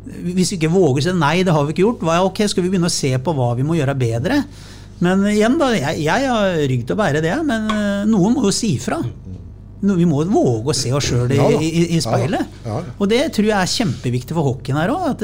Hvis 0.03 0.51
vi 0.53 0.59
ikke 0.59 0.71
våger 0.73 0.99
å 0.99 1.05
si 1.07 1.15
nei, 1.17 1.35
det 1.47 1.53
har 1.55 1.65
vi 1.65 1.73
ikke 1.73 1.85
gjort, 1.85 2.01
ok, 2.27 2.43
skal 2.51 2.65
vi 2.65 2.73
begynne 2.73 2.89
å 2.91 2.93
se 2.93 3.13
på 3.23 3.33
hva 3.37 3.53
vi 3.57 3.65
må 3.65 3.77
gjøre 3.79 3.95
bedre? 3.97 4.41
Men 5.03 5.23
igjen, 5.31 5.55
da, 5.59 5.71
jeg, 5.75 6.03
jeg 6.05 6.27
har 6.29 6.57
rygg 6.69 6.83
til 6.87 6.95
å 6.95 6.99
bære 6.99 7.21
det, 7.23 7.33
men 7.47 7.65
eh, 7.73 8.03
noen 8.07 8.35
må 8.37 8.45
jo 8.45 8.53
si 8.55 8.75
fra. 8.79 8.99
No, 9.83 9.97
vi 9.99 10.05
må 10.07 10.21
våge 10.31 10.71
å 10.71 10.75
se 10.77 10.93
oss 10.95 11.09
sjøl 11.09 11.31
i, 11.35 11.39
i, 11.67 11.81
i 11.97 11.99
speilet. 12.03 12.53
Og 13.03 13.09
det 13.11 13.23
tror 13.35 13.49
jeg 13.49 13.57
er 13.57 13.71
kjempeviktig 13.73 14.35
for 14.37 14.47
hockeyen 14.53 14.79
her 14.79 14.93
òg. 14.93 15.23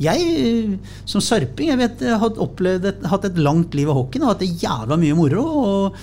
Jeg 0.00 0.78
som 1.08 1.20
sarping 1.20 1.74
jeg 1.74 1.80
vet, 1.80 2.02
har 2.22 2.40
opplevd 2.40 2.88
et, 2.88 3.06
hatt 3.10 3.28
et 3.28 3.38
langt 3.40 3.76
liv 3.76 3.90
i 3.90 3.96
hockeyen 3.96 4.24
og 4.24 4.32
hatt 4.32 4.42
det 4.44 4.54
jævla 4.62 4.96
mye 5.00 5.16
moro. 5.18 5.44
Og, 5.60 6.00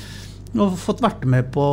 og 0.58 0.78
fått 0.80 1.02
vært 1.04 1.26
med 1.30 1.50
på, 1.54 1.66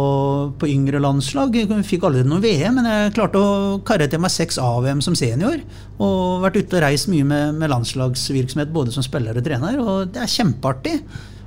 på 0.60 0.70
yngre 0.72 1.02
landslag. 1.04 1.54
Jeg 1.56 1.84
fikk 1.88 2.06
aldri 2.08 2.24
noe 2.28 2.42
VM, 2.42 2.80
men 2.80 2.88
jeg 2.88 3.12
klarte 3.18 3.40
å 3.40 3.76
karre 3.86 4.08
til 4.10 4.22
meg 4.24 4.32
seks 4.32 4.58
A-VM 4.62 5.04
som 5.04 5.16
senior. 5.18 5.60
Og 5.98 6.42
vært 6.46 6.58
ute 6.62 6.80
og 6.80 6.84
reist 6.86 7.12
mye 7.12 7.28
med, 7.28 7.60
med 7.60 7.72
landslagsvirksomhet 7.72 8.72
både 8.72 8.96
som 8.96 9.04
spiller 9.04 9.36
og 9.36 9.44
trener. 9.44 9.78
Og 9.84 10.10
det 10.16 10.24
er 10.24 10.34
kjempeartig. 10.38 10.98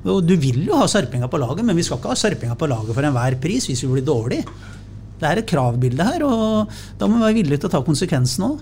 Og 0.08 0.22
du 0.24 0.38
vil 0.40 0.62
jo 0.70 0.78
ha 0.78 0.86
sarpinga 0.90 1.28
på 1.32 1.42
laget, 1.42 1.66
men 1.66 1.78
vi 1.78 1.84
skal 1.86 1.98
ikke 1.98 2.14
ha 2.14 2.22
sarpinga 2.22 2.56
på 2.60 2.70
laget 2.70 2.94
for 2.94 3.08
enhver 3.08 3.42
pris 3.42 3.66
hvis 3.66 3.82
vi 3.84 3.96
blir 3.98 4.06
dårlig. 4.06 4.44
Det 5.18 5.26
er 5.26 5.42
et 5.42 5.50
kravbilde 5.50 6.06
her, 6.06 6.24
og 6.28 6.74
da 7.02 7.10
må 7.10 7.18
vi 7.18 7.26
være 7.26 7.40
villige 7.42 7.64
til 7.64 7.72
å 7.72 7.78
ta 7.80 7.86
konsekvensen 7.86 8.52
òg. 8.52 8.60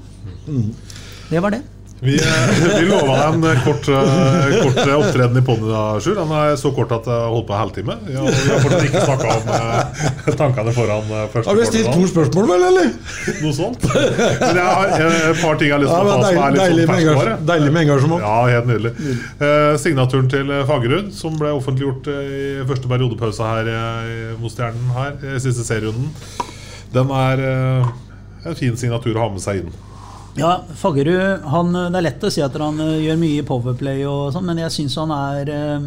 Det 1.27 1.41
var 1.43 1.57
det. 1.57 1.65
Vi, 1.99 2.15
eh, 2.19 2.79
vi 2.79 2.85
lova 2.85 3.27
en 3.27 3.41
kort, 3.63 3.87
eh, 3.87 4.63
kort 4.63 4.77
eh, 4.87 4.95
opptreden 4.99 5.37
i 5.39 5.41
poden, 5.47 5.69
Sjur. 6.03 6.15
Den 6.17 6.31
er 6.35 6.57
så 6.59 6.69
kort 6.75 6.91
at 6.91 7.05
det 7.07 7.13
har 7.15 7.29
holdt 7.31 7.47
på 7.47 7.55
en 7.55 7.61
halvtime. 7.61 7.95
Vi 8.05 8.17
har 8.19 8.59
fortsatt 8.61 8.83
ikke 8.89 9.03
snakka 9.05 9.35
om 9.35 10.35
tankene 10.41 10.73
foran 10.75 11.07
første 11.31 11.47
Har 11.49 11.55
vi 11.61 11.67
stilt 11.69 11.89
to 11.95 12.09
spørsmål, 12.11 12.49
vel, 12.51 12.65
eller? 12.67 12.91
Noe 13.45 13.55
sånt. 13.55 13.87
Men 13.95 14.59
jeg 14.59 14.67
har 14.67 14.91
et 14.91 15.39
par 15.39 15.55
ting 15.61 15.71
jeg 15.71 15.77
har 15.77 15.85
lyst 15.85 15.95
Ja, 15.95 16.01
til 16.01 16.11
å 16.11 16.11
men 16.11 16.25
ta 16.25 16.27
som 16.27 16.43
er 16.43 16.59
deilig, 16.59 16.59
litt 16.59 16.59
deilig, 16.59 16.83
sånn 16.83 16.91
med 16.91 16.99
engasj- 16.99 17.15
ferskvare. 17.15 17.37
deilig 17.53 17.71
med 17.77 17.87
engasjement. 17.87 18.27
Ja, 18.27 18.35
helt 18.51 18.69
nydelig. 18.73 18.93
Eh, 19.47 19.71
signaturen 19.85 20.29
til 20.35 20.53
Fagerud, 20.67 21.09
som 21.15 21.39
ble 21.39 21.55
offentliggjort 21.55 22.11
i 22.11 22.43
første 22.69 22.91
periodepause 22.91 23.49
her 23.55 23.71
eh, 23.71 24.35
hos 24.43 24.59
Stjernen 24.59 24.91
her, 24.99 25.15
i 25.31 25.39
siste 25.47 25.63
serierunden, 25.65 26.11
den 26.93 27.15
er 27.23 27.45
eh, 27.49 27.91
en 28.51 28.59
fin 28.59 28.75
signatur 28.77 29.15
å 29.15 29.25
ha 29.25 29.31
med 29.33 29.41
seg 29.47 29.63
inn. 29.63 29.73
Ja, 30.35 30.59
Fagerud 30.75 31.47
han, 31.47 31.73
Det 31.73 31.95
er 31.95 32.07
lett 32.09 32.27
å 32.27 32.31
si 32.33 32.43
at 32.43 32.55
han 32.59 32.79
eh, 32.83 33.01
gjør 33.07 33.19
mye 33.21 33.39
i 33.39 33.47
Powerplay, 33.47 34.03
og 34.09 34.33
sånn, 34.35 34.45
men 34.49 34.59
jeg 34.65 34.73
syns 34.73 34.97
han 34.99 35.13
er 35.15 35.51
eh, 35.53 35.85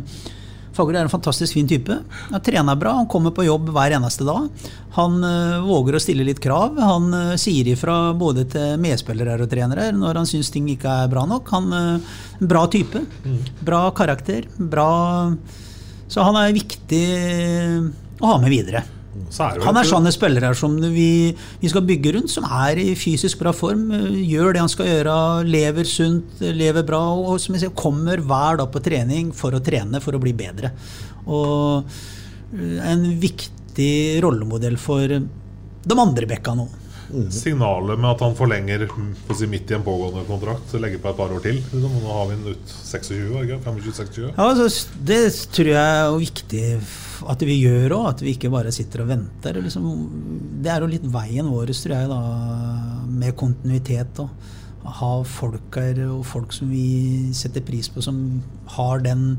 Fagerud 0.79 0.97
er 0.97 1.09
en 1.09 1.13
fantastisk 1.13 1.57
fin 1.59 1.69
type. 1.69 1.93
Han 2.31 2.45
trener 2.45 2.79
bra, 2.79 2.95
han 3.01 3.09
kommer 3.11 3.35
på 3.35 3.45
jobb 3.45 3.73
hver 3.75 3.97
eneste 3.99 4.25
dag. 4.25 4.47
Han 4.97 5.21
eh, 5.27 5.59
våger 5.67 5.99
å 5.99 6.01
stille 6.01 6.25
litt 6.25 6.41
krav. 6.41 6.79
Han 6.81 7.11
sier 7.41 7.69
ifra 7.75 8.15
både 8.17 8.47
til 8.49 8.77
medspillere 8.81 9.43
og 9.43 9.51
trenere 9.53 9.91
når 9.93 10.23
han 10.23 10.31
syns 10.31 10.53
ting 10.55 10.71
ikke 10.73 11.01
er 11.03 11.11
bra 11.13 11.27
nok. 11.29 11.51
Han 11.57 11.73
er 11.75 11.89
en 11.99 12.53
Bra 12.55 12.69
type. 12.71 13.03
Bra 13.67 13.89
karakter. 13.91 14.47
Bra 14.57 14.91
Så 16.09 16.23
han 16.23 16.39
er 16.39 16.55
viktig 16.55 17.09
å 18.23 18.31
ha 18.31 18.39
med 18.39 18.55
videre. 18.55 18.87
Så 19.33 19.45
er 19.47 19.65
Han 19.65 19.79
er 19.81 19.89
sånne 19.89 20.13
spillere 20.15 20.51
som 20.57 20.77
vi, 20.81 21.35
vi 21.63 21.71
skal 21.71 21.85
bygge 21.89 22.15
rundt, 22.17 22.33
som 22.33 22.47
er 22.47 22.81
i 22.83 22.93
fysisk 22.99 23.41
bra 23.43 23.53
form, 23.57 23.89
gjør 24.17 24.55
det 24.55 24.63
han 24.65 24.73
skal 24.73 24.91
gjøre, 24.91 25.17
lever 25.49 25.89
sunt, 25.89 26.41
lever 26.41 26.87
bra, 26.89 27.03
og 27.19 27.39
som 27.43 27.57
jeg 27.57 27.67
sier, 27.67 27.75
kommer 27.79 28.23
hver 28.25 28.61
dag 28.63 28.71
på 28.75 28.83
trening 28.85 29.33
for 29.37 29.57
å 29.57 29.63
trene, 29.65 30.03
for 30.05 30.17
å 30.17 30.23
bli 30.23 30.35
bedre. 30.37 30.73
Og 31.29 31.89
eh, 32.55 32.79
en 32.93 33.09
viktig 33.21 33.93
rollemodell 34.25 34.79
for 34.81 35.07
de 35.09 35.99
andre 35.99 36.29
bekka 36.29 36.57
nå. 36.59 36.69
Signalet 37.33 37.99
med 37.99 38.11
at 38.11 38.23
han 38.25 38.35
forlenger 38.37 38.85
si, 39.37 39.47
midt 39.49 39.71
i 39.73 39.77
en 39.79 39.85
pågående 39.87 40.25
kontrakt, 40.29 40.75
legger 40.81 41.01
på 41.03 41.13
et 41.13 41.21
par 41.21 41.33
år 41.33 41.45
til. 41.45 41.61
Liksom, 41.61 41.95
nå 42.03 42.17
har 42.17 42.29
vi 42.29 42.37
den 42.37 42.57
ut 42.57 42.75
26, 42.75 43.21
var 43.33 43.47
det 43.47 43.57
ikke? 43.57 43.75
25-26? 43.79 44.27
Ja, 44.27 44.49
altså, 44.49 44.99
det 45.11 45.21
tror 45.57 45.71
jeg 45.73 46.03
er 46.03 46.19
viktig 46.25 46.65
at 47.33 47.47
vi 47.49 47.57
gjør 47.63 47.97
òg, 47.97 48.11
at 48.13 48.23
vi 48.25 48.35
ikke 48.37 48.53
bare 48.53 48.75
sitter 48.75 49.03
og 49.05 49.11
venter. 49.11 49.59
Liksom, 49.65 49.89
det 50.63 50.73
er 50.73 50.85
jo 50.85 50.93
litt 50.93 51.09
veien 51.15 51.49
vår, 51.51 51.73
tror 51.75 51.97
jeg, 51.97 52.13
da, 52.13 52.21
med 53.09 53.37
kontinuitet. 53.41 54.23
Og 54.23 54.93
ha 55.01 55.15
folk 55.27 55.81
her, 55.81 56.05
og 56.13 56.23
folk 56.27 56.55
som 56.57 56.71
vi 56.73 57.33
setter 57.37 57.65
pris 57.67 57.91
på, 57.93 58.05
som 58.05 58.21
har 58.77 59.03
den 59.05 59.33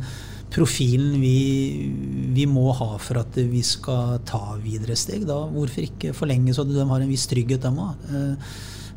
profilen 0.53 1.19
vi, 1.21 1.91
vi 2.33 2.45
må 2.49 2.71
ha 2.73 2.95
for 3.01 3.21
at 3.21 3.37
vi 3.37 3.61
skal 3.65 4.17
ta 4.27 4.57
videre 4.61 4.97
steg. 4.97 5.27
Da, 5.29 5.43
hvorfor 5.53 5.85
ikke 5.85 6.15
forlenge 6.17 6.55
så 6.55 6.65
de 6.67 6.81
har 6.81 7.05
en 7.05 7.11
viss 7.11 7.27
trygghet, 7.29 7.63
dem 7.65 7.79
òg? 7.83 8.09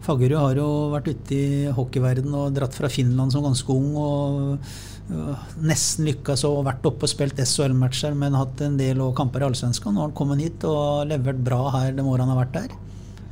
Fagerud 0.02 0.40
har 0.40 0.58
jo 0.58 0.68
vært 0.90 1.12
ute 1.12 1.36
i 1.36 1.74
hockeyverden 1.76 2.32
og 2.34 2.56
dratt 2.56 2.74
fra 2.74 2.90
Finland 2.90 3.34
som 3.34 3.44
ganske 3.46 3.70
ung. 3.70 3.92
og 3.94 5.12
øh, 5.12 5.44
Nesten 5.62 6.08
lykkes 6.08 6.42
og 6.48 6.64
vært 6.66 6.88
oppe 6.88 7.06
og 7.06 7.12
spilt 7.12 7.38
SHL-matcher, 7.38 8.16
men 8.18 8.38
hatt 8.38 8.64
en 8.66 8.78
del 8.80 9.02
kamper 9.18 9.44
i 9.44 9.50
Allsvenskan. 9.50 9.94
Nå 9.94 10.02
har 10.02 10.10
han 10.10 10.16
kommet 10.18 10.42
hit 10.42 10.66
og 10.66 11.06
levert 11.10 11.44
bra 11.46 11.68
her 11.76 11.94
de 11.94 12.02
årene 12.02 12.26
han 12.26 12.34
har 12.34 12.42
vært 12.42 12.56
der. 12.58 12.74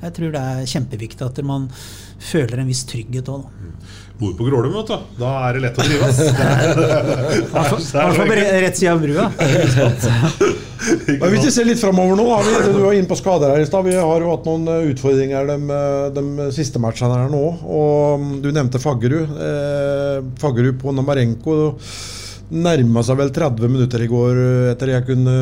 Jeg 0.01 0.17
tror 0.17 0.31
det 0.33 0.45
er 0.53 0.71
kjempeviktig 0.71 1.27
at 1.27 1.43
man 1.45 1.67
føler 2.23 2.63
en 2.63 2.71
viss 2.71 2.87
trygghet 2.89 3.29
òg, 3.33 3.49
da. 3.49 3.75
Bor 4.21 4.35
på 4.37 4.45
Grålum, 4.45 4.75
vet 4.77 4.91
du. 4.91 5.13
Da 5.17 5.31
er 5.49 5.57
det 5.57 5.63
lett 5.65 5.79
å 5.81 5.85
drive, 5.87 6.09
I 6.13 7.45
hvert 7.49 7.71
fall 7.71 8.19
på 8.19 8.35
rett 8.37 8.77
side 8.77 8.93
av 8.93 9.01
brua. 9.01 9.31
Men 11.21 11.33
Hvis 11.33 11.47
vi 11.47 11.53
ser 11.55 11.69
litt 11.69 11.81
framover 11.81 12.19
nå, 12.21 12.27
vi, 12.45 12.53
du 12.75 12.83
var 12.83 12.97
inne 12.97 13.09
på 13.09 13.17
skader 13.17 13.55
her 13.55 13.65
i 13.65 13.69
stad. 13.69 13.85
Vi 13.89 13.97
har 13.97 14.25
jo 14.25 14.31
hatt 14.35 14.45
noen 14.49 14.69
eh, 14.69 14.91
utfordringer 14.93 15.49
de, 15.49 15.57
eh, 15.77 16.07
de 16.17 16.51
siste 16.57 16.81
matchene 16.83 17.17
her 17.17 17.33
nå. 17.33 17.43
Og 17.65 18.21
mm, 18.21 18.31
du 18.45 18.51
nevnte 18.53 18.81
Faggerud. 18.83 19.33
Eh, 19.49 20.21
Faggerud 20.41 20.77
på 20.81 20.93
Namarenko 20.97 21.59
nærma 22.51 23.05
seg 23.07 23.19
vel 23.21 23.31
30 23.33 23.71
minutter 23.71 24.03
i 24.03 24.11
går, 24.11 24.43
eh, 24.43 24.69
etter 24.75 24.91
det 24.91 24.97
jeg 24.99 25.09
kunne, 25.15 25.39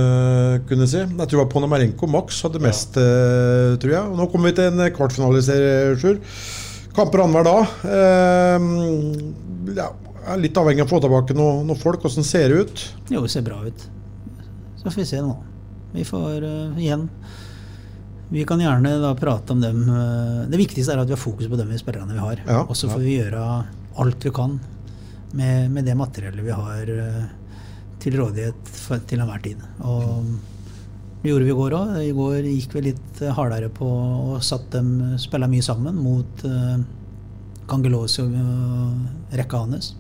kunne 0.71 0.87
si. 0.91 1.01
Jeg 1.03 1.19
tror 1.19 1.35
det 1.35 1.43
var 1.43 1.53
Ponomarenko 1.57 2.11
Max 2.15 2.43
hadde 2.47 2.63
mest, 2.63 2.95
ja. 2.95 3.75
tror 3.81 3.95
jeg. 3.97 4.07
Og 4.07 4.23
nå 4.23 4.31
kommer 4.31 4.53
vi 4.53 4.59
til 4.61 4.71
en 4.71 4.87
kvartfinaliserie, 4.95 5.99
Sjur. 5.99 6.23
Kamper 6.99 7.19
annenhver 7.23 7.45
dag. 7.47 7.67
Eh, 7.85 8.61
ja, 9.77 9.93
er 10.27 10.41
litt 10.43 10.57
avhengig 10.59 10.83
av 10.83 10.89
å 10.89 10.91
få 10.97 10.99
tilbake 11.05 11.37
noen 11.39 11.69
noe 11.69 11.79
folk. 11.79 12.03
Hvordan 12.03 12.27
ser 12.27 12.51
det 12.51 12.65
ut? 12.65 12.83
Jo, 13.13 13.23
det 13.23 13.31
ser 13.31 13.45
bra 13.47 13.61
ut. 13.63 13.85
Så 14.81 14.89
får 14.89 14.99
vi 14.99 15.07
se 15.07 15.21
nå. 15.23 15.37
Vi 15.93 16.03
får 16.05 16.43
uh, 16.45 16.75
igjen 16.77 17.07
Vi 18.29 18.43
kan 18.45 18.61
gjerne 18.61 18.97
da 19.01 19.15
prate 19.17 19.55
om 19.55 19.63
dem. 19.63 19.79
øh, 19.89 20.43
det 20.51 20.59
viktigste 20.61 20.93
er 20.93 21.01
at 21.01 21.09
vi 21.09 21.15
har 21.15 21.23
fokus 21.23 21.49
på 21.49 21.57
dem 21.57 21.71
spillerne 21.79 22.13
vi 22.13 22.21
har. 22.21 22.43
Ja, 22.45 22.65
og 22.67 22.77
så 22.77 22.91
ja. 22.91 22.97
får 22.97 23.07
vi 23.07 23.15
gjøre 23.15 23.45
alt 24.03 24.27
vi 24.27 24.35
kan 24.35 24.59
med, 25.39 25.71
med 25.71 25.87
det 25.89 25.95
materiellet 25.97 26.45
vi 26.45 26.53
har 26.53 26.93
eh, 26.93 27.25
til 28.03 28.19
rådighet 28.21 28.69
for, 28.75 29.01
til 29.09 29.23
enhver 29.23 29.41
tid. 29.47 29.63
Og 29.81 30.29
det 31.23 31.33
gjorde 31.33 31.49
vi 31.49 31.51
i 31.51 31.59
går 31.59 31.75
òg. 31.75 31.95
I 32.05 32.15
går 32.15 32.47
gikk 32.47 32.77
vi 32.77 32.85
litt 32.91 33.23
hardere 33.35 33.71
på 33.75 33.89
og 33.89 34.43
satt 34.47 34.71
dem 34.75 35.17
spilla 35.19 35.49
mye 35.51 35.65
sammen 35.67 35.99
mot 35.99 36.45
uh, 36.47 36.79
Kangelosi 37.69 38.23
og 38.23 38.37
uh, 38.39 39.35
rekka 39.35 39.65
hans. 39.65 39.93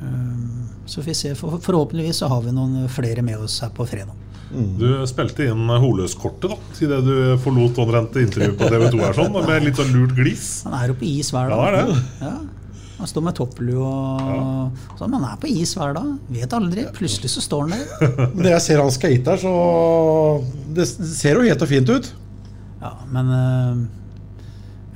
Um, 0.00 0.66
så 0.84 1.00
får 1.00 1.10
vi 1.12 1.18
se. 1.22 1.34
For, 1.38 1.60
forhåpentligvis 1.62 2.24
så 2.24 2.30
har 2.32 2.42
vi 2.42 2.54
noen 2.56 2.88
flere 2.92 3.22
med 3.26 3.46
oss 3.46 3.60
her 3.62 3.70
på 3.76 3.86
fredag. 3.88 4.14
Du 4.50 4.86
spilte 5.10 5.48
inn 5.50 5.66
Holøs-kortet 5.66 6.52
da 6.52 6.84
idet 6.84 7.00
du 7.06 7.14
forlot 7.42 7.78
omtrent 7.82 8.14
intervjuet 8.20 8.54
på 8.58 8.68
TV 8.70 8.84
2 8.94 9.00
her 9.02 9.16
sånn, 9.16 9.38
med 9.46 9.66
litt 9.66 9.80
sånn 9.80 9.90
lurt 9.94 10.14
glis. 10.18 10.50
Han 10.68 10.76
er 10.78 10.92
jo 10.92 10.98
på 11.00 11.08
is 11.08 11.32
hver 11.34 11.50
dag. 11.50 11.58
Ja, 11.58 11.72
det 11.72 11.80
er 11.80 11.90
det. 11.90 12.04
Ja. 12.22 12.36
Han 12.96 13.08
står 13.10 13.24
med 13.26 13.36
topplue 13.36 13.80
og 13.84 14.96
sånn. 14.96 15.10
Men 15.12 15.20
han 15.20 15.34
er 15.34 15.40
på 15.42 15.50
is 15.52 15.74
hver 15.76 15.92
dag. 15.96 16.14
Vet 16.32 16.54
aldri. 16.56 16.86
Plutselig 16.96 17.28
så 17.34 17.42
står 17.44 17.66
han 17.66 17.74
der. 17.76 18.14
Når 18.38 18.48
jeg 18.54 18.64
ser 18.64 18.80
han 18.80 18.94
skate 18.94 19.34
her, 19.34 19.42
så 19.42 19.52
Det 20.76 20.86
ser 20.88 21.36
jo 21.36 21.44
helt 21.44 21.64
og 21.66 21.70
fint 21.70 21.92
ut. 21.92 22.08
Ja, 22.80 22.94
men 23.12 23.30
øh, 23.36 23.84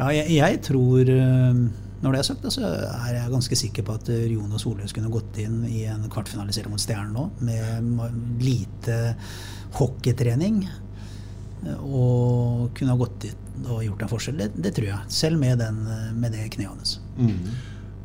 Ja, 0.01 0.09
jeg, 0.17 0.27
jeg 0.37 0.59
tror 0.65 1.09
øh, 1.13 1.61
Når 2.01 2.13
det 2.13 2.19
er 2.21 2.27
sagt, 2.29 2.45
så 2.53 2.65
er 2.65 3.15
jeg 3.19 3.33
ganske 3.33 3.57
sikker 3.57 3.85
på 3.85 3.97
at 4.01 4.09
øh, 4.13 4.27
Jonas 4.33 4.65
Soløs 4.65 4.95
kunne 4.97 5.13
gått 5.13 5.37
inn 5.43 5.65
i 5.69 5.85
en 5.91 6.07
kvartfinalisering 6.13 6.73
mot 6.73 6.81
Stjernen 6.81 7.13
nå, 7.17 7.27
med 7.45 8.41
lite 8.41 9.01
hockeytrening. 9.77 10.63
Og 11.85 12.71
kunne 12.77 12.95
ha 12.95 12.97
gått 12.97 13.19
dit 13.27 13.67
og 13.69 13.83
gjort 13.85 14.07
en 14.07 14.09
forskjell. 14.09 14.39
Det, 14.41 14.49
det 14.57 14.73
tror 14.79 14.89
jeg. 14.89 15.13
Selv 15.13 15.37
med, 15.43 15.61
den, 15.61 15.83
med 16.17 16.33
det 16.33 16.47
kneet 16.57 16.73
hans. 16.73 16.95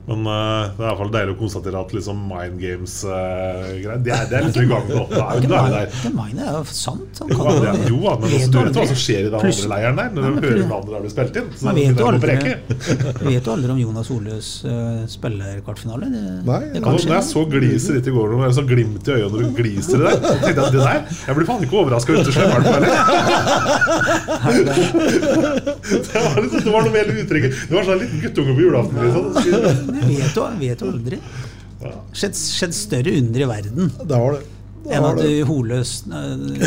Men 0.05 0.27
uh, 0.29 0.69
det 0.77 0.85
er 0.85 0.91
i 0.91 0.97
fall 0.99 1.11
deilig 1.13 1.33
å 1.33 1.37
konstatere 1.39 1.79
at 1.81 1.93
liksom 1.95 2.19
Mind 2.29 2.59
Games-greier 2.61 3.97
det, 4.05 4.11
er- 4.13 4.27
det 4.29 4.35
er 4.37 4.43
liksom 4.45 4.63
i 4.65 4.69
gang 4.69 4.85
nå. 4.91 5.01
Er 5.09 5.19
Ikke 5.41 5.49
er 5.49 6.13
mine, 6.13 6.35
det 6.37 6.45
er 6.45 6.57
jo 6.59 6.63
sant. 6.77 7.21
Jo, 7.25 7.25
det 7.49 7.73
jo, 7.89 7.97
men 8.21 8.29
du 8.29 8.57
vet 8.59 8.77
hva 8.77 8.85
som 8.91 8.99
skjer 9.01 9.21
i 9.23 9.31
den 9.31 9.37
andre 9.39 9.69
leiren 9.73 9.95
der? 9.97 10.09
Når 10.13 10.21
du 10.21 10.27
hører 10.45 10.59
den 10.61 10.75
andre 10.77 10.91
der 10.93 11.01
du 11.05 11.09
spilte 11.13 11.41
inn. 11.41 11.49
Så 11.57 11.63
Man 11.65 11.75
vet 11.79 11.89
jo 11.89 11.93
det 11.95 12.01
aldri, 12.11 12.35
vet 13.31 13.45
aldri 13.55 13.69
om 13.75 13.79
Jonas 13.81 14.09
Oløs 14.13 14.49
uh, 14.67 15.01
spiller 15.09 15.51
kvartfinale. 15.65 16.05
Det, 16.13 16.23
Nei, 16.51 16.61
det 16.75 16.83
kan 16.85 16.99
skje. 16.99 17.09
når 17.09 17.17
jeg 17.17 17.27
så 17.31 17.41
gliset 17.55 17.91
ditt 17.99 18.07
i 18.11 18.15
går, 18.15 18.25
når 18.35 18.45
jeg 18.49 18.57
så 18.59 18.65
glimt 18.69 19.05
i 19.09 19.15
øyet 19.17 19.29
når 19.33 19.39
du 19.41 19.49
gliser 19.57 19.97
i 19.97 19.99
det, 20.05 20.13
så 20.21 20.35
tenkte 20.35 20.53
jeg 20.53 20.65
at 20.65 20.73
det 20.75 20.83
der 20.85 20.99
Jeg 21.25 21.33
blir 21.39 21.47
faen 21.49 21.65
ikke 21.65 21.77
overraska 21.81 22.09
uten 22.13 22.31
slemmeren 22.35 22.63
på 22.65 22.71
heller. 22.77 22.93
Det 25.85 26.71
var, 26.71 26.81
noe 26.81 26.91
med 26.91 26.99
hele 26.99 27.13
mer 27.13 27.21
uttrykket. 27.23 27.57
Det 27.69 27.75
var 27.75 27.85
sånn 27.85 27.95
en 27.95 28.01
liten 28.03 28.21
guttunge 28.23 28.55
på 28.57 28.63
julaften. 28.65 28.97
Liksom. 29.05 29.23
Jeg 30.01 30.11
vet 30.11 30.39
jo, 30.39 30.49
vet 30.61 30.83
jo 30.83 30.91
aldri. 30.93 31.21
Skjedd, 32.15 32.35
skjedd 32.39 32.73
større 32.73 33.11
under 33.19 33.41
i 33.43 33.47
verden 33.49 33.89
Det 33.99 34.17
var 34.17 34.37
det. 34.37 34.45
Det 34.85 34.93
enn 34.93 35.05
at 35.07 35.17
det. 35.17 35.29
Holøs 35.49 35.91
uh, 36.11 36.65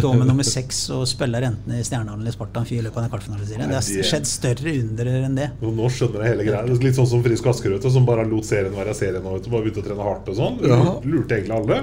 står 0.00 0.14
med 0.16 0.30
nummer 0.30 0.46
seks 0.46 0.80
og 0.94 1.02
spiller 1.08 1.44
enten 1.50 1.76
i 1.76 1.82
Stjernehallen 1.84 2.24
eller 2.24 2.32
Spartan 2.32 2.64
Amfi 2.64 2.78
i 2.78 2.84
løpet 2.84 3.02
av 3.02 3.04
en 3.04 3.12
kvartfinaliserien. 3.12 3.68
Det 3.68 3.76
har 3.76 4.08
skjedd 4.08 4.28
større 4.30 4.74
under 4.80 5.10
enn 5.12 5.36
det. 5.36 5.50
Nå 5.60 5.92
skjønner 5.92 6.24
jeg 6.24 6.32
hele 6.32 6.48
greia. 6.48 6.64
Litt 6.88 6.96
sånn 6.96 7.10
som 7.12 7.24
Frisk 7.24 7.50
Askerød, 7.52 7.84
som 7.92 8.08
bare 8.08 8.24
lot 8.28 8.48
serien 8.48 8.72
være 8.72 8.96
serien 8.96 9.20
og 9.20 9.36
bare 9.52 9.66
begynte 9.66 9.84
å 9.84 9.88
trene 9.90 10.08
hardt 10.08 10.32
og 10.32 10.40
sånn. 10.40 10.60
Ja. 10.64 10.80
Lurte 11.04 11.42
egentlig 11.42 11.58
alle. 11.60 11.82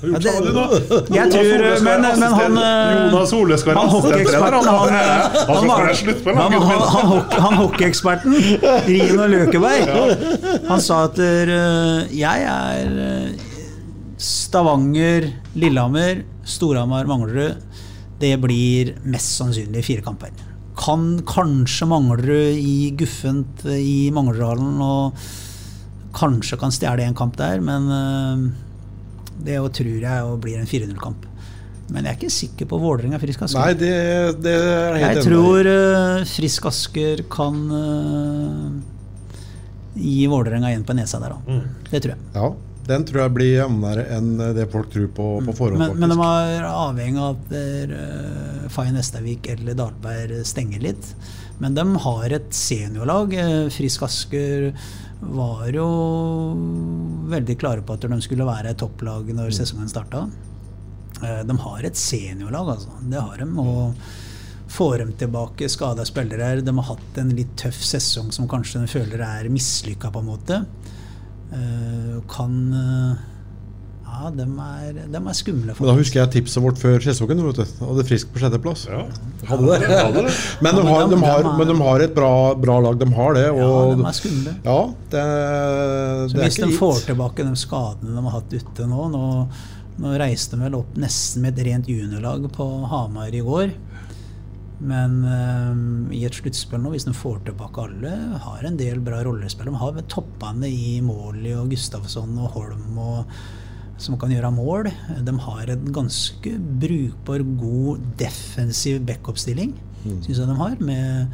Gjort 0.00 0.22
det-. 0.24 1.14
Jeg 1.14 1.30
tror, 1.32 1.64
men- 1.84 2.06
men 2.20 2.32
han, 2.32 2.56
eh, 2.56 3.10
Jonas 3.10 3.32
Ole 3.36 3.58
skal 3.60 3.74
være 3.74 3.84
assistenttrener. 3.86 4.54
Han, 4.54 4.64
han, 4.64 4.76
han, 4.76 4.94
han, 5.48 5.70
han, 6.36 6.52
han, 6.52 6.80
han, 6.80 7.06
hockey- 7.12 7.40
han 7.44 7.54
hockeyeksperten, 7.60 8.36
Rino 8.86 9.26
Løkeberg, 9.26 10.64
han 10.68 10.80
sa 10.80 11.02
at 11.10 11.18
eh, 11.18 12.06
jeg 12.16 12.46
er 12.48 12.94
eh, 13.06 13.32
Stavanger, 14.20 15.30
Lillehammer, 15.56 16.24
Storhamar, 16.44 17.06
Manglerud. 17.08 17.56
Det 18.20 18.34
blir 18.42 18.94
mest 19.08 19.36
sannsynlig 19.38 19.84
fire 19.86 20.02
kamper. 20.04 20.32
Kan 20.80 21.20
kanskje 21.28 21.86
Manglerud 21.88 22.56
i 22.60 22.90
guffent 23.00 23.64
eh, 23.68 23.78
i 23.80 24.10
Manglerudhallen 24.12 24.80
og 24.84 25.14
kanskje 26.16 26.58
kan 26.60 26.72
stjele 26.74 27.04
en 27.06 27.14
kamp 27.16 27.36
der, 27.38 27.60
men 27.64 27.88
eh, 27.96 28.50
det 29.46 29.58
tror 29.76 30.06
jeg 30.06 30.24
jo 30.24 30.38
blir 30.42 30.60
en 30.60 30.70
4-0-kamp. 30.70 31.26
Men 31.90 32.06
jeg 32.06 32.12
er 32.12 32.18
ikke 32.20 32.32
sikker 32.32 32.70
på 32.70 32.78
Vålerenga 32.78 33.18
Frisk 33.18 33.44
Asker. 33.46 33.60
Nei, 33.64 33.74
det, 33.78 33.94
det 34.44 34.54
er 34.54 34.98
helt 35.00 35.18
Jeg 35.18 35.26
tror 35.26 35.68
uh, 35.68 36.24
Frisk 36.30 36.68
Asker 36.70 37.24
kan 37.32 37.60
uh, 37.74 38.66
gi 39.98 40.22
Vålerenga 40.30 40.70
igjen 40.70 40.86
på 40.86 40.94
nesa 40.98 41.18
der 41.22 41.34
òg. 41.34 41.50
Mm. 41.50 41.64
Det 41.90 42.02
tror 42.04 42.14
jeg. 42.14 42.28
Ja, 42.36 42.52
den 42.90 43.06
tror 43.08 43.24
jeg 43.24 43.34
blir 43.34 43.50
jevnere 43.56 44.06
enn 44.16 44.30
det 44.56 44.68
folk 44.70 44.88
tror 44.94 45.10
på, 45.14 45.26
på 45.46 45.56
forhånd, 45.58 45.82
Men, 45.82 45.98
men 45.98 46.14
de 46.14 46.30
er 46.30 46.70
avhengig 46.70 47.26
av 47.26 47.36
at 47.36 47.52
uh, 47.58 48.70
Faye 48.70 48.94
Nestavik 48.94 49.50
eller 49.50 49.78
Dalberg 49.78 50.44
stenger 50.46 50.86
litt. 50.86 51.14
Men 51.60 51.76
de 51.76 51.84
har 52.06 52.32
et 52.32 52.50
seniorlag. 52.56 53.34
Eh, 53.36 53.68
Frisk 53.74 54.06
Asker 54.06 54.70
var 55.20 55.66
jo 55.74 55.86
veldig 57.30 57.56
klare 57.60 57.82
på 57.86 57.94
at 57.96 58.06
de 58.08 58.18
skulle 58.24 58.46
være 58.48 58.72
et 58.72 58.80
topplag 58.80 59.28
når 59.36 59.52
sesongen 59.54 59.90
starta. 59.90 60.24
Eh, 61.22 61.42
De 61.46 61.56
har 61.64 61.84
et 61.84 61.96
seniorlag, 61.96 62.74
altså. 62.76 62.90
Det 63.10 63.20
har 63.20 63.36
de. 63.42 63.48
Og 63.60 63.94
får 64.70 64.98
dem 65.02 65.12
tilbake 65.18 65.68
skada 65.68 66.04
spillere. 66.06 66.60
De 66.64 66.74
har 66.76 66.88
hatt 66.94 67.18
en 67.18 67.32
litt 67.36 67.56
tøff 67.58 67.80
sesong 67.84 68.30
som 68.32 68.48
kanskje 68.48 68.80
de 68.84 68.90
føler 68.92 69.20
er 69.26 69.48
mislykka, 69.52 70.10
på 70.14 70.22
en 70.22 70.30
måte. 70.30 70.60
Eh, 71.52 72.20
Kan 72.30 72.56
eh, 72.72 73.16
Ja, 74.10 74.30
de 74.34 74.44
er, 74.44 74.96
de 75.14 75.20
er 75.20 75.36
skumle. 75.38 75.74
Men 75.78 75.88
da 75.88 75.94
husker 75.96 76.20
jeg 76.20 76.30
tipset 76.34 76.62
vårt 76.64 76.80
før 76.80 76.98
du. 77.00 77.60
Hadde 77.86 78.04
Frisk 78.08 78.32
på 78.34 78.42
sjetteplass. 78.42 78.82
Ja. 78.90 79.04
Hadde 79.48 79.70
det. 79.70 79.88
Hadde 79.88 80.24
det. 80.26 80.32
Men, 80.66 80.76
de 80.80 80.84
har, 80.88 81.04
de- 81.12 81.20
har, 81.24 81.48
men 81.60 81.70
de 81.70 81.76
har 81.80 82.04
et 82.04 82.14
bra, 82.16 82.32
bra 82.58 82.78
lag. 82.84 82.98
De 83.00 83.08
har 83.16 83.36
det. 83.38 83.46
Ja, 83.48 83.66
Og, 83.70 83.94
de 84.00 84.06
er 84.10 84.16
skumle. 84.18 84.54
Ja, 84.66 84.78
det, 85.14 85.22
Så 85.22 86.34
det 86.34 86.40
er 86.40 86.48
hvis 86.48 86.58
ikke 86.58 86.66
de 86.66 86.72
gitt. 86.74 86.80
får 86.82 87.04
tilbake 87.06 87.46
de 87.48 87.54
skadene 87.62 88.16
de 88.18 88.24
har 88.26 88.36
hatt 88.40 88.56
ute 88.58 88.88
nå 88.90 89.06
Nå, 89.14 89.22
nå 90.00 90.16
reiste 90.20 90.56
de 90.58 90.64
vel 90.66 90.76
opp 90.80 90.98
nesten 91.00 91.42
med 91.46 91.58
et 91.58 91.66
rent 91.70 91.88
juniorlag 91.88 92.50
på 92.56 92.66
Hamar 92.90 93.32
i 93.36 93.40
går. 93.46 93.72
Men 94.80 95.16
eh, 95.28 96.14
i 96.16 96.22
et 96.24 96.36
sluttspill 96.38 96.80
nå, 96.80 96.92
hvis 96.94 97.04
de 97.04 97.12
får 97.16 97.42
tilbake 97.50 97.82
alle, 97.84 98.12
har 98.46 98.64
en 98.64 98.78
del 98.80 99.00
bra 99.04 99.18
rollespill. 99.26 99.68
De 99.68 99.76
har 99.82 99.98
toppene 100.08 100.70
i 100.72 100.94
Måli 101.04 101.52
og 101.56 101.68
Gustavsson 101.72 102.32
og 102.40 102.54
Holm 102.56 102.96
og, 103.02 103.34
som 104.00 104.16
kan 104.20 104.32
gjøre 104.32 104.50
mål. 104.54 104.90
De 105.26 105.34
har 105.46 105.70
en 105.74 105.86
ganske 105.94 106.54
brukbar, 106.82 107.44
god 107.60 108.00
defensiv 108.20 109.00
backup-stilling, 109.06 109.74
Mm. 110.00 110.22
syns 110.24 110.38
jeg 110.38 110.46
de 110.48 110.54
har. 110.56 110.76
Med 110.80 111.28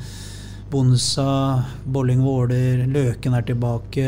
Bonsa, 0.70 1.62
Bolling 1.86 2.22
Våler, 2.24 2.86
Løken 2.90 3.34
er 3.38 3.42
tilbake. 3.46 4.06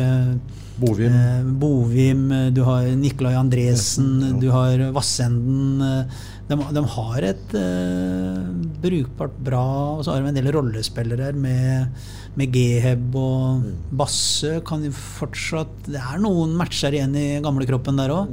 Bovim. 0.79 1.13
Eh, 1.13 1.43
Bovim, 1.59 2.31
eh, 2.33 2.51
du 2.51 2.63
har 2.65 2.83
Nikolai 2.97 3.35
Andresen, 3.35 4.39
du 4.41 4.51
har 4.51 4.79
Vassenden. 4.93 6.07
De, 6.49 6.57
de 6.57 6.83
har 6.95 7.25
et 7.29 7.55
eh, 7.61 8.39
brukbart 8.81 9.35
bra 9.45 9.65
Og 9.99 10.05
så 10.07 10.15
har 10.15 10.23
de 10.25 10.31
en 10.31 10.39
del 10.39 10.49
rollespillere 10.55 11.33
med, 11.37 11.93
med 12.41 12.55
Geheb 12.57 13.15
og 13.21 13.67
Basse. 14.01 14.55
Kan 14.65 14.83
de 14.87 14.91
fortsatt 14.95 15.91
Det 15.93 16.01
er 16.01 16.21
noen 16.25 16.55
matcher 16.57 16.97
igjen 16.97 17.15
i 17.21 17.29
gamlekroppen 17.45 18.01
der 18.01 18.15
òg. 18.17 18.33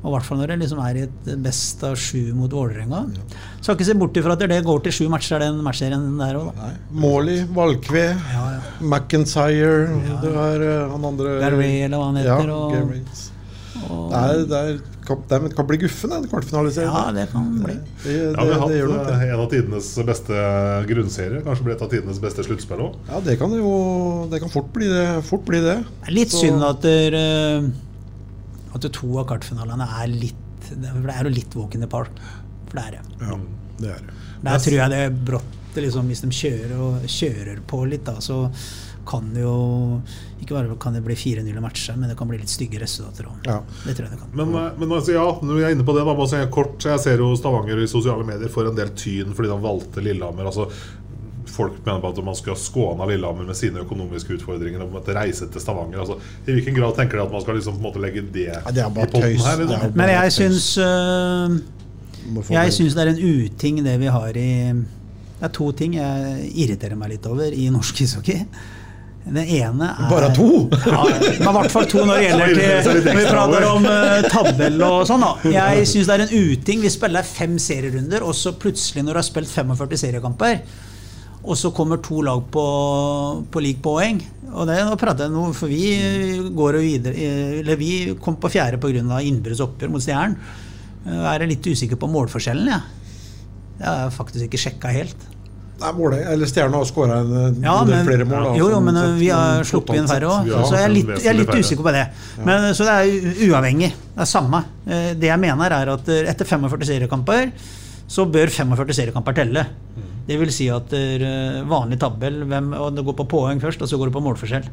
Og 0.00 0.06
i 0.08 0.12
hvert 0.14 0.24
fall 0.24 0.38
når 0.40 0.48
det 0.54 0.60
liksom 0.62 0.78
er 0.80 0.96
i 0.96 1.02
et 1.04 1.26
best 1.44 1.82
av 1.84 1.92
sju 2.00 2.30
mot 2.32 2.48
Vålerenga. 2.56 3.02
Skal 3.60 3.74
ikke 3.76 3.84
se 3.90 3.96
bort 4.00 4.16
ifra 4.16 4.32
at 4.32 4.40
det 4.48 4.62
går 4.64 4.78
til 4.86 4.94
sju 4.96 5.02
matcher, 5.12 5.42
den 5.44 5.58
matchserien 5.66 6.06
der 6.16 6.38
òg, 6.40 6.54
da. 6.56 6.70
Måli, 7.02 7.34
Valkve, 7.52 8.06
McIntyre. 8.80 9.90
Du 10.22 10.30
har 10.38 10.64
uh, 10.64 10.88
han 10.94 11.04
andre 11.10 11.36
Gary, 11.42 11.68
eller 11.84 12.00
hva 12.00 12.08
han 12.08 12.16
heter, 12.22 12.48
Ja, 12.48 12.56
og- 12.56 13.28
Garvey. 13.74 14.10
Det, 14.10 14.20
er, 14.20 14.40
det, 14.50 14.60
er, 14.60 14.80
kan, 15.06 15.20
det 15.28 15.36
er- 15.38 15.54
kan 15.56 15.66
bli 15.68 15.78
guffen, 15.84 16.10
den 16.10 16.26
kvartfinaliserie. 16.30 16.88
Ja, 16.90 17.12
det 17.14 17.26
kan 17.32 17.46
bli. 17.62 17.74
Det, 17.74 18.04
det, 18.04 18.14
Ja, 18.36 18.44
vi 18.44 18.54
har 18.58 18.68
det 18.68 18.80
hatt 18.96 19.06
det. 19.20 19.28
en 19.30 19.40
av 19.44 19.50
tidenes 19.50 19.88
beste 20.10 20.40
grunnserier. 20.90 21.42
Kanskje 21.46 21.64
blir 21.68 21.76
et 21.76 21.82
av 21.86 21.90
tidenes 21.92 22.20
beste 22.22 22.44
sluttspill 22.46 22.82
òg. 22.86 22.96
Ja, 23.08 23.20
det 23.20 23.38
kan 23.40 23.50
jo 23.54 24.26
Det 24.30 24.40
kan 24.42 24.50
fort 24.52 24.72
bli 24.74 24.88
det. 24.90 25.06
Fort 25.24 25.44
bli 25.48 25.60
det. 25.60 25.78
Det 25.84 26.08
er 26.08 26.16
litt 26.18 26.30
Så- 26.34 26.42
synd 26.46 26.62
at, 26.64 26.80
der, 26.82 27.14
eh, 27.14 27.70
at 28.74 28.92
to 28.92 29.18
av 29.18 29.26
kvartfinalene 29.26 29.86
er 30.02 30.06
litt 30.08 30.34
For 30.70 30.76
det 30.76 31.14
er 31.16 31.24
jo 31.24 31.30
litt 31.30 31.54
walk 31.56 31.74
in 31.74 31.80
the 31.80 31.86
park. 31.88 32.10
For 32.68 32.76
det 32.76 32.84
er 32.86 32.90
det. 32.90 33.04
Ja, 33.20 33.38
det 33.80 33.88
er 33.90 34.02
det. 34.06 34.14
Der 34.44 34.58
tror 34.58 34.76
jeg 34.76 34.90
det 34.90 34.98
er 35.06 35.10
brått 35.10 35.56
liksom, 35.76 36.06
Hvis 36.08 36.20
de 36.22 36.28
kjører, 36.28 36.78
og, 36.80 37.02
kjører 37.06 37.60
på 37.66 37.88
litt, 37.88 38.04
da, 38.04 38.14
så 38.20 38.50
kan 39.10 39.26
jo 39.36 39.54
Ikke 40.40 40.54
bare 40.56 40.76
kan 40.80 40.94
det 40.96 41.02
bli 41.04 41.16
4-0 41.18 41.50
i 41.50 41.60
matcher, 41.62 41.98
men 42.00 42.08
det 42.12 42.16
kan 42.18 42.30
bli 42.30 42.38
litt 42.40 42.48
stygge 42.52 42.78
resultater 42.80 43.26
òg. 43.28 43.42
Ja. 43.50 43.58
Det 43.84 43.96
tror 43.98 44.06
jeg 44.06 44.14
det 44.14 44.20
kan. 44.22 44.30
Men, 44.40 44.54
eh, 44.56 44.70
men 44.80 44.94
altså, 44.96 45.12
ja, 45.18 45.26
når 45.42 45.58
vi 45.58 45.66
er 45.66 45.74
inne 45.76 45.84
på 45.84 45.96
det, 45.98 46.06
da, 46.06 46.14
bare 46.16 46.30
så 46.30 46.40
kort 46.54 46.86
Jeg 46.88 47.02
ser 47.02 47.20
jo 47.20 47.34
Stavanger 47.36 47.82
i 47.82 47.90
sosiale 47.90 48.24
medier 48.24 48.48
får 48.52 48.70
en 48.70 48.78
del 48.78 48.94
tyn 48.96 49.34
fordi 49.36 49.50
de 49.52 49.58
valgte 49.66 50.04
Lillehammer. 50.06 50.48
Altså, 50.48 50.68
folk 51.50 51.80
mener 51.84 52.00
på 52.00 52.10
at 52.14 52.20
man 52.24 52.36
skal 52.38 52.56
skåne 52.56 53.06
Lillehammer 53.10 53.44
med 53.50 53.58
sine 53.58 53.82
økonomiske 53.82 54.36
utfordringer 54.38 54.84
og 54.84 54.92
måtte 54.94 55.14
reise 55.16 55.48
til 55.50 55.60
Stavanger. 55.62 56.00
Altså, 56.04 56.16
I 56.46 56.54
hvilken 56.56 56.76
grad 56.78 56.94
tenker 56.96 57.18
dere 57.18 57.26
at 57.26 57.34
man 57.34 57.42
skal 57.44 57.58
liksom, 57.58 57.76
på 57.76 57.82
en 57.82 57.88
måte 57.90 58.02
legge 58.04 58.22
det, 58.22 58.48
det 58.70 58.84
er 58.84 58.94
bare 58.94 59.08
i 59.08 59.12
potten 59.12 59.26
tøys. 59.26 59.44
her? 59.44 59.56
Det 59.60 59.66
er 59.66 59.74
Liksom? 59.74 59.98
Men 59.98 60.12
jeg 60.14 60.32
syns 60.38 60.68
øh, 60.78 61.58
Jeg 62.54 62.66
det. 62.70 62.74
syns 62.78 62.94
det 62.96 63.02
er 63.04 63.12
en 63.12 63.22
uting 63.44 63.84
det 63.84 63.96
vi 64.00 64.10
har 64.16 64.36
i 64.38 64.50
Det 65.40 65.48
er 65.48 65.54
to 65.56 65.70
ting 65.72 65.94
jeg 65.96 66.50
irriterer 66.54 66.96
meg 67.00 67.14
litt 67.16 67.26
over 67.26 67.48
i 67.56 67.68
norsk 67.72 68.00
ishockey. 68.04 68.44
Den 69.20 69.44
ene 69.44 69.88
er 69.92 70.08
Bare 70.10 70.30
to? 70.34 70.48
Ja, 70.88 71.04
men 71.04 71.48
i 71.50 71.54
hvert 71.58 71.72
fall 71.74 71.88
to 71.90 72.02
når 72.08 72.16
det 72.16 72.24
gjelder 72.24 72.54
til 72.56 73.00
Når 73.04 73.18
vi 73.18 73.24
prater 73.28 73.66
om 73.68 73.88
uh, 73.88 74.28
tabell 74.32 74.84
og 74.86 75.00
sånn. 75.08 75.24
da 75.26 75.52
Jeg 75.52 75.88
syns 75.90 76.08
det 76.08 76.16
er 76.16 76.24
en 76.24 76.32
uting. 76.32 76.84
Vi 76.86 76.92
spiller 76.92 77.26
fem 77.28 77.58
serierunder, 77.60 78.24
og 78.24 78.32
så 78.38 78.54
plutselig, 78.56 79.04
når 79.04 79.18
du 79.18 79.20
har 79.20 79.28
spilt 79.28 79.52
45 79.52 80.00
seriekamper, 80.06 80.62
og 81.40 81.56
så 81.56 81.70
kommer 81.72 82.00
to 82.04 82.20
lag 82.24 82.42
på, 82.52 82.64
på 83.52 83.62
lik 83.64 83.80
poeng 83.84 84.20
og 84.50 84.66
det, 84.66 84.80
nå 84.82 84.96
prater 84.98 85.28
jeg 85.28 85.34
noe, 85.34 85.52
for 85.54 85.70
Vi 85.70 86.50
går 86.56 86.78
jo 86.78 86.82
videre 86.82 87.28
Eller 87.60 87.78
vi 87.78 87.90
kom 88.22 88.38
på 88.40 88.50
fjerde 88.50 88.80
pga. 88.82 89.20
innbyrdes 89.22 89.62
oppgjør 89.62 89.92
mot 89.94 90.02
Stjernen. 90.02 90.38
Jeg 91.06 91.28
er 91.32 91.46
litt 91.48 91.64
usikker 91.64 91.96
på 91.96 92.10
målforskjellen. 92.12 92.68
Ja. 92.68 92.80
Det 93.78 93.86
har 93.86 94.02
jeg 94.02 94.16
faktisk 94.18 94.48
ikke 94.48 94.60
sjekka 94.60 94.90
helt. 94.92 95.22
Nei, 95.80 95.90
målet, 95.96 96.22
eller 96.28 96.46
Stjerna 96.50 96.76
har 96.80 96.88
skåra 96.88 97.18
eh, 97.24 97.58
Ja, 97.64 97.74
flere 98.04 98.26
mål. 98.28 98.44
da, 98.50 98.54
jo, 98.58 98.68
jo, 98.74 98.80
men 98.84 98.98
sett, 99.00 99.14
vi 99.20 99.28
har 99.32 99.64
sluppet 99.64 99.96
inn 100.00 100.08
færre 100.10 100.28
òg. 100.28 100.48
Ja, 100.50 100.62
så 100.68 100.76
jeg 100.76 100.84
er 100.88 100.94
litt, 100.94 101.12
jeg 101.24 101.30
er 101.32 101.38
litt 101.38 101.54
usikker 101.56 101.86
på 101.86 101.94
det. 101.96 102.06
Men, 102.44 102.68
så 102.76 102.84
det 102.88 102.96
er 102.98 103.44
uavhengig. 103.48 103.90
Det 104.14 104.24
er 104.26 104.28
samme. 104.28 104.64
Eh, 104.86 105.12
Det 105.16 105.30
jeg 105.30 105.40
mener, 105.40 105.76
er 105.80 105.92
at 105.94 106.08
eh, 106.12 106.28
etter 106.30 106.44
45 106.48 106.84
seriekamper 106.92 107.50
så 108.10 108.26
bør 108.26 108.50
45 108.50 108.96
seriekamper 108.98 109.36
telle. 109.40 109.66
Det 110.26 110.36
vil 110.38 110.50
si 110.54 110.68
at 110.70 110.92
eh, 110.94 111.62
vanlig 111.66 111.98
tabell 112.02 112.42
hvem, 112.44 112.72
og 112.76 112.92
Det 112.98 113.04
går 113.06 113.16
på 113.22 113.28
poeng 113.36 113.60
først, 113.62 113.80
og 113.82 113.88
så 113.90 113.96
går 113.98 114.10
det 114.10 114.16
på 114.18 114.24
målforskjell. 114.28 114.66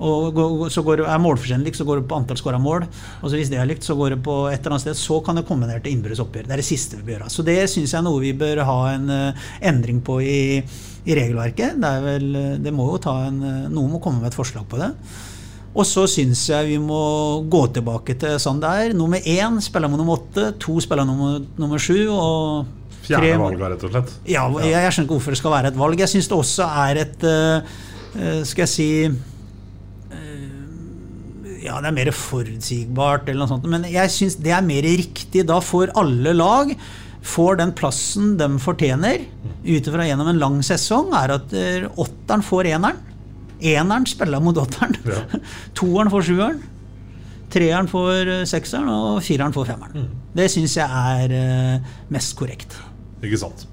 Og 0.00 0.70
så 0.72 0.82
går 0.84 1.02
Er 1.04 1.20
målforskjellen 1.20 1.64
lik, 1.66 1.76
så 1.76 1.84
går 1.84 2.00
det 2.00 2.08
på 2.08 2.16
antall 2.16 2.38
skåra 2.40 2.60
mål. 2.60 2.86
Og 3.20 3.26
så 3.28 3.36
hvis 3.36 3.50
det 3.52 3.58
er 3.60 3.68
likt, 3.68 3.84
så 3.84 3.96
går 3.98 4.14
det 4.14 4.22
på 4.24 4.36
et 4.48 4.60
eller 4.60 4.76
annet 4.76 4.86
sted. 4.86 4.96
Så 4.96 5.20
kan 5.24 5.36
det 5.36 5.44
komme 5.48 5.68
ned 5.68 5.82
til 5.84 5.92
innbyrdes 5.92 6.22
oppgjør. 6.24 6.46
Det 6.48 6.56
er 6.56 6.62
det 6.62 6.68
siste 6.68 6.96
vi 6.96 7.04
bør 7.04 7.18
gjøre. 7.18 7.32
Så 7.34 7.44
det 7.44 7.58
syns 7.68 7.92
jeg 7.92 7.98
er 8.00 8.06
noe 8.06 8.22
vi 8.22 8.32
bør 8.32 8.62
ha 8.64 8.78
en 8.94 9.10
uh, 9.12 9.50
endring 9.60 10.00
på 10.04 10.20
i, 10.24 10.40
i 11.04 11.18
regelverket. 11.18 11.76
Det, 11.80 11.90
er 11.90 12.06
vel, 12.06 12.30
eh, 12.36 12.56
det 12.64 12.72
må 12.76 12.88
jo 12.90 13.02
ta 13.02 13.14
en 13.28 13.42
eh, 13.44 13.68
Noen 13.72 13.94
må 13.94 14.00
komme 14.02 14.22
med 14.22 14.32
et 14.32 14.36
forslag 14.36 14.64
på 14.70 14.80
det. 14.80 14.90
Og 15.70 15.86
så 15.86 16.06
syns 16.10 16.42
jeg 16.50 16.72
vi 16.72 16.78
må 16.82 17.00
gå 17.50 17.62
tilbake 17.76 18.16
til 18.18 18.40
sånn 18.42 18.60
det 18.62 18.70
er. 18.84 18.94
Nummer 18.96 19.20
én 19.20 19.60
spiller 19.62 19.92
med 19.92 20.00
nummer 20.00 20.18
åtte, 20.18 20.50
to 20.60 20.80
spiller 20.82 21.06
nummer, 21.06 21.38
nummer 21.60 21.82
sju. 21.82 22.08
og 22.10 23.04
Fjerne 23.04 23.36
valget, 23.40 23.66
rett 23.74 23.84
og 23.86 23.92
slett. 23.94 24.16
ja, 24.28 24.42
jeg, 24.60 24.72
jeg 24.74 24.92
skjønner 24.94 25.06
ikke 25.06 25.16
hvorfor 25.18 25.36
det 25.36 25.40
skal 25.40 25.54
være 25.54 25.70
et 25.70 25.78
valg. 25.78 26.02
Jeg 26.02 26.12
syns 26.12 26.30
det 26.30 26.36
også 26.36 26.66
er 26.88 27.00
et 27.04 27.24
uh, 27.26 27.76
Skal 28.44 28.64
jeg 28.66 28.70
si 28.72 28.88
Ja, 31.60 31.76
det 31.82 31.90
er 31.90 31.96
mer 31.96 32.10
forutsigbart, 32.16 33.28
eller 33.28 33.44
noe 33.44 33.50
sånt. 33.50 33.68
Men 33.68 33.84
jeg 33.90 34.12
syns 34.14 34.38
det 34.40 34.54
er 34.56 34.64
mer 34.64 34.86
riktig. 34.86 35.44
Da 35.48 35.60
får 35.64 35.94
alle 36.00 36.34
lag 36.36 36.74
får 37.22 37.58
den 37.60 37.72
plassen 37.76 38.34
de 38.40 38.48
fortjener, 38.62 39.24
ut 39.64 39.88
ifra 39.88 40.06
gjennom 40.08 40.30
en 40.32 40.40
lang 40.40 40.58
sesong, 40.64 41.12
er 41.16 41.36
at 41.36 41.54
eh, 41.56 41.86
åtteren 42.00 42.44
får 42.44 42.70
eneren. 42.72 43.00
Eneren 43.60 44.06
spiller 44.08 44.40
mot 44.40 44.56
åtteren. 44.56 44.96
Ja. 45.04 45.24
Toeren 45.76 46.12
får 46.12 46.28
sjueren. 46.30 46.62
Treeren 47.52 47.90
får 47.90 48.30
eh, 48.38 48.44
sekseren, 48.48 48.88
og 48.88 49.20
fireren 49.26 49.54
får 49.56 49.72
femmeren. 49.72 50.08
Det 50.36 50.48
syns 50.52 50.78
jeg 50.78 50.86
er 50.88 51.34
eh, 51.36 51.90
mest 52.14 52.36
korrekt. 52.38 52.78
Ikke 53.20 53.40
sant. 53.40 53.66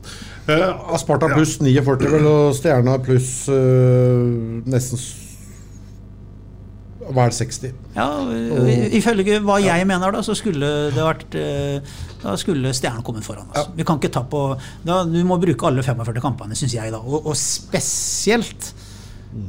Eh, 0.52 0.68
Asparta 0.96 1.30
pluss 1.32 1.58
49, 1.62 2.12
vel, 2.12 2.28
og 2.28 2.52
Stjerna 2.58 2.98
pluss 3.04 3.32
eh, 3.52 4.68
nesten 4.68 5.00
Hva 7.14 7.28
er 7.28 7.32
det 7.32 7.38
60? 7.38 7.76
Ja, 7.96 8.08
Ifølge 8.98 9.40
hva 9.46 9.60
jeg 9.64 9.88
mener, 9.90 10.12
da, 10.16 10.24
så 10.26 10.36
skulle 10.38 10.72
det 10.96 11.06
vært 11.06 11.38
eh, 11.40 11.94
Da 12.24 12.36
skulle 12.40 12.74
Stjernen 12.76 13.06
kommet 13.06 13.28
foran 13.28 13.48
oss. 13.52 13.72
Vi 13.78 13.86
kan 13.88 14.02
ikke 14.02 14.12
ta 14.14 14.26
på 14.28 14.44
da, 14.86 15.04
Du 15.08 15.20
må 15.28 15.40
bruke 15.42 15.70
alle 15.70 15.86
45 15.86 16.24
kampene, 16.24 16.58
syns 16.58 16.76
jeg, 16.76 16.94
da. 16.94 17.02
Og, 17.04 17.32
og 17.32 17.38
spesielt 17.40 18.74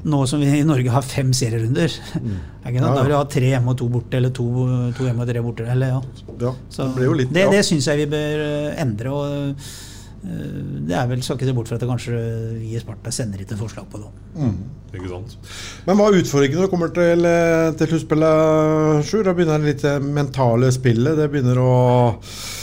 nå 0.09 0.25
som 0.27 0.41
vi 0.43 0.49
i 0.59 0.65
Norge 0.67 0.91
har 0.93 1.05
fem 1.07 1.31
serierunder. 1.37 1.93
Mm. 2.19 2.39
ikke? 2.69 2.81
Da 2.83 2.95
vil 2.99 3.13
vi 3.13 3.17
ha 3.17 3.27
tre 3.31 3.53
hjemme 3.55 3.73
og 3.73 3.79
to 3.81 3.89
borte, 3.93 4.19
eller 4.19 4.33
to, 4.35 4.47
to 4.97 5.07
hjemme 5.07 5.25
og 5.25 5.31
tre 5.31 5.45
borte. 5.45 5.69
Eller, 5.71 5.95
ja. 5.97 6.33
Ja, 6.43 6.55
Så 6.73 6.89
det 6.97 7.13
litt 7.23 7.35
det, 7.35 7.47
det 7.55 7.63
syns 7.67 7.89
jeg 7.91 8.05
vi 8.05 8.09
bør 8.13 8.43
eh, 8.45 8.83
endre. 8.83 9.15
og 9.15 9.63
det 10.23 10.97
er 10.99 11.07
vel, 11.07 11.21
skal 11.23 11.37
ikke 11.39 11.47
se 11.47 11.53
bort 11.55 11.69
fra 11.71 11.77
at 11.79 11.83
det 11.85 11.89
kanskje 11.89 12.19
vi 12.59 12.73
i 12.75 12.81
Sparta 12.83 13.12
sender 13.14 13.39
hit 13.39 13.53
et 13.55 13.61
forslag 13.61 13.87
på 13.93 14.01
det. 14.03 14.09
ikke 14.99 15.11
sant. 15.12 15.37
Men 15.87 15.97
hva 16.01 16.09
er 16.11 16.19
utfordringene 16.19 16.59
når 16.59 16.66
det 16.66 16.73
kommer 16.73 16.91
til, 16.97 17.23
eh, 17.29 17.71
til 17.79 17.91
sluttspillet, 17.93 19.05
Sjur? 19.07 19.23
Da 19.29 19.35
begynner 19.39 19.62
det 19.62 19.77
litt 19.77 20.03
mentale 20.03 20.73
spillet. 20.75 21.14
Det 21.21 21.29
begynner 21.31 21.61
å 21.62 21.71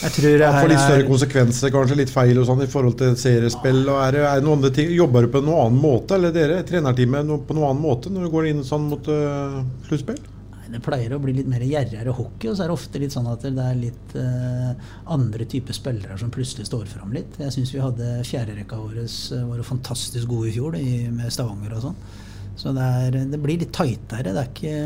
Jeg 0.02 0.12
tror 0.18 0.36
det 0.42 0.52
få 0.60 0.68
litt 0.68 0.84
større 0.84 1.00
er 1.06 1.08
konsekvenser, 1.08 1.72
kanskje 1.72 1.96
litt 2.02 2.12
feil 2.12 2.38
og 2.42 2.46
sånn 2.50 2.62
i 2.62 2.70
forhold 2.70 2.98
til 3.00 3.16
seriespill. 3.16 3.82
Og 3.88 4.02
er, 4.04 4.12
det- 4.12 4.26
er 4.28 4.40
det 4.40 4.44
noen 4.44 4.58
andre 4.60 4.70
ting, 4.76 4.92
Jobber 4.96 5.22
du 5.22 5.28
på 5.28 5.42
noen 5.42 5.66
annen 5.66 5.80
måte, 5.80 6.14
eller 6.20 6.32
dere, 6.36 6.62
trenerteamet, 6.62 7.26
på 7.48 7.54
noen 7.56 7.70
annen 7.72 7.82
måte 7.82 8.12
når 8.12 8.28
du 8.28 8.30
går 8.36 8.50
inn 8.52 8.62
sånn 8.64 8.88
mot 8.90 9.08
uh, 9.08 9.62
sluttspill? 9.88 10.20
Det 10.76 10.82
pleier 10.84 11.14
å 11.16 11.18
bli 11.22 11.32
litt 11.32 11.48
mer 11.48 11.62
gjerrigere 11.64 12.12
hockey, 12.12 12.50
og 12.50 12.56
så 12.58 12.66
er 12.66 12.68
det 12.68 12.74
ofte 12.74 13.00
litt 13.00 13.14
sånn 13.14 13.28
at 13.30 13.46
det 13.46 13.62
er 13.64 13.78
litt 13.80 14.14
eh, 14.20 14.90
andre 15.14 15.46
typer 15.48 15.72
spillere 15.72 16.18
som 16.20 16.32
plutselig 16.34 16.66
står 16.68 16.84
fram 16.90 17.14
litt. 17.16 17.38
Jeg 17.40 17.54
syns 17.54 17.72
vi 17.72 17.80
hadde 17.80 18.20
fjerderekka 18.28 18.80
vår 18.82 18.98
eh, 19.06 19.46
var 19.48 19.62
fantastisk 19.64 20.28
gode 20.28 20.50
i 20.50 20.54
fjor, 20.58 20.76
i, 20.76 21.06
med 21.08 21.32
Stavanger 21.32 21.78
og 21.78 21.86
sånn. 21.86 21.98
Så 22.60 22.74
det, 22.76 22.90
er, 23.08 23.16
det 23.32 23.40
blir 23.40 23.62
litt 23.62 23.72
tightere. 23.76 24.34
Det 24.36 24.42
er 24.42 24.52
ikke, 24.52 24.76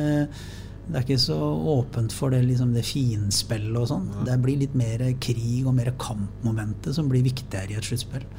det 0.86 1.00
er 1.00 1.08
ikke 1.08 1.20
så 1.26 1.40
åpent 1.74 2.14
for 2.14 2.34
det, 2.34 2.44
liksom 2.46 2.70
det 2.76 2.86
finspillet 2.86 3.82
og 3.82 3.90
sånn. 3.90 4.08
Det 4.30 4.38
blir 4.46 4.62
litt 4.62 4.78
mer 4.78 5.02
krig 5.18 5.66
og 5.66 5.74
mer 5.80 5.90
kampmomentet 5.98 6.94
som 6.94 7.10
blir 7.10 7.26
viktigere 7.26 7.74
i 7.74 7.80
et 7.82 7.90
sluttspill. 7.90 8.30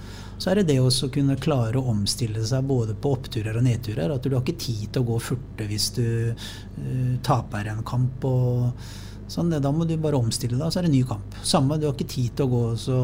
Så 0.42 0.50
er 0.50 0.58
det 0.58 0.72
det 0.72 0.80
å 0.82 0.90
kunne 1.14 1.38
klare 1.38 1.78
å 1.78 1.92
omstille 1.92 2.42
seg 2.50 2.66
både 2.66 2.96
på 2.98 3.14
oppturer 3.14 3.60
og 3.60 3.66
nedturer. 3.68 4.10
At 4.10 4.26
du 4.26 4.34
har 4.34 4.42
ikke 4.42 4.58
tid 4.64 4.88
til 4.90 5.04
å 5.04 5.10
gå 5.12 5.18
og 5.20 5.26
furte 5.26 5.68
hvis 5.70 5.92
du 6.00 6.06
uh, 6.34 7.16
taper 7.22 7.70
en 7.70 7.84
kamp. 7.86 8.26
og 8.26 8.72
sånn, 9.30 9.54
Da 9.54 9.72
må 9.72 9.86
du 9.86 9.94
bare 10.02 10.18
omstille 10.18 10.58
deg, 10.58 10.72
så 10.74 10.82
er 10.82 10.88
det 10.88 10.92
en 10.92 10.98
ny 10.98 11.04
kamp. 11.12 11.38
Samme, 11.46 11.78
Du 11.78 11.86
har 11.86 11.94
ikke 11.94 12.10
tid 12.10 12.34
til 12.34 12.50
å 12.50 12.54
gå 12.56 12.62
og 12.72 12.80
så 12.82 13.02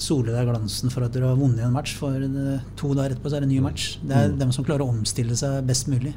sole 0.00 0.34
deg 0.34 0.48
glansen 0.48 0.92
for 0.92 1.04
at 1.04 1.16
du 1.16 1.24
har 1.24 1.38
vunnet 1.38 1.64
en 1.64 1.72
match. 1.72 1.94
For 2.00 2.16
eh, 2.16 2.66
to 2.80 2.92
dager 2.96 3.14
etterpå 3.14 3.32
så 3.32 3.38
er 3.38 3.44
det 3.44 3.50
en 3.50 3.54
ny 3.54 3.62
match. 3.64 3.94
Det 4.04 4.16
er 4.16 4.36
dem 4.40 4.52
som 4.52 4.66
klarer 4.66 4.84
å 4.84 4.92
omstille 4.92 5.36
seg 5.40 5.64
best 5.68 5.88
mulig. 5.92 6.12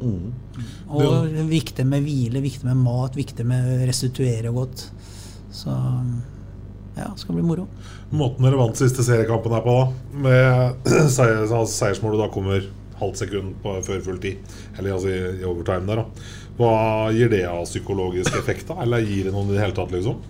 Og 0.00 1.40
viktig 1.50 1.84
med 1.88 2.04
hvile, 2.04 2.40
viktig 2.44 2.68
med 2.68 2.80
mat, 2.80 3.16
viktig 3.16 3.44
med 3.48 3.64
å 3.64 3.88
restituere 3.88 4.52
godt. 4.56 4.86
Så 5.52 5.72
ja, 7.00 7.08
det 7.14 7.22
skal 7.22 7.38
bli 7.38 7.46
moro. 7.46 7.66
Måten 8.10 8.46
dere 8.46 8.60
vant 8.60 8.78
siste 8.78 9.04
seriekampen 9.06 9.54
her 9.56 9.64
på, 9.64 9.76
da, 9.78 10.20
med 10.26 10.90
seier, 11.16 11.42
altså 11.46 11.64
seiersmålet 11.72 12.22
da 12.24 12.28
kommer 12.32 12.68
halvt 13.00 13.22
sekund 13.22 13.56
på, 13.64 13.74
før 13.86 14.04
full 14.04 14.20
tid, 14.20 14.54
eller 14.76 14.96
altså 14.96 15.12
i, 15.12 15.20
i 15.40 15.48
overtime 15.48 15.88
der, 15.88 16.02
da. 16.02 16.30
Hva 16.60 16.74
gir 17.16 17.30
det 17.32 17.46
av 17.48 17.64
psykologisk 17.64 18.34
effekt, 18.36 18.68
da? 18.68 18.82
Eller 18.84 19.06
gir 19.06 19.28
det 19.28 19.34
noen 19.34 19.48
i 19.48 19.56
det 19.56 19.62
hele 19.62 19.76
tatt, 19.76 19.94
liksom? 19.94 20.20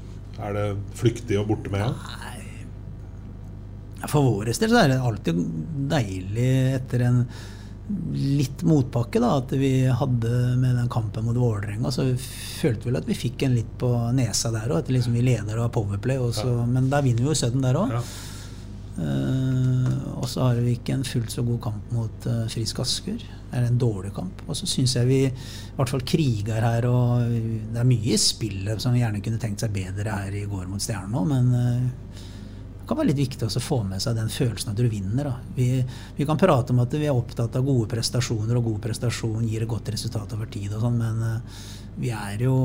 Er 0.41 0.55
det 0.57 0.67
flyktig 0.97 1.41
og 1.41 1.49
borte 1.51 1.73
med 1.73 1.83
en 1.83 1.95
gang? 1.97 2.29
For 4.09 4.25
vår 4.25 4.49
del 4.49 4.57
så 4.57 4.79
er 4.81 4.93
det 4.95 5.01
alltid 5.05 5.41
deilig 5.91 6.53
etter 6.79 7.03
en 7.05 7.19
litt 8.15 8.63
motbakke 8.67 9.21
da, 9.23 9.33
at 9.41 9.53
vi 9.59 9.73
hadde 9.87 10.31
med 10.61 10.77
den 10.79 10.91
kampen 10.93 11.27
mot 11.27 11.39
Vålerenga. 11.39 11.91
Så 11.95 12.07
følte 12.17 12.87
vi 12.87 12.91
vel 12.91 13.01
at 13.01 13.09
vi 13.09 13.19
fikk 13.19 13.47
en 13.47 13.57
litt 13.59 13.71
på 13.81 13.91
nesa 14.17 14.53
der 14.55 14.71
òg. 14.71 14.85
At 14.85 14.93
liksom 14.95 15.17
vi 15.17 15.25
leder 15.27 15.59
og 15.59 15.69
har 15.69 15.73
powerplay. 15.75 16.21
Og 16.23 16.35
så, 16.37 16.53
Men 16.67 16.91
da 16.93 17.03
vinner 17.05 17.25
vi 17.25 17.33
jo 17.33 17.39
sudden 17.39 17.65
der 17.65 17.81
òg. 17.81 17.97
Ja. 17.99 18.05
og 20.21 20.27
så 20.29 20.43
har 20.45 20.59
vi 20.61 20.75
ikke 20.77 20.93
en 20.93 21.07
fullt 21.07 21.33
så 21.33 21.43
god 21.47 21.61
kamp 21.65 21.93
mot 21.95 22.27
uh, 22.29 22.43
Frisk 22.53 22.83
Asker. 22.83 23.17
Det 23.17 23.59
er 23.59 23.67
en 23.67 23.79
dårlig 23.81 24.13
kamp. 24.15 24.43
Og 24.47 24.59
så 24.59 24.69
syns 24.69 24.97
jeg 24.99 25.09
vi 25.09 25.21
i 25.27 25.33
hvert 25.79 25.91
fall 25.91 26.05
kriger 26.07 26.61
her. 26.67 26.87
Og 26.91 27.31
det 27.73 27.81
er 27.81 27.89
mye 27.89 28.15
i 28.15 28.21
spillet 28.21 28.83
som 28.83 28.95
vi 28.95 29.03
gjerne 29.03 29.23
kunne 29.25 29.41
tenkt 29.41 29.65
seg 29.65 29.75
bedre 29.75 30.19
her 30.23 30.37
i 30.37 30.47
går 30.51 30.69
mot 30.71 30.83
Stjernen 30.83 31.17
òg, 31.17 31.33
men 31.33 31.51
det 31.55 32.30
kan 32.91 32.99
være 32.99 33.13
litt 33.13 33.21
viktig 33.21 33.47
å 33.47 33.63
få 33.63 33.77
med 33.87 34.03
seg 34.03 34.17
den 34.19 34.31
følelsen 34.33 34.73
at 34.73 34.81
du 34.81 34.89
vinner. 34.91 35.29
Vi, 35.55 35.69
vi 36.17 36.27
kan 36.27 36.39
prate 36.41 36.75
om 36.75 36.83
at 36.83 36.95
vi 36.99 37.07
er 37.07 37.15
opptatt 37.15 37.55
av 37.55 37.67
gode 37.67 37.87
prestasjoner, 37.93 38.59
og 38.59 38.67
god 38.67 38.81
prestasjon 38.89 39.47
gir 39.47 39.63
et 39.63 39.71
godt 39.71 39.93
resultat 39.95 40.35
over 40.35 40.51
tid, 40.51 40.73
og 40.75 40.83
sånn, 40.83 40.99
men 40.99 41.23
uh, 41.23 41.63
vi 42.01 42.11
er 42.15 42.47
jo 42.49 42.57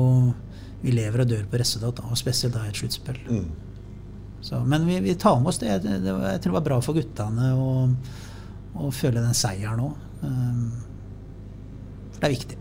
Vi 0.76 0.92
lever 0.92 1.22
og 1.22 1.30
dør 1.30 1.46
på 1.50 1.58
resultat, 1.58 2.02
og 2.04 2.18
spesielt 2.20 2.54
da 2.54 2.66
i 2.66 2.68
et 2.68 2.76
sluttspill. 2.78 3.22
Så, 4.44 4.60
men 4.68 4.84
vi, 4.86 5.00
vi 5.02 5.14
tar 5.18 5.40
med 5.40 5.48
oss 5.50 5.58
det. 5.58 5.78
Det, 5.82 5.96
det. 6.04 6.12
Jeg 6.12 6.42
tror 6.44 6.52
det 6.52 6.58
var 6.58 6.66
bra 6.68 6.76
for 6.84 6.98
guttene 6.98 7.48
å, 7.56 7.70
å 8.76 8.90
føle 8.94 9.24
den 9.24 9.34
seieren 9.34 9.82
òg. 9.82 10.04
Um, 10.20 10.68
for 12.12 12.20
det 12.20 12.28
er 12.28 12.36
viktig. 12.36 12.60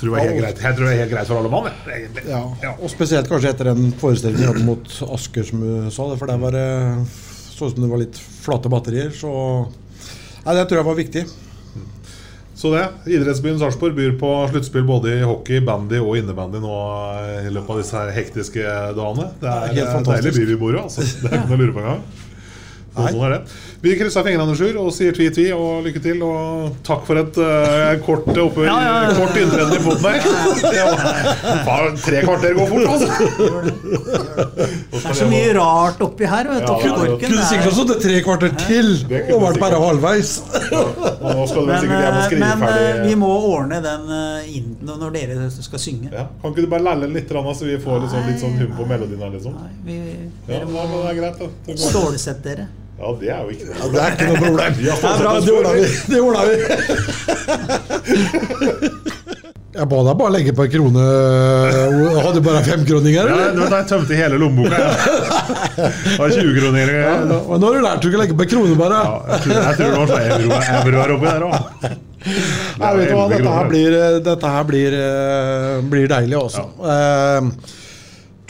Tror 0.00 0.16
jeg, 0.16 0.24
er 0.24 0.30
helt 0.30 0.40
greit. 0.42 0.62
jeg 0.64 0.76
tror 0.76 0.86
det 0.88 0.92
er 0.94 1.00
helt 1.02 1.12
greit 1.14 1.30
for 1.30 1.40
alle 1.40 1.52
mann, 1.52 1.70
egentlig. 1.86 2.24
Ja. 2.30 2.74
Og 2.74 2.90
spesielt 2.92 3.30
kanskje 3.30 3.52
etter 3.54 3.70
den 3.72 3.92
forestillingen 4.00 4.50
hadde 4.52 4.66
mot 4.66 4.90
Asker, 5.14 5.46
som 5.48 5.62
du 5.64 5.90
sa. 5.94 6.10
det, 6.10 6.18
For 6.20 6.30
der 6.30 6.42
var 6.42 6.54
det 6.56 6.66
så 7.54 7.68
ut 7.68 7.76
som 7.76 7.84
det 7.84 7.90
var 7.92 8.02
litt 8.02 8.18
flate 8.18 8.72
batterier. 8.72 9.10
Så 9.14 9.30
Nei, 10.44 10.54
Det 10.58 10.66
tror 10.68 10.82
jeg 10.82 10.86
var 10.90 10.98
viktig. 11.00 11.24
Så 12.54 12.70
det. 12.70 12.84
Idrettsbyen 13.10 13.58
Sarpsborg 13.58 13.96
byr 13.96 14.12
på 14.20 14.28
sluttspill 14.52 14.84
både 14.86 15.16
i 15.18 15.24
hockey, 15.26 15.58
bandy 15.64 15.98
og 15.98 16.14
innebandy 16.20 16.60
nå 16.62 16.74
i 17.48 17.50
løpet 17.52 17.72
av 17.74 17.80
disse 17.80 17.96
her 17.98 18.12
hektiske 18.14 18.62
dagene. 18.94 19.26
Det 19.40 19.48
er, 19.50 19.66
helt 19.72 19.80
en 19.88 19.96
fantastisk. 19.98 20.28
deilig 20.28 20.34
by 20.38 20.52
vi 20.52 20.58
bor 20.60 20.76
i. 20.76 20.82
Altså. 20.84 21.02
Det 21.02 21.30
er 21.32 21.34
ikke 21.40 21.50
noe 21.50 21.58
å 21.58 21.62
lure 21.64 21.74
på 21.74 21.82
engang. 21.82 22.04
Så 22.94 23.08
Sånn 23.10 23.24
er 23.26 23.32
det. 23.34 23.38
Vi 23.82 23.94
krysser 23.98 24.22
fingrene 24.22 24.54
Sjur, 24.54 24.76
og 24.78 24.92
sier 24.94 25.14
tvi-tvi 25.16 25.48
og 25.56 25.82
lykke 25.82 26.00
til. 26.04 26.20
Og 26.22 26.76
takk 26.86 27.02
for 27.08 27.18
et 27.18 27.38
uh, 27.42 27.90
kort, 28.06 28.28
oppe, 28.30 28.66
Ja, 28.68 28.76
ja, 28.84 28.92
ja. 29.08 29.14
kort 29.18 29.34
inntreden 29.40 29.74
i 29.74 29.80
poden 29.82 30.04
her. 30.06 30.20
Tre 32.04 32.20
kvarter 32.22 32.54
går 32.54 32.70
fort, 32.70 32.86
altså! 32.94 33.08
Det 34.94 35.00
er 35.10 35.18
så 35.18 35.26
mye 35.28 35.50
rart 35.58 36.04
oppi 36.06 36.28
her. 36.30 36.48
Vet 36.52 36.62
du, 36.62 36.70
Ja, 36.70 36.76
oppi 36.76 36.86
ja, 36.86 36.94
ja. 36.94 37.16
Kunne 37.24 37.40
er- 37.40 37.50
sikkert 37.50 37.76
sittet 37.80 38.04
tre 38.06 38.20
kvarter 38.28 38.54
til 38.62 38.92
og 39.34 39.42
vært 39.48 39.60
bare 39.64 39.82
halvveis. 39.82 40.32
Men, 40.54 41.74
eh, 41.74 42.38
men 42.38 42.64
eh, 42.68 43.02
vi 43.08 43.18
må 43.18 43.32
ordne 43.50 43.80
den 43.84 44.06
eh, 44.20 44.60
når 44.86 45.12
dere 45.18 45.50
skal 45.50 45.82
synge. 45.82 46.12
Ja. 46.12 46.28
Kan 46.42 46.54
ikke 46.54 46.66
du 46.68 46.70
bare 46.70 46.86
lalle 46.86 47.10
litt, 47.10 47.28
så 47.34 47.66
vi 47.66 47.76
får 47.82 48.04
litt 48.04 48.14
sånn, 48.14 48.26
litt 48.30 48.40
sånn 48.42 48.56
hum 48.60 48.72
på 48.78 48.86
melodien 48.88 49.26
her, 49.26 49.34
liksom? 49.34 49.58
Nei, 49.58 49.74
vi, 49.84 49.98
Ja, 50.46 50.60
dere 50.60 50.70
men 50.70 50.74
må 50.94 51.02
det 51.02 51.12
er 51.12 51.20
greit, 51.20 51.42
da. 51.42 51.50
Det 51.66 51.78
stålsette 51.80 52.48
dere. 52.48 52.70
Ja, 52.94 53.10
det 53.20 53.28
er 53.28 53.40
jo 53.42 53.50
ikke 53.50 53.66
det. 53.68 53.74
Ja, 53.78 53.84
det 53.90 53.98
er 54.00 54.08
ikke 54.14 54.26
noe 54.30 54.38
problem. 54.44 54.72
Stått 55.00 55.02
Det 55.02 55.18
bra, 55.20 55.32
det 55.40 55.52
ordna 55.58 55.72
vi. 55.74 55.84
Det 56.14 56.20
ordna 56.22 56.42
vi. 56.48 56.54
Jeg 59.74 59.88
ba 59.90 59.98
deg 60.06 60.14
bare 60.20 60.30
legge 60.36 60.52
på 60.54 60.62
en 60.62 60.70
krone. 60.70 61.04
Hadde 61.74 62.22
hadde 62.22 62.40
bare 62.46 62.60
femkroninger, 62.62 63.26
Ja, 63.32 63.48
du 63.56 63.62
jeg 63.64 63.86
tømte 63.90 64.14
hele 64.18 64.38
lommeboka. 64.38 64.78
Ja. 64.78 64.90
har 66.20 66.28
20-kroninger. 66.30 66.92
Ja, 66.94 67.00
Ja, 67.10 67.16
nå 67.26 67.58
har 67.66 67.74
du 67.74 67.82
lært 67.82 68.04
du 68.06 68.14
å 68.14 68.20
legge 68.22 68.36
på 68.38 68.46
en 68.46 68.52
krone, 68.54 68.76
bare. 68.78 69.00
jeg, 69.32 69.40
tror, 69.42 69.54
jeg 69.58 69.74
tror 69.80 69.88
det 69.90 69.98
var 69.98 70.06
sånn 70.12 70.26
euro, 70.30 70.46
her 71.02 71.10
oppi 71.16 71.26
der 71.26 71.42
òg. 71.48 71.54
Du 72.24 72.30
hva, 72.78 73.24
dette 73.34 73.54
her 73.58 73.66
blir, 73.72 73.96
dette 74.30 74.52
her 74.54 74.64
blir, 74.70 74.94
eh, 74.96 75.82
blir 75.90 76.06
deilig, 76.14 76.38
altså. 76.38 76.62
Eh, 76.94 77.40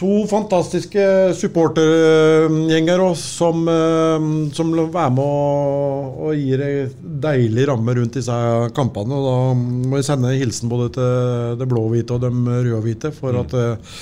to 0.00 0.24
fantastiske 0.26 1.04
supportergjenger 1.38 3.02
som, 3.14 3.62
eh, 3.68 4.26
som 4.56 4.72
er 4.74 5.10
med 5.14 5.22
og, 5.22 6.18
og 6.26 6.34
gir 6.34 6.64
ei 6.64 6.74
deilig 6.98 7.68
ramme 7.70 7.94
rundt 8.00 8.18
disse 8.18 8.38
kampene. 8.74 9.14
Og 9.14 9.28
da 9.28 9.36
må 9.54 10.00
vi 10.00 10.06
sende 10.06 10.32
en 10.32 10.40
hilsen 10.40 10.72
både 10.72 10.90
til 10.96 11.60
det 11.60 11.70
blå-hvite 11.70 12.16
og 12.16 12.24
de 12.24 12.32
røde 12.34 12.74
og 12.74 12.84
hvite 12.88 13.12
for 13.14 13.38
at, 13.44 13.54
eh, 13.54 13.94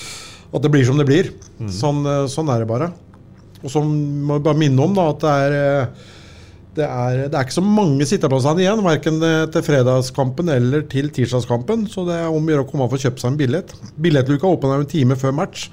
at 0.53 0.65
det 0.65 0.73
blir 0.73 0.89
som 0.89 1.01
det 1.01 1.09
blir. 1.09 1.33
Sånn, 1.69 2.01
eh, 2.09 2.25
sånn 2.33 2.49
er 2.53 2.65
det 2.65 2.73
bare. 2.73 2.93
Og 3.63 3.71
så 3.71 3.85
må 3.85 4.39
jeg 4.39 4.47
bare 4.49 4.59
minne 4.59 4.83
om 4.83 4.97
da, 4.97 5.11
at 5.13 5.23
det 5.23 5.37
er 5.45 5.89
det 6.77 6.87
er, 6.89 7.19
det 7.29 7.37
er 7.37 7.45
ikke 7.45 7.59
så 7.59 7.65
mange 7.65 8.07
sitteplassene 8.09 8.63
igjen, 8.65 8.81
verken 8.87 9.19
eh, 9.27 9.43
til 9.53 9.65
fredagskampen 9.67 10.49
eller 10.55 10.87
til 10.93 11.11
tirsdagskampen. 11.13 11.87
Så 11.93 12.07
det 12.09 12.21
er 12.23 12.31
om 12.33 12.47
å 12.49 12.55
gjøre 12.55 12.65
å 12.65 12.71
komme 12.71 12.87
og 12.87 12.95
få 12.95 13.03
kjøpt 13.03 13.21
seg 13.21 13.35
en 13.35 13.41
billett. 13.43 13.75
Billettluka 14.01 14.49
åpner 14.49 14.81
en 14.81 14.89
time 14.89 15.19
før 15.21 15.35
match. 15.37 15.67